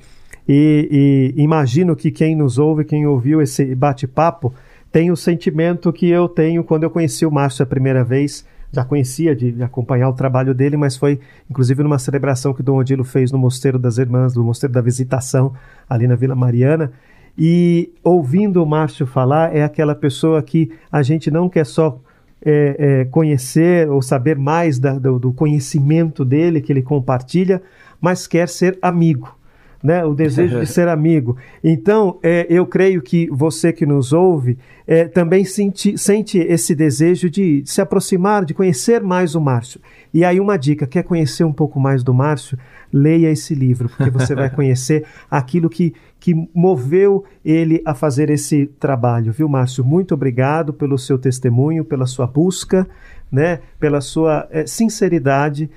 e, 0.49 1.35
e 1.37 1.41
imagino 1.43 1.95
que 1.95 2.11
quem 2.11 2.35
nos 2.35 2.59
ouve, 2.59 2.85
quem 2.85 3.07
ouviu 3.07 3.41
esse 3.41 3.72
bate-papo, 3.74 4.53
tem 4.91 5.12
o 5.12 5.16
sentimento 5.16 5.93
que 5.93 6.09
eu 6.09 6.28
tenho 6.28 6.64
quando 6.64 6.83
eu 6.83 6.91
conheci 6.91 7.24
o 7.24 7.31
Márcio 7.31 7.62
a 7.62 7.66
primeira 7.66 8.03
vez, 8.03 8.45
já 8.73 8.85
conhecia 8.85 9.35
de, 9.35 9.53
de, 9.53 9.62
acompanhar 9.62 10.09
o 10.09 10.12
trabalho 10.12 10.55
dele, 10.55 10.77
mas 10.77 10.97
foi 10.97 11.21
inclusive 11.51 11.83
numa 11.83 11.99
celebração 11.99 12.55
que 12.55 12.62
Dom 12.62 12.77
Odilo 12.77 13.05
fez 13.05 13.33
no 13.33 13.39
Mosteiro 13.39 13.79
das 13.79 13.99
Irmãs, 13.99 14.35
no 14.35 14.45
Mosteiro 14.45 14.73
da 14.73 14.81
Visitação, 14.81 15.53
ali 15.89 16.07
na 16.07 16.14
Vila 16.14 16.35
Mariana. 16.35 16.93
E 17.37 17.93
ouvindo 18.05 18.62
o 18.62 18.66
Márcio 18.66 19.07
falar, 19.07 19.55
é 19.57 19.62
aquela 19.62 19.95
pessoa 19.95 20.43
que 20.43 20.71
a 20.91 21.03
gente 21.03 21.31
não 21.31 21.49
quer 21.49 21.66
só 21.66 22.01
é, 22.45 22.77
é, 22.79 23.05
conhecer 23.07 23.89
ou 23.91 24.01
saber 24.01 24.37
mais 24.37 24.79
da, 24.79 24.99
do, 24.99 25.18
do 25.18 25.33
conhecimento 25.33 26.25
dele 26.25 26.61
que 26.61 26.73
ele 26.73 26.83
compartilha, 26.83 27.62
mas 28.01 28.27
quer 28.27 28.49
ser 28.49 28.79
amigo 28.81 29.39
né? 29.83 30.05
o 30.05 30.14
desejo 30.14 30.61
de 30.61 30.66
ser 30.70 30.89
amigo. 30.89 31.37
Então, 31.62 32.18
é, 32.22 32.47
eu 32.49 32.66
creio 32.66 33.01
que 33.01 33.28
você 33.31 33.72
que 33.72 33.87
nos 33.87 34.12
ouve 34.12 34.59
é, 34.87 35.05
também 35.05 35.45
sente, 35.45 35.97
sente 35.97 36.39
esse 36.39 36.74
desejo 36.74 37.31
de 37.31 37.62
se 37.64 37.81
aproximar, 37.81 38.45
de 38.45 38.55
conhecer 38.55 39.03
mais 39.03 39.35
o 39.35 39.41
Márcio. 39.41 39.81
E 40.12 40.24
aí, 40.24 40.41
uma 40.41 40.57
dica: 40.57 40.87
quer 40.87 41.03
conhecer 41.03 41.45
um 41.45 41.53
pouco 41.53 41.78
mais 41.78 42.03
do 42.03 42.12
Márcio? 42.12 42.59
Leia 42.93 43.31
esse 43.31 43.55
livro, 43.55 43.89
porque 43.89 44.11
você 44.11 44.35
vai 44.35 44.51
conhecer 44.55 45.07
aquilo 45.31 45.70
que, 45.70 45.95
que 46.18 46.35
moveu 46.53 47.24
ele 47.45 47.81
a 47.85 47.95
fazer 47.95 48.31
esse 48.31 48.66
trabalho, 48.66 49.33
viu, 49.33 49.49
Márcio? 49.49 49.85
Muito 49.85 50.12
obrigado 50.12 50.72
pelo 50.72 50.99
seu 50.99 51.18
testemunho, 51.18 51.85
pela 51.85 52.05
sua 52.05 52.26
busca, 52.26 52.87
né? 53.31 53.61
pela 53.78 54.01
sua 54.01 54.49
é, 54.51 54.66
sinceridade 54.66 55.70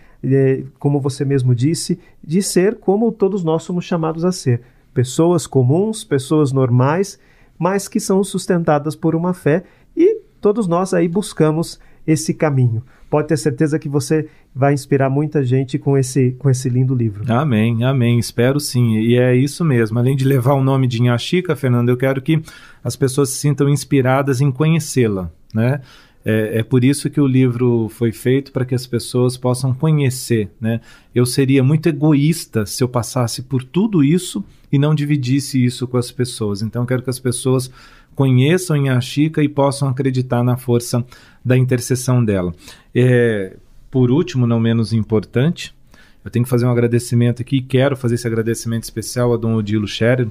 como 0.79 0.99
você 0.99 1.25
mesmo 1.25 1.53
disse, 1.53 1.99
de 2.23 2.41
ser 2.41 2.75
como 2.75 3.11
todos 3.11 3.43
nós 3.43 3.63
somos 3.63 3.85
chamados 3.85 4.23
a 4.23 4.31
ser. 4.31 4.61
Pessoas 4.93 5.47
comuns, 5.47 6.03
pessoas 6.03 6.51
normais, 6.51 7.19
mas 7.57 7.87
que 7.87 7.99
são 7.99 8.23
sustentadas 8.23 8.95
por 8.95 9.15
uma 9.15 9.33
fé 9.33 9.63
E 9.95 10.21
todos 10.41 10.67
nós 10.67 10.93
aí 10.93 11.07
buscamos 11.07 11.79
esse 12.05 12.33
caminho. 12.33 12.83
Pode 13.09 13.27
ter 13.27 13.37
certeza 13.37 13.77
que 13.77 13.87
você 13.87 14.27
vai 14.55 14.73
inspirar 14.73 15.09
muita 15.09 15.43
gente 15.43 15.77
com 15.77 15.97
esse, 15.97 16.31
com 16.31 16.49
esse 16.49 16.67
lindo 16.67 16.95
livro. 16.95 17.23
Amém, 17.31 17.83
amém. 17.83 18.19
Espero 18.19 18.59
sim. 18.59 18.97
E 18.97 19.17
é 19.17 19.35
isso 19.35 19.63
mesmo. 19.63 19.99
Além 19.99 20.15
de 20.15 20.25
levar 20.25 20.53
o 20.53 20.63
nome 20.63 20.87
de 20.87 21.01
Inhaxica, 21.01 21.55
Fernando, 21.55 21.89
eu 21.89 21.97
quero 21.97 22.21
que 22.21 22.41
as 22.83 22.95
pessoas 22.95 23.29
se 23.29 23.37
sintam 23.37 23.69
inspiradas 23.69 24.41
em 24.41 24.51
conhecê-la, 24.51 25.31
né? 25.53 25.79
É, 26.25 26.59
é, 26.59 26.63
por 26.63 26.83
isso 26.83 27.09
que 27.09 27.19
o 27.19 27.27
livro 27.27 27.89
foi 27.89 28.11
feito 28.11 28.51
para 28.51 28.65
que 28.65 28.73
as 28.73 28.87
pessoas 28.87 29.35
possam 29.35 29.73
conhecer. 29.73 30.49
Né? 30.59 30.79
Eu 31.13 31.25
seria 31.25 31.63
muito 31.63 31.87
egoísta 31.87 32.65
se 32.65 32.83
eu 32.83 32.87
passasse 32.87 33.41
por 33.43 33.63
tudo 33.63 34.03
isso 34.03 34.43
e 34.71 34.79
não 34.79 34.95
dividisse 34.95 35.63
isso 35.63 35.87
com 35.87 35.97
as 35.97 36.11
pessoas. 36.11 36.61
Então, 36.61 36.85
quero 36.85 37.03
que 37.03 37.09
as 37.09 37.19
pessoas 37.19 37.69
conheçam 38.15 38.75
em 38.75 39.01
Chica 39.01 39.43
e 39.43 39.49
possam 39.49 39.89
acreditar 39.89 40.43
na 40.43 40.55
força 40.55 41.05
da 41.43 41.57
intercessão 41.57 42.23
dela. 42.23 42.53
É, 42.95 43.57
por 43.91 44.09
último, 44.09 44.47
não 44.47 44.59
menos 44.59 44.93
importante, 44.93 45.75
eu 46.23 46.31
tenho 46.31 46.45
que 46.45 46.49
fazer 46.49 46.65
um 46.65 46.71
agradecimento 46.71 47.41
aqui, 47.41 47.61
quero 47.61 47.97
fazer 47.97 48.15
esse 48.15 48.25
agradecimento 48.25 48.83
especial 48.83 49.33
a 49.33 49.37
Dom 49.37 49.55
Odilo 49.55 49.87
Scherer, 49.87 50.29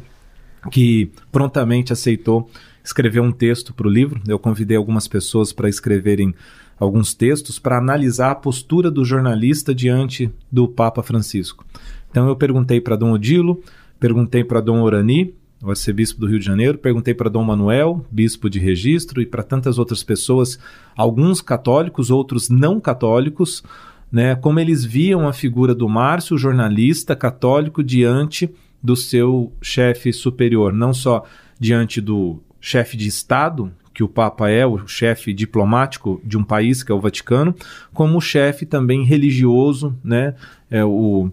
que 0.71 1.11
prontamente 1.31 1.93
aceitou 1.93 2.49
escrever 2.85 3.21
um 3.21 3.33
texto 3.33 3.73
para 3.73 3.87
o 3.87 3.91
livro. 3.91 4.21
Eu 4.27 4.39
convidei 4.39 4.77
algumas 4.77 5.07
pessoas 5.07 5.53
para 5.53 5.69
escreverem 5.69 6.35
alguns 6.79 7.15
textos 7.15 7.59
para 7.59 7.79
analisar 7.79 8.33
a 8.33 8.35
postura 8.35 8.91
do 8.91 9.05
jornalista 9.05 9.75
diante 9.75 10.31
do 10.51 10.67
Papa 10.67 11.03
Francisco. 11.03 11.65
Então 12.11 12.29
eu 12.29 12.37
perguntei 12.37 12.81
para 12.81 12.97
Dom 12.97 13.13
Odilo, 13.13 13.63
perguntei 14.01 14.43
para 14.43 14.61
Dom 14.61 14.83
Orani, 14.83 15.35
o 15.63 15.71
arcebispo 15.71 16.21
do 16.21 16.27
Rio 16.27 16.41
de 16.41 16.45
Janeiro, 16.45 16.77
perguntei 16.77 17.15
para 17.15 17.31
Dom 17.31 17.45
Manuel, 17.45 18.05
bispo 18.11 18.51
de 18.51 18.59
registro, 18.59 19.23
e 19.23 19.27
para 19.27 19.45
tantas 19.45 19.79
outras 19.79 20.03
pessoas, 20.03 20.59
alguns 20.97 21.41
católicos, 21.41 22.11
outros 22.11 22.49
não 22.49 22.81
católicos, 22.81 23.63
né, 24.11 24.35
como 24.35 24.59
eles 24.59 24.85
viam 24.85 25.27
a 25.27 25.33
figura 25.33 25.75
do 25.75 25.89
Márcio, 25.89 26.37
jornalista 26.37 27.15
católico, 27.15 27.83
diante 27.83 28.51
do 28.83 28.97
seu 28.97 29.53
chefe 29.63 30.13
superior, 30.13 30.73
não 30.73 30.93
só 30.93 31.25
diante 31.61 32.01
do 32.01 32.43
chefe 32.63 32.97
de 32.97 33.09
Estado, 33.09 33.71
que 33.93 34.03
o 34.03 34.09
Papa 34.09 34.49
é, 34.49 34.65
o 34.65 34.87
chefe 34.87 35.35
diplomático 35.35 36.23
de 36.25 36.39
um 36.39 36.45
país, 36.45 36.83
que 36.83 36.91
é 36.91 36.95
o 36.95 37.01
Vaticano, 37.01 37.55
como 37.93 38.21
chefe 38.21 38.65
também 38.65 39.05
religioso, 39.05 39.95
né, 40.03 40.35
é 40.71 40.83
o, 40.83 41.31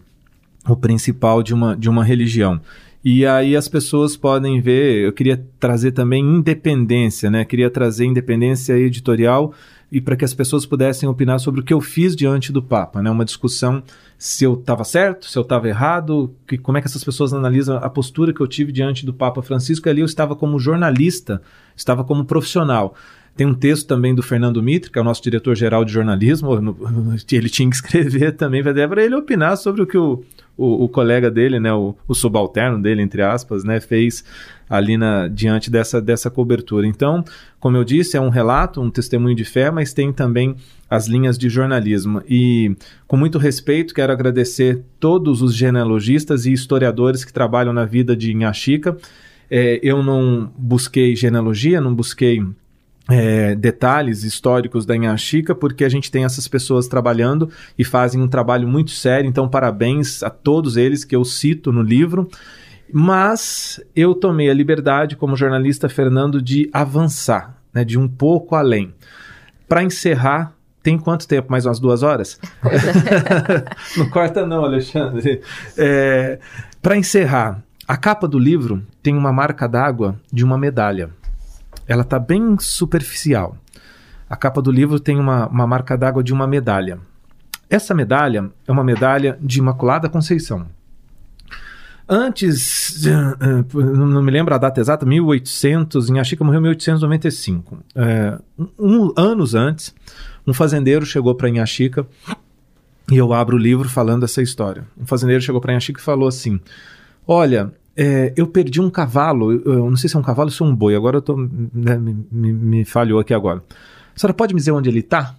o 0.67 0.75
principal 0.75 1.41
de 1.41 1.53
uma, 1.53 1.77
de 1.77 1.87
uma 1.87 2.03
religião. 2.03 2.59
E 3.05 3.25
aí 3.25 3.55
as 3.55 3.69
pessoas 3.69 4.17
podem 4.17 4.59
ver, 4.59 5.05
eu 5.05 5.13
queria 5.13 5.41
trazer 5.57 5.93
também 5.93 6.21
independência, 6.21 7.31
né? 7.31 7.45
Queria 7.45 7.69
trazer 7.69 8.03
independência 8.03 8.77
editorial 8.77 9.53
e 9.89 10.01
para 10.01 10.17
que 10.17 10.25
as 10.25 10.33
pessoas 10.33 10.65
pudessem 10.65 11.07
opinar 11.07 11.39
sobre 11.39 11.61
o 11.61 11.63
que 11.63 11.73
eu 11.73 11.79
fiz 11.79 12.13
diante 12.13 12.51
do 12.51 12.61
Papa, 12.61 13.01
né? 13.01 13.09
Uma 13.09 13.23
discussão 13.23 13.81
se 14.19 14.43
eu 14.43 14.55
estava 14.55 14.83
certo, 14.83 15.27
se 15.27 15.37
eu 15.37 15.43
estava 15.43 15.69
errado, 15.69 16.35
que, 16.45 16.57
como 16.57 16.77
é 16.77 16.81
que 16.81 16.87
essas 16.87 17.05
pessoas 17.05 17.33
analisam 17.33 17.77
a 17.77 17.89
postura 17.89 18.33
que 18.33 18.41
eu 18.41 18.47
tive 18.47 18.69
diante 18.69 19.05
do 19.05 19.13
Papa 19.13 19.41
Francisco. 19.41 19.87
Ali 19.87 20.01
eu 20.01 20.05
estava 20.05 20.35
como 20.35 20.59
jornalista, 20.59 21.41
estava 21.73 22.03
como 22.03 22.25
profissional. 22.25 22.93
Tem 23.33 23.47
um 23.47 23.53
texto 23.53 23.87
também 23.87 24.13
do 24.13 24.21
Fernando 24.21 24.61
Mitre, 24.61 24.91
que 24.91 24.99
é 24.99 25.01
o 25.01 25.05
nosso 25.05 25.23
diretor-geral 25.23 25.85
de 25.85 25.93
jornalismo, 25.93 26.49
ele 27.31 27.49
tinha 27.49 27.69
que 27.69 27.77
escrever 27.77 28.35
também 28.35 28.61
para 28.61 29.01
ele 29.01 29.15
opinar 29.15 29.55
sobre 29.55 29.83
o 29.83 29.87
que 29.87 29.97
o, 29.97 30.21
o, 30.59 30.83
o 30.83 30.89
colega 30.89 31.31
dele, 31.31 31.59
né, 31.59 31.73
o, 31.73 31.95
o, 32.05 32.13
subalterno 32.13 32.81
dele, 32.81 33.01
entre 33.01 33.21
aspas, 33.21 33.63
né, 33.63 33.79
fez 33.79 34.25
ali 34.69 34.97
na, 34.97 35.29
diante 35.29 35.71
dessa, 35.71 36.01
dessa 36.01 36.29
cobertura. 36.29 36.85
Então, 36.85 37.23
como 37.59 37.77
eu 37.77 37.83
disse, 37.85 38.17
é 38.17 38.21
um 38.21 38.29
relato, 38.29 38.81
um 38.81 38.91
testemunho 38.91 39.35
de 39.35 39.45
fé, 39.45 39.71
mas 39.71 39.93
tem 39.93 40.11
também 40.11 40.55
as 40.89 41.07
linhas 41.07 41.37
de 41.37 41.49
jornalismo. 41.49 42.21
E, 42.29 42.75
com 43.07 43.15
muito 43.15 43.37
respeito, 43.37 43.93
quero 43.93 44.11
agradecer 44.11 44.83
todos 44.99 45.41
os 45.41 45.55
genealogistas 45.55 46.45
e 46.45 46.51
historiadores 46.51 47.23
que 47.23 47.31
trabalham 47.31 47.71
na 47.71 47.85
vida 47.85 48.15
de 48.15 48.33
Inhaxica. 48.33 48.97
É, 49.49 49.79
eu 49.81 50.03
não 50.03 50.51
busquei 50.57 51.15
genealogia, 51.15 51.79
não 51.79 51.95
busquei 51.95 52.43
é, 53.09 53.55
detalhes 53.55 54.23
históricos 54.23 54.85
da 54.85 54.95
Inhaxica, 54.95 55.55
porque 55.55 55.83
a 55.83 55.89
gente 55.89 56.11
tem 56.11 56.25
essas 56.25 56.47
pessoas 56.47 56.87
trabalhando 56.87 57.49
e 57.77 57.83
fazem 57.83 58.21
um 58.21 58.27
trabalho 58.27 58.67
muito 58.67 58.91
sério, 58.91 59.27
então 59.27 59.49
parabéns 59.49 60.21
a 60.21 60.29
todos 60.29 60.77
eles 60.77 61.03
que 61.03 61.15
eu 61.15 61.25
cito 61.25 61.71
no 61.71 61.81
livro. 61.81 62.29
Mas 62.91 63.79
eu 63.95 64.15
tomei 64.15 64.49
a 64.49 64.53
liberdade, 64.53 65.15
como 65.15 65.35
jornalista 65.35 65.87
Fernando, 65.87 66.41
de 66.41 66.69
avançar, 66.73 67.55
né, 67.73 67.83
de 67.83 67.99
um 67.99 68.07
pouco 68.07 68.55
além. 68.55 68.93
Para 69.67 69.83
encerrar, 69.83 70.53
tem 70.81 70.97
quanto 70.97 71.27
tempo? 71.27 71.51
Mais 71.51 71.65
umas 71.65 71.79
duas 71.79 72.01
horas? 72.01 72.39
não 73.95 74.09
corta 74.09 74.45
não, 74.45 74.65
Alexandre. 74.65 75.41
É, 75.77 76.39
Para 76.81 76.97
encerrar, 76.97 77.61
a 77.87 77.95
capa 77.95 78.27
do 78.27 78.39
livro 78.39 78.83
tem 79.03 79.15
uma 79.15 79.31
marca 79.31 79.67
d'água 79.67 80.19
de 80.31 80.43
uma 80.43 80.57
medalha 80.57 81.11
ela 81.89 82.03
está 82.03 82.19
bem 82.19 82.55
superficial. 82.59 83.57
A 84.29 84.35
capa 84.35 84.61
do 84.61 84.71
livro 84.71 84.99
tem 84.99 85.19
uma, 85.19 85.47
uma 85.47 85.65
marca 85.65 85.97
d'água 85.97 86.23
de 86.23 86.31
uma 86.31 86.45
medalha. 86.45 86.99
Essa 87.67 87.95
medalha 87.95 88.51
é 88.67 88.71
uma 88.71 88.83
medalha 88.83 89.39
de 89.41 89.57
Imaculada 89.57 90.07
Conceição. 90.07 90.67
Antes, 92.07 93.03
não 93.73 94.21
me 94.21 94.31
lembro 94.31 94.53
a 94.53 94.57
data 94.57 94.79
exata, 94.79 95.05
1800, 95.05 96.09
em 96.09 96.19
Achica 96.19 96.43
morreu 96.43 96.59
em 96.59 96.63
1895. 96.63 97.77
É, 97.95 98.39
um, 98.79 99.11
anos 99.15 99.55
antes, 99.55 99.93
um 100.45 100.53
fazendeiro 100.53 101.05
chegou 101.05 101.33
para 101.35 101.49
Inhaxica 101.49 102.05
e 103.11 103.17
eu 103.17 103.33
abro 103.33 103.57
o 103.57 103.59
livro 103.59 103.87
falando 103.89 104.25
essa 104.25 104.41
história. 104.41 104.87
Um 104.99 105.05
fazendeiro 105.05 105.41
chegou 105.41 105.61
para 105.61 105.71
Inhaxica 105.71 105.99
e 105.99 106.03
falou 106.03 106.27
assim: 106.27 106.59
Olha, 107.27 107.71
é, 108.01 108.31
eu 108.37 108.47
perdi 108.47 108.79
um 108.79 108.89
cavalo, 108.89 109.51
eu 109.51 109.89
não 109.89 109.97
sei 109.97 110.09
se 110.09 110.15
é 110.15 110.19
um 110.19 110.23
cavalo 110.23 110.47
ou 110.47 110.51
se 110.53 110.63
é 110.63 110.65
um 110.65 110.73
boi, 110.73 110.95
agora 110.95 111.17
eu 111.17 111.21
tô, 111.21 111.35
né, 111.35 111.97
me, 111.97 112.53
me, 112.53 112.85
falhou 112.85 113.19
aqui 113.19 113.33
agora. 113.33 113.61
A 114.15 114.17
senhora 114.17 114.33
pode 114.33 114.53
me 114.53 114.59
dizer 114.61 114.71
onde 114.71 114.87
ele 114.87 115.01
está? 115.01 115.35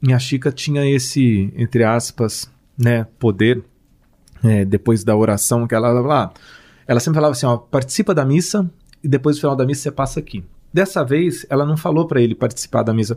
Minha 0.00 0.18
Chica 0.18 0.50
tinha 0.50 0.84
esse, 0.84 1.54
entre 1.56 1.84
aspas, 1.84 2.50
né, 2.76 3.06
poder, 3.20 3.62
é, 4.42 4.64
depois 4.64 5.04
da 5.04 5.14
oração 5.14 5.64
que 5.64 5.76
ela, 5.76 5.90
ela, 5.90 6.32
ela 6.88 6.98
sempre 6.98 7.18
falava 7.18 7.34
assim, 7.34 7.46
ó, 7.46 7.56
participa 7.56 8.12
da 8.12 8.24
missa 8.24 8.68
e 9.00 9.06
depois 9.06 9.36
do 9.36 9.40
final 9.40 9.54
da 9.54 9.64
missa 9.64 9.82
você 9.82 9.92
passa 9.92 10.18
aqui. 10.18 10.42
Dessa 10.74 11.04
vez, 11.04 11.46
ela 11.48 11.64
não 11.64 11.76
falou 11.76 12.08
para 12.08 12.20
ele 12.20 12.34
participar 12.34 12.82
da 12.82 12.92
missa. 12.92 13.16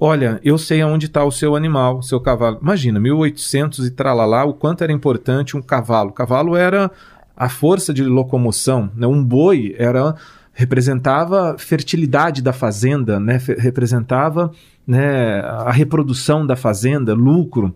Olha, 0.00 0.40
eu 0.42 0.58
sei 0.58 0.82
aonde 0.82 1.06
está 1.06 1.24
o 1.24 1.30
seu 1.30 1.54
animal, 1.54 1.98
o 1.98 2.02
seu 2.02 2.20
cavalo. 2.20 2.58
Imagina, 2.60 2.98
1800 2.98 3.86
e 3.86 3.90
tralalá, 3.92 4.44
o 4.44 4.52
quanto 4.52 4.82
era 4.82 4.92
importante 4.92 5.56
um 5.56 5.62
cavalo. 5.62 6.10
O 6.10 6.12
cavalo 6.12 6.56
era 6.56 6.90
a 7.36 7.48
força 7.48 7.92
de 7.92 8.02
locomoção. 8.02 8.90
Né? 8.96 9.06
Um 9.06 9.22
boi 9.22 9.74
era 9.78 10.14
representava 10.52 11.56
fertilidade 11.58 12.40
da 12.40 12.52
fazenda, 12.52 13.20
né? 13.20 13.38
representava 13.58 14.50
né, 14.86 15.40
a 15.40 15.70
reprodução 15.70 16.46
da 16.46 16.56
fazenda, 16.56 17.12
lucro, 17.12 17.74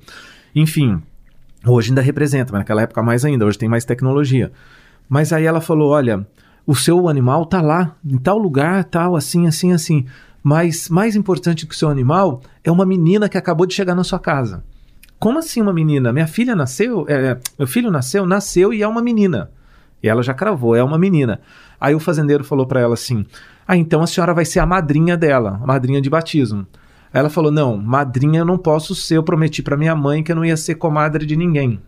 enfim. 0.54 1.00
Hoje 1.66 1.90
ainda 1.90 2.00
representa, 2.00 2.52
mas 2.52 2.61
naquela 2.61 2.80
época 2.80 3.02
mais 3.02 3.22
ainda, 3.22 3.44
hoje 3.44 3.58
tem 3.58 3.68
mais 3.68 3.84
tecnologia. 3.84 4.50
Mas 5.06 5.30
aí 5.30 5.44
ela 5.44 5.61
falou: 5.61 5.90
olha, 5.90 6.26
o 6.66 6.74
seu 6.74 7.06
animal 7.06 7.44
tá 7.44 7.61
lá, 7.61 7.96
em 8.02 8.16
tal 8.16 8.38
lugar, 8.38 8.84
tal, 8.84 9.14
assim, 9.14 9.46
assim, 9.46 9.72
assim. 9.72 10.06
Mas 10.42 10.88
mais 10.88 11.14
importante 11.14 11.66
que 11.66 11.74
o 11.74 11.76
seu 11.76 11.90
animal 11.90 12.40
é 12.64 12.70
uma 12.70 12.86
menina 12.86 13.28
que 13.28 13.36
acabou 13.36 13.66
de 13.66 13.74
chegar 13.74 13.94
na 13.94 14.04
sua 14.04 14.18
casa. 14.18 14.64
Como 15.20 15.38
assim 15.38 15.60
uma 15.60 15.72
menina? 15.72 16.14
Minha 16.14 16.26
filha 16.26 16.56
nasceu? 16.56 17.04
É, 17.06 17.38
meu 17.58 17.68
filho 17.68 17.90
nasceu? 17.90 18.24
Nasceu 18.24 18.72
e 18.72 18.82
é 18.82 18.88
uma 18.88 19.02
menina. 19.02 19.50
E 20.02 20.08
ela 20.08 20.22
já 20.22 20.32
cravou, 20.32 20.74
é 20.74 20.82
uma 20.82 20.98
menina. 20.98 21.40
Aí 21.78 21.94
o 21.94 22.00
fazendeiro 22.00 22.42
falou 22.42 22.66
para 22.66 22.80
ela 22.80 22.94
assim: 22.94 23.26
Ah, 23.68 23.76
então 23.76 24.02
a 24.02 24.06
senhora 24.06 24.32
vai 24.32 24.46
ser 24.46 24.60
a 24.60 24.66
madrinha 24.66 25.18
dela, 25.18 25.60
a 25.62 25.66
madrinha 25.66 26.00
de 26.00 26.08
batismo. 26.08 26.66
Aí 27.12 27.20
ela 27.20 27.28
falou: 27.28 27.50
Não, 27.50 27.76
madrinha 27.76 28.40
eu 28.40 28.46
não 28.46 28.56
posso 28.56 28.94
ser, 28.94 29.18
eu 29.18 29.22
prometi 29.22 29.62
para 29.62 29.76
minha 29.76 29.94
mãe 29.94 30.22
que 30.22 30.32
eu 30.32 30.36
não 30.36 30.44
ia 30.44 30.56
ser 30.56 30.76
comadre 30.76 31.26
de 31.26 31.36
ninguém. 31.36 31.78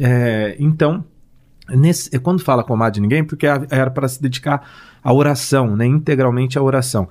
É, 0.00 0.56
então, 0.58 1.04
nesse, 1.68 2.18
quando 2.20 2.42
fala 2.42 2.64
comadre 2.64 2.94
de 2.94 3.00
ninguém, 3.02 3.22
porque 3.22 3.46
era 3.46 3.90
para 3.90 4.08
se 4.08 4.20
dedicar 4.20 4.66
à 5.04 5.12
oração, 5.12 5.76
né, 5.76 5.84
integralmente 5.84 6.58
à 6.58 6.62
oração. 6.62 7.06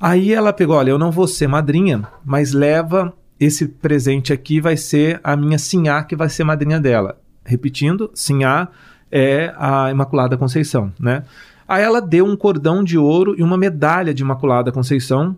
Aí 0.00 0.32
ela 0.32 0.54
pegou: 0.54 0.76
Olha, 0.76 0.88
eu 0.90 0.98
não 0.98 1.10
vou 1.10 1.28
ser 1.28 1.48
madrinha, 1.48 2.08
mas 2.24 2.52
leva 2.52 3.12
esse 3.44 3.66
presente 3.66 4.32
aqui 4.32 4.60
vai 4.60 4.76
ser 4.76 5.20
a 5.24 5.36
minha 5.36 5.58
Sinhá, 5.58 6.04
que 6.04 6.14
vai 6.14 6.28
ser 6.28 6.44
madrinha 6.44 6.78
dela. 6.78 7.18
Repetindo, 7.44 8.10
Sinhá 8.14 8.68
é 9.10 9.52
a 9.58 9.90
Imaculada 9.90 10.36
Conceição, 10.36 10.92
né? 10.98 11.24
Aí 11.66 11.82
ela 11.82 12.00
deu 12.00 12.24
um 12.24 12.36
cordão 12.36 12.84
de 12.84 12.96
ouro 12.96 13.34
e 13.36 13.42
uma 13.42 13.56
medalha 13.56 14.14
de 14.14 14.22
Imaculada 14.22 14.70
Conceição 14.70 15.36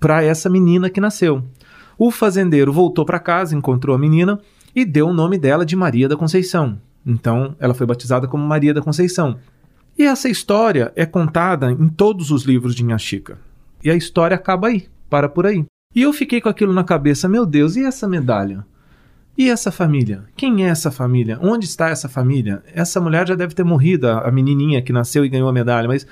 para 0.00 0.22
essa 0.22 0.50
menina 0.50 0.90
que 0.90 1.00
nasceu. 1.00 1.44
O 1.96 2.10
fazendeiro 2.10 2.72
voltou 2.72 3.04
para 3.04 3.18
casa, 3.18 3.54
encontrou 3.54 3.94
a 3.94 3.98
menina 3.98 4.40
e 4.74 4.84
deu 4.84 5.08
o 5.08 5.14
nome 5.14 5.38
dela 5.38 5.64
de 5.64 5.76
Maria 5.76 6.08
da 6.08 6.16
Conceição. 6.16 6.78
Então, 7.06 7.54
ela 7.60 7.74
foi 7.74 7.86
batizada 7.86 8.26
como 8.26 8.44
Maria 8.44 8.74
da 8.74 8.82
Conceição. 8.82 9.38
E 9.96 10.02
essa 10.02 10.28
história 10.28 10.92
é 10.96 11.06
contada 11.06 11.70
em 11.70 11.88
todos 11.88 12.30
os 12.30 12.42
livros 12.42 12.74
de 12.74 12.82
Inhaxica. 12.82 13.38
E 13.84 13.90
a 13.90 13.94
história 13.94 14.34
acaba 14.34 14.66
aí, 14.66 14.88
para 15.08 15.28
por 15.28 15.46
aí. 15.46 15.64
E 15.94 16.02
eu 16.02 16.12
fiquei 16.12 16.40
com 16.40 16.48
aquilo 16.48 16.72
na 16.72 16.84
cabeça, 16.84 17.28
meu 17.28 17.46
Deus, 17.46 17.76
e 17.76 17.84
essa 17.84 18.06
medalha? 18.08 18.66
E 19.38 19.50
essa 19.50 19.70
família? 19.70 20.24
Quem 20.34 20.64
é 20.64 20.68
essa 20.68 20.90
família? 20.90 21.38
Onde 21.42 21.66
está 21.66 21.90
essa 21.90 22.08
família? 22.08 22.62
Essa 22.72 23.00
mulher 23.00 23.28
já 23.28 23.34
deve 23.34 23.54
ter 23.54 23.64
morrido, 23.64 24.08
a 24.08 24.30
menininha 24.30 24.80
que 24.80 24.92
nasceu 24.92 25.24
e 25.24 25.28
ganhou 25.28 25.48
a 25.48 25.52
medalha, 25.52 25.86
mas 25.86 26.06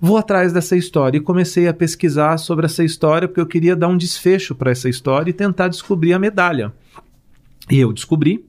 vou 0.00 0.16
atrás 0.16 0.52
dessa 0.52 0.76
história 0.76 1.18
e 1.18 1.20
comecei 1.20 1.66
a 1.66 1.74
pesquisar 1.74 2.38
sobre 2.38 2.66
essa 2.66 2.84
história 2.84 3.26
porque 3.26 3.40
eu 3.40 3.46
queria 3.46 3.74
dar 3.74 3.88
um 3.88 3.96
desfecho 3.96 4.54
para 4.54 4.70
essa 4.70 4.88
história 4.88 5.30
e 5.30 5.32
tentar 5.32 5.68
descobrir 5.68 6.12
a 6.12 6.18
medalha. 6.20 6.72
E 7.68 7.78
eu 7.78 7.92
descobri, 7.92 8.44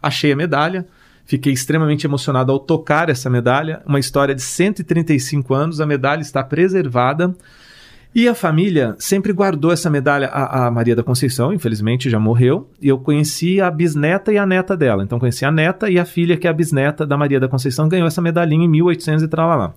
achei 0.00 0.32
a 0.32 0.36
medalha, 0.36 0.86
fiquei 1.24 1.52
extremamente 1.52 2.06
emocionado 2.06 2.52
ao 2.52 2.60
tocar 2.60 3.08
essa 3.08 3.28
medalha, 3.28 3.82
uma 3.84 3.98
história 3.98 4.34
de 4.34 4.42
135 4.42 5.52
anos, 5.54 5.80
a 5.80 5.86
medalha 5.86 6.20
está 6.20 6.42
preservada. 6.44 7.34
E 8.14 8.28
a 8.28 8.34
família 8.34 8.94
sempre 8.98 9.32
guardou 9.32 9.72
essa 9.72 9.88
medalha. 9.88 10.28
A, 10.28 10.66
a, 10.66 10.70
Maria 10.70 10.94
da 10.94 11.02
Conceição, 11.02 11.52
infelizmente, 11.52 12.10
já 12.10 12.18
morreu. 12.18 12.70
E 12.80 12.88
eu 12.88 12.98
conheci 12.98 13.60
a 13.60 13.70
bisneta 13.70 14.32
e 14.32 14.36
a 14.36 14.44
neta 14.44 14.76
dela. 14.76 15.02
Então, 15.02 15.18
conheci 15.18 15.46
a 15.46 15.50
neta 15.50 15.90
e 15.90 15.98
a 15.98 16.04
filha, 16.04 16.36
que 16.36 16.46
é 16.46 16.50
a 16.50 16.52
bisneta 16.52 17.06
da 17.06 17.16
Maria 17.16 17.40
da 17.40 17.48
Conceição, 17.48 17.88
ganhou 17.88 18.06
essa 18.06 18.20
medalhinha 18.20 18.66
em 18.66 18.68
1800 18.68 19.22
e 19.22 19.28
lá. 19.36 19.72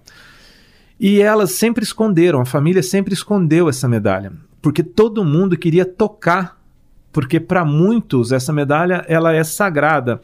E 0.99 1.21
elas 1.21 1.51
sempre 1.51 1.83
esconderam, 1.83 2.41
a 2.41 2.45
família 2.45 2.83
sempre 2.83 3.13
escondeu 3.13 3.69
essa 3.69 3.87
medalha. 3.87 4.33
Porque 4.61 4.83
todo 4.83 5.23
mundo 5.23 5.57
queria 5.57 5.85
tocar. 5.85 6.59
Porque 7.13 7.39
para 7.39 7.63
muitos 7.63 8.33
essa 8.33 8.51
medalha 8.51 9.05
ela 9.07 9.33
é 9.33 9.43
sagrada 9.45 10.19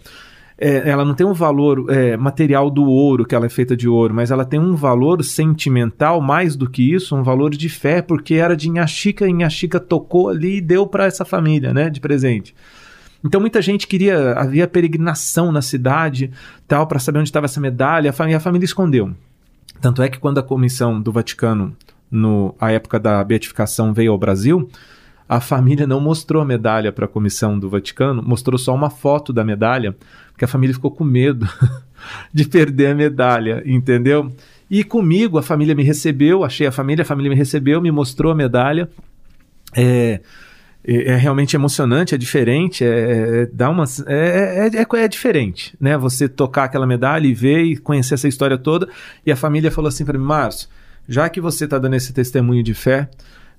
é, 0.64 0.88
ela 0.88 1.04
não 1.04 1.16
tem 1.16 1.26
um 1.26 1.34
valor 1.34 1.88
é, 1.90 2.16
material 2.16 2.70
do 2.70 2.84
ouro, 2.84 3.26
que 3.26 3.34
ela 3.34 3.48
é 3.48 3.50
feita 3.50 3.76
de 3.76 3.90
ouro, 3.90 4.14
mas 4.14 4.30
ela 4.30 4.46
tem 4.46 4.60
um 4.60 4.76
valor 4.76 5.24
sentimental 5.24 6.22
mais 6.22 6.56
do 6.56 6.70
que 6.70 6.94
isso, 6.94 7.16
um 7.16 7.24
valor 7.24 7.50
de 7.50 7.68
fé, 7.68 8.00
porque 8.00 8.36
era 8.36 8.56
de 8.56 8.70
Inhaxica, 8.70 9.28
Inhaxica 9.28 9.80
tocou 9.80 10.30
ali 10.30 10.58
e 10.58 10.62
deu 10.62 10.86
para 10.86 11.06
essa 11.06 11.26
família, 11.26 11.74
né, 11.74 11.90
de 11.90 12.00
presente. 12.00 12.54
Então 13.26 13.42
muita 13.42 13.60
gente 13.60 13.88
queria, 13.88 14.34
havia 14.34 14.68
peregrinação 14.68 15.52
na 15.52 15.64
cidade, 15.64 16.30
tal, 16.68 16.86
para 16.86 17.00
saber 17.00 17.18
onde 17.18 17.30
estava 17.30 17.46
essa 17.46 17.60
medalha, 17.60 18.14
família, 18.14 18.38
a 18.38 18.42
família 18.42 18.66
escondeu. 18.66 19.12
Tanto 19.82 20.04
é 20.04 20.10
que 20.10 20.20
quando 20.20 20.38
a 20.38 20.44
comissão 20.44 21.02
do 21.02 21.12
Vaticano, 21.12 21.76
no 22.10 22.54
a 22.60 22.72
época 22.72 23.00
da 23.00 23.24
beatificação, 23.24 23.94
veio 23.94 24.12
ao 24.12 24.18
Brasil, 24.18 24.70
a 25.32 25.40
família 25.40 25.88
não 25.88 26.02
mostrou 26.02 26.42
a 26.42 26.46
medalha 26.46 26.92
para 26.92 27.06
a 27.06 27.08
comissão 27.08 27.58
do 27.58 27.70
Vaticano, 27.70 28.22
mostrou 28.22 28.60
só 28.60 28.76
uma 28.76 28.90
foto 28.90 29.32
da 29.32 29.46
medalha, 29.46 29.96
porque 30.34 30.44
a 30.44 30.48
família 30.48 30.74
ficou 30.74 30.92
com 30.92 31.06
medo 31.06 31.48
de 32.34 32.44
perder 32.44 32.88
a 32.88 32.96
medalha, 32.96 33.64
entendeu? 33.66 34.30
E 34.70 34.84
comigo 34.84 35.38
a 35.38 35.42
família 35.42 35.74
me 35.74 35.84
recebeu, 35.84 36.44
achei 36.44 36.68
a 36.68 36.72
família, 36.72 37.04
a 37.04 37.06
família 37.06 37.30
me 37.30 37.36
recebeu, 37.38 37.80
me 37.82 37.90
mostrou 37.92 38.34
a 38.34 38.36
medalha. 38.36 38.90
É, 39.74 40.20
é, 40.86 41.14
é 41.14 41.16
realmente 41.16 41.56
emocionante, 41.56 42.14
é 42.14 42.18
diferente, 42.18 42.84
é, 42.84 42.90
é 43.44 43.46
dá 43.54 43.70
uma, 43.70 43.86
é, 44.08 44.70
é, 44.70 44.82
é, 44.82 45.04
é, 45.04 45.08
diferente, 45.08 45.74
né? 45.80 45.98
Você 45.98 46.28
tocar 46.28 46.66
aquela 46.66 46.86
medalha 46.86 47.26
e 47.26 47.34
ver 47.34 47.62
e 47.62 47.78
conhecer 47.78 48.16
essa 48.16 48.28
história 48.28 48.58
toda. 48.58 48.90
E 49.26 49.32
a 49.32 49.38
família 49.38 49.72
falou 49.72 49.88
assim 49.88 50.04
para 50.04 50.20
mim, 50.20 50.26
Márcio, 50.26 50.68
já 51.08 51.30
que 51.30 51.40
você 51.40 51.64
está 51.64 51.80
dando 51.80 51.96
esse 51.96 52.12
testemunho 52.12 52.62
de 52.62 52.74
fé, 52.74 53.10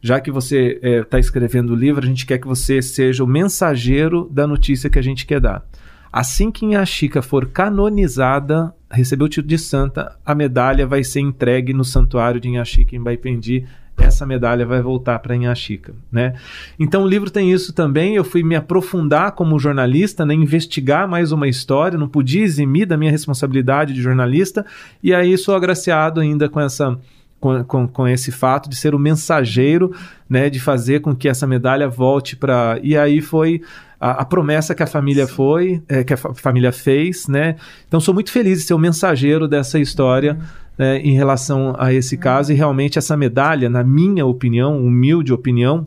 já 0.03 0.21
que 0.21 0.33
você 0.33 0.81
está 0.83 1.17
é, 1.17 1.21
escrevendo 1.21 1.73
o 1.73 1.77
livro, 1.77 2.05
a 2.05 2.09
gente 2.09 2.27
quer 2.27 2.39
que 2.39 2.47
você 2.47 2.83
seja 2.83 3.23
o 3.23 3.27
mensageiro 3.27 4.29
da 4.33 4.49
notícia 4.49 4.91
que 4.91 4.99
a 4.99 5.03
gente 5.03 5.25
quer 5.25 5.41
dar. 5.41 5.65
Assim 6.13 6.51
que 6.51 6.67
Inhaxica 6.67 7.23
for 7.23 7.47
canonizada, 7.47 8.75
recebeu 8.91 9.27
o 9.27 9.29
título 9.29 9.49
de 9.49 9.59
santa, 9.59 10.19
a 10.27 10.35
medalha 10.35 10.87
vai 10.87 11.05
ser 11.05 11.21
entregue 11.21 11.73
no 11.73 11.85
santuário 11.85 12.41
de 12.41 12.49
Inhaxica 12.49 12.97
em 12.97 13.03
Baipendi. 13.03 13.65
Essa 13.97 14.27
medalha 14.27 14.67
vai 14.67 14.83
voltar 14.83 15.21
para 15.21 15.37
Inhaxica, 15.37 15.95
né? 16.11 16.35
Então 16.79 17.05
o 17.05 17.09
livro 17.09 17.31
tem 17.31 17.53
isso 17.53 17.73
também. 17.73 18.17
Eu 18.17 18.25
fui 18.25 18.43
me 18.43 18.57
aprofundar 18.57 19.33
como 19.33 19.59
jornalista, 19.59 20.27
né, 20.27 20.35
investigar 20.35 21.07
mais 21.07 21.31
uma 21.31 21.47
história. 21.47 21.97
Não 21.97 22.09
podia 22.09 22.43
eximir 22.43 22.87
da 22.87 22.97
minha 22.97 23.11
responsabilidade 23.11 23.95
de 23.95 24.03
jornalista 24.03 24.67
e 25.03 25.15
aí 25.15 25.39
sou 25.39 25.55
agraciado 25.55 26.21
ainda 26.21 26.49
com 26.49 26.61
essa 26.61 26.99
com, 27.43 27.65
com, 27.65 27.89
com, 27.89 28.07
esse 28.07 28.31
fato 28.31 28.71
de 28.71 28.77
ser 28.77 28.95
o 28.95 28.99
mensageiro, 29.01 29.93
né, 30.31 30.49
de 30.49 30.61
fazer 30.61 31.01
com 31.01 31.13
que 31.13 31.29
essa 31.29 31.45
medalha 31.45 31.89
volte 31.89 32.37
para. 32.37 32.79
E 32.85 32.97
aí 32.97 33.21
foi 33.21 33.61
a, 34.01 34.23
a, 34.23 34.25
promessa 34.25 34.77
que 34.77 34.83
a 34.83 34.87
família 34.87 35.27
foi, 35.27 35.83
é, 35.89 36.05
que 36.05 36.15
a 36.15 36.17
família 36.17 36.71
fez, 36.71 37.27
né? 37.27 37.57
Então 37.89 37.99
sou 37.99 38.15
muito 38.15 38.31
feliz 38.31 38.61
de 38.61 38.65
ser 38.67 38.75
o 38.75 38.79
mensageiro 38.79 39.49
dessa 39.49 39.79
história. 39.81 40.35
Uhum. 40.35 40.63
Né, 40.79 41.01
em 41.01 41.13
relação 41.13 41.77
a 41.79 41.93
esse 41.93 42.15
uhum. 42.15 42.21
caso, 42.23 42.51
e 42.51 42.55
realmente 42.55 42.99
essa 42.99 43.15
medalha, 43.15 43.69
na 43.69 43.85
minha 43.85 44.25
opinião, 44.25 44.83
humilde 44.83 45.31
opinião, 45.31 45.87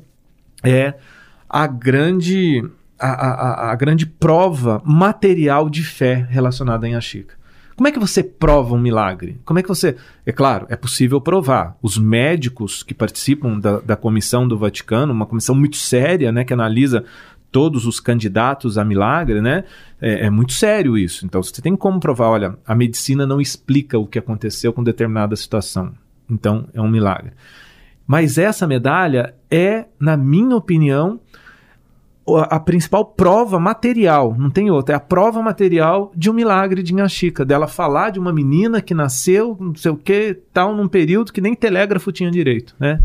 é 0.64 0.93
a 1.49 1.66
grande, 1.66 2.64
a, 2.99 3.10
a, 3.10 3.72
a 3.72 3.76
grande 3.76 4.06
prova 4.06 4.84
material 4.86 5.72
de 5.72 5.84
fé 5.84 6.28
relacionada 6.30 6.88
em 6.88 7.01
Chica. 7.01 7.34
Como 7.76 7.88
é 7.88 7.92
que 7.92 8.00
você 8.00 8.24
prova 8.24 8.74
um 8.74 8.80
milagre? 8.80 9.40
Como 9.44 9.60
é 9.60 9.62
que 9.62 9.68
você. 9.68 9.98
É 10.26 10.32
claro, 10.32 10.66
é 10.70 10.78
possível 10.78 11.20
provar. 11.20 11.78
Os 11.82 11.98
médicos 11.98 12.84
que 12.84 12.94
participam 12.94 13.60
da, 13.60 13.80
da 13.80 13.96
comissão 13.98 14.48
do 14.48 14.58
Vaticano, 14.58 15.12
uma 15.12 15.26
comissão 15.26 15.54
muito 15.54 15.76
séria, 15.76 16.32
né, 16.32 16.46
que 16.46 16.54
analisa 16.54 17.04
todos 17.52 17.86
os 17.86 18.00
candidatos 18.00 18.78
a 18.78 18.84
milagre, 18.84 19.42
né? 19.42 19.64
É, 20.02 20.26
é, 20.26 20.30
muito 20.30 20.54
sério 20.54 20.98
isso. 20.98 21.26
Então 21.26 21.42
você 21.42 21.62
tem 21.62 21.76
como 21.76 22.00
provar, 22.00 22.28
olha, 22.28 22.58
a 22.66 22.76
medicina 22.76 23.26
não 23.26 23.40
explica 23.40 23.98
o 24.00 24.06
que 24.06 24.20
aconteceu 24.20 24.74
com 24.74 24.84
determinada 24.84 25.36
situação. 25.36 25.94
Então 26.30 26.68
é 26.74 26.82
um 26.82 26.90
milagre. 26.90 27.32
Mas 28.08 28.38
essa 28.38 28.68
medalha 28.68 29.34
é, 29.50 29.86
na 30.00 30.16
minha 30.16 30.56
opinião, 30.56 31.20
a 32.28 32.60
principal 32.60 33.06
prova 33.06 33.60
material, 33.60 34.36
não 34.38 34.50
tem 34.50 34.72
outra, 34.72 34.96
é 34.96 34.98
a 34.98 35.00
prova 35.00 35.42
material 35.44 36.12
de 36.16 36.30
um 36.30 36.34
milagre 36.34 36.82
de 36.82 36.92
Inhaxica, 36.92 37.46
dela 37.46 37.68
falar 37.68 38.10
de 38.10 38.20
uma 38.20 38.34
menina 38.34 38.82
que 38.82 38.96
nasceu, 38.96 39.56
não 39.60 39.76
sei 39.76 39.92
o 39.92 39.98
que, 39.98 40.34
tal, 40.52 40.76
num 40.76 40.88
período 40.88 41.32
que 41.32 41.42
nem 41.42 41.54
telégrafo 41.54 42.12
tinha 42.12 42.32
direito, 42.32 42.76
né? 42.80 43.00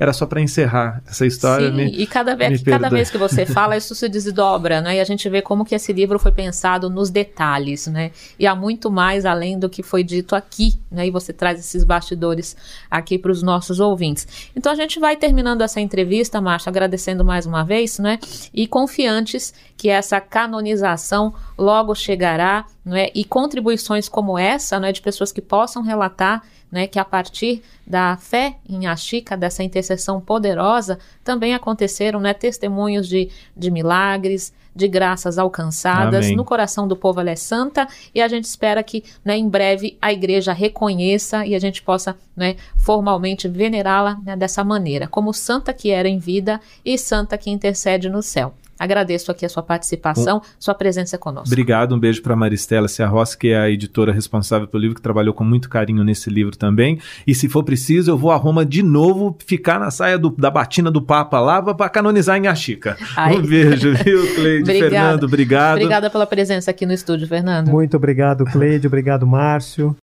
Era 0.00 0.14
só 0.14 0.24
para 0.24 0.40
encerrar 0.40 1.02
essa 1.06 1.26
história. 1.26 1.68
Sim, 1.68 1.76
me, 1.76 1.90
e 1.90 2.06
cada, 2.06 2.34
vez, 2.34 2.62
cada 2.62 2.88
vez 2.88 3.10
que 3.10 3.18
você 3.18 3.44
fala, 3.46 3.76
isso 3.76 3.94
se 3.94 4.08
desdobra, 4.08 4.80
né? 4.80 4.96
E 4.96 5.00
a 5.00 5.04
gente 5.04 5.28
vê 5.28 5.42
como 5.42 5.62
que 5.62 5.74
esse 5.74 5.92
livro 5.92 6.18
foi 6.18 6.32
pensado 6.32 6.88
nos 6.88 7.10
detalhes, 7.10 7.86
né? 7.86 8.10
E 8.38 8.46
há 8.46 8.54
muito 8.54 8.90
mais 8.90 9.26
além 9.26 9.58
do 9.58 9.68
que 9.68 9.82
foi 9.82 10.02
dito 10.02 10.34
aqui, 10.34 10.72
né? 10.90 11.06
E 11.06 11.10
você 11.10 11.34
traz 11.34 11.60
esses 11.60 11.84
bastidores 11.84 12.56
aqui 12.90 13.18
para 13.18 13.30
os 13.30 13.42
nossos 13.42 13.78
ouvintes. 13.78 14.26
Então 14.56 14.72
a 14.72 14.74
gente 14.74 14.98
vai 14.98 15.16
terminando 15.16 15.60
essa 15.60 15.82
entrevista, 15.82 16.40
Márcia, 16.40 16.70
agradecendo 16.70 17.22
mais 17.22 17.44
uma 17.44 17.62
vez, 17.62 17.98
né? 17.98 18.18
E 18.54 18.66
confiantes 18.66 19.52
que 19.76 19.90
essa 19.90 20.18
canonização 20.18 21.34
logo 21.58 21.94
chegará, 21.94 22.64
né? 22.82 23.08
E 23.14 23.22
contribuições 23.22 24.08
como 24.08 24.38
essa, 24.38 24.80
né? 24.80 24.92
De 24.92 25.02
pessoas 25.02 25.30
que 25.30 25.42
possam 25.42 25.82
relatar 25.82 26.42
né, 26.70 26.86
que 26.86 26.98
a 26.98 27.04
partir 27.04 27.62
da 27.86 28.16
fé 28.16 28.56
em 28.68 28.86
Achica, 28.86 29.36
dessa 29.36 29.62
intercessão 29.62 30.20
poderosa, 30.20 30.98
também 31.24 31.54
aconteceram 31.54 32.20
né, 32.20 32.32
testemunhos 32.32 33.08
de, 33.08 33.28
de 33.56 33.70
milagres, 33.70 34.52
de 34.74 34.86
graças 34.86 35.38
alcançadas. 35.38 36.26
Amém. 36.26 36.36
No 36.36 36.44
coração 36.44 36.86
do 36.86 36.96
povo 36.96 37.20
ela 37.20 37.30
é 37.30 37.36
santa 37.36 37.88
e 38.14 38.22
a 38.22 38.28
gente 38.28 38.44
espera 38.44 38.82
que 38.82 39.04
né, 39.24 39.36
em 39.36 39.48
breve 39.48 39.98
a 40.00 40.12
igreja 40.12 40.52
reconheça 40.52 41.44
e 41.44 41.54
a 41.54 41.58
gente 41.58 41.82
possa 41.82 42.16
né, 42.36 42.56
formalmente 42.76 43.48
venerá-la 43.48 44.18
né, 44.24 44.36
dessa 44.36 44.62
maneira, 44.62 45.06
como 45.06 45.32
santa 45.32 45.72
que 45.72 45.90
era 45.90 46.08
em 46.08 46.18
vida 46.18 46.60
e 46.84 46.96
santa 46.96 47.36
que 47.36 47.50
intercede 47.50 48.08
no 48.08 48.22
céu. 48.22 48.54
Agradeço 48.80 49.30
aqui 49.30 49.44
a 49.44 49.48
sua 49.50 49.62
participação, 49.62 50.38
um, 50.38 50.40
sua 50.58 50.74
presença 50.74 51.18
conosco. 51.18 51.48
Obrigado, 51.48 51.94
um 51.94 51.98
beijo 51.98 52.22
para 52.22 52.34
Maristela 52.34 52.88
Ciarros, 52.88 53.34
que 53.34 53.48
é 53.48 53.58
a 53.58 53.68
editora 53.68 54.10
responsável 54.10 54.66
pelo 54.66 54.80
livro, 54.80 54.96
que 54.96 55.02
trabalhou 55.02 55.34
com 55.34 55.44
muito 55.44 55.68
carinho 55.68 56.02
nesse 56.02 56.30
livro 56.30 56.56
também. 56.56 56.98
E 57.26 57.34
se 57.34 57.46
for 57.46 57.62
preciso, 57.62 58.10
eu 58.10 58.16
vou 58.16 58.30
a 58.30 58.36
Roma 58.36 58.64
de 58.64 58.82
novo, 58.82 59.36
ficar 59.44 59.78
na 59.78 59.90
saia 59.90 60.18
do, 60.18 60.30
da 60.30 60.50
batina 60.50 60.90
do 60.90 61.02
Papa 61.02 61.38
lá 61.38 61.62
para 61.62 61.90
canonizar 61.90 62.38
em 62.38 62.46
Achica. 62.46 62.96
Um 63.36 63.42
beijo, 63.42 63.92
viu, 64.02 64.34
Cleide? 64.34 64.64
Fernando, 64.80 65.24
obrigado. 65.24 65.76
Obrigada 65.76 66.08
pela 66.08 66.26
presença 66.26 66.70
aqui 66.70 66.86
no 66.86 66.94
estúdio, 66.94 67.28
Fernando. 67.28 67.68
Muito 67.68 67.98
obrigado, 67.98 68.46
Cleide. 68.46 68.86
Obrigado, 68.86 69.26
Márcio. 69.26 69.94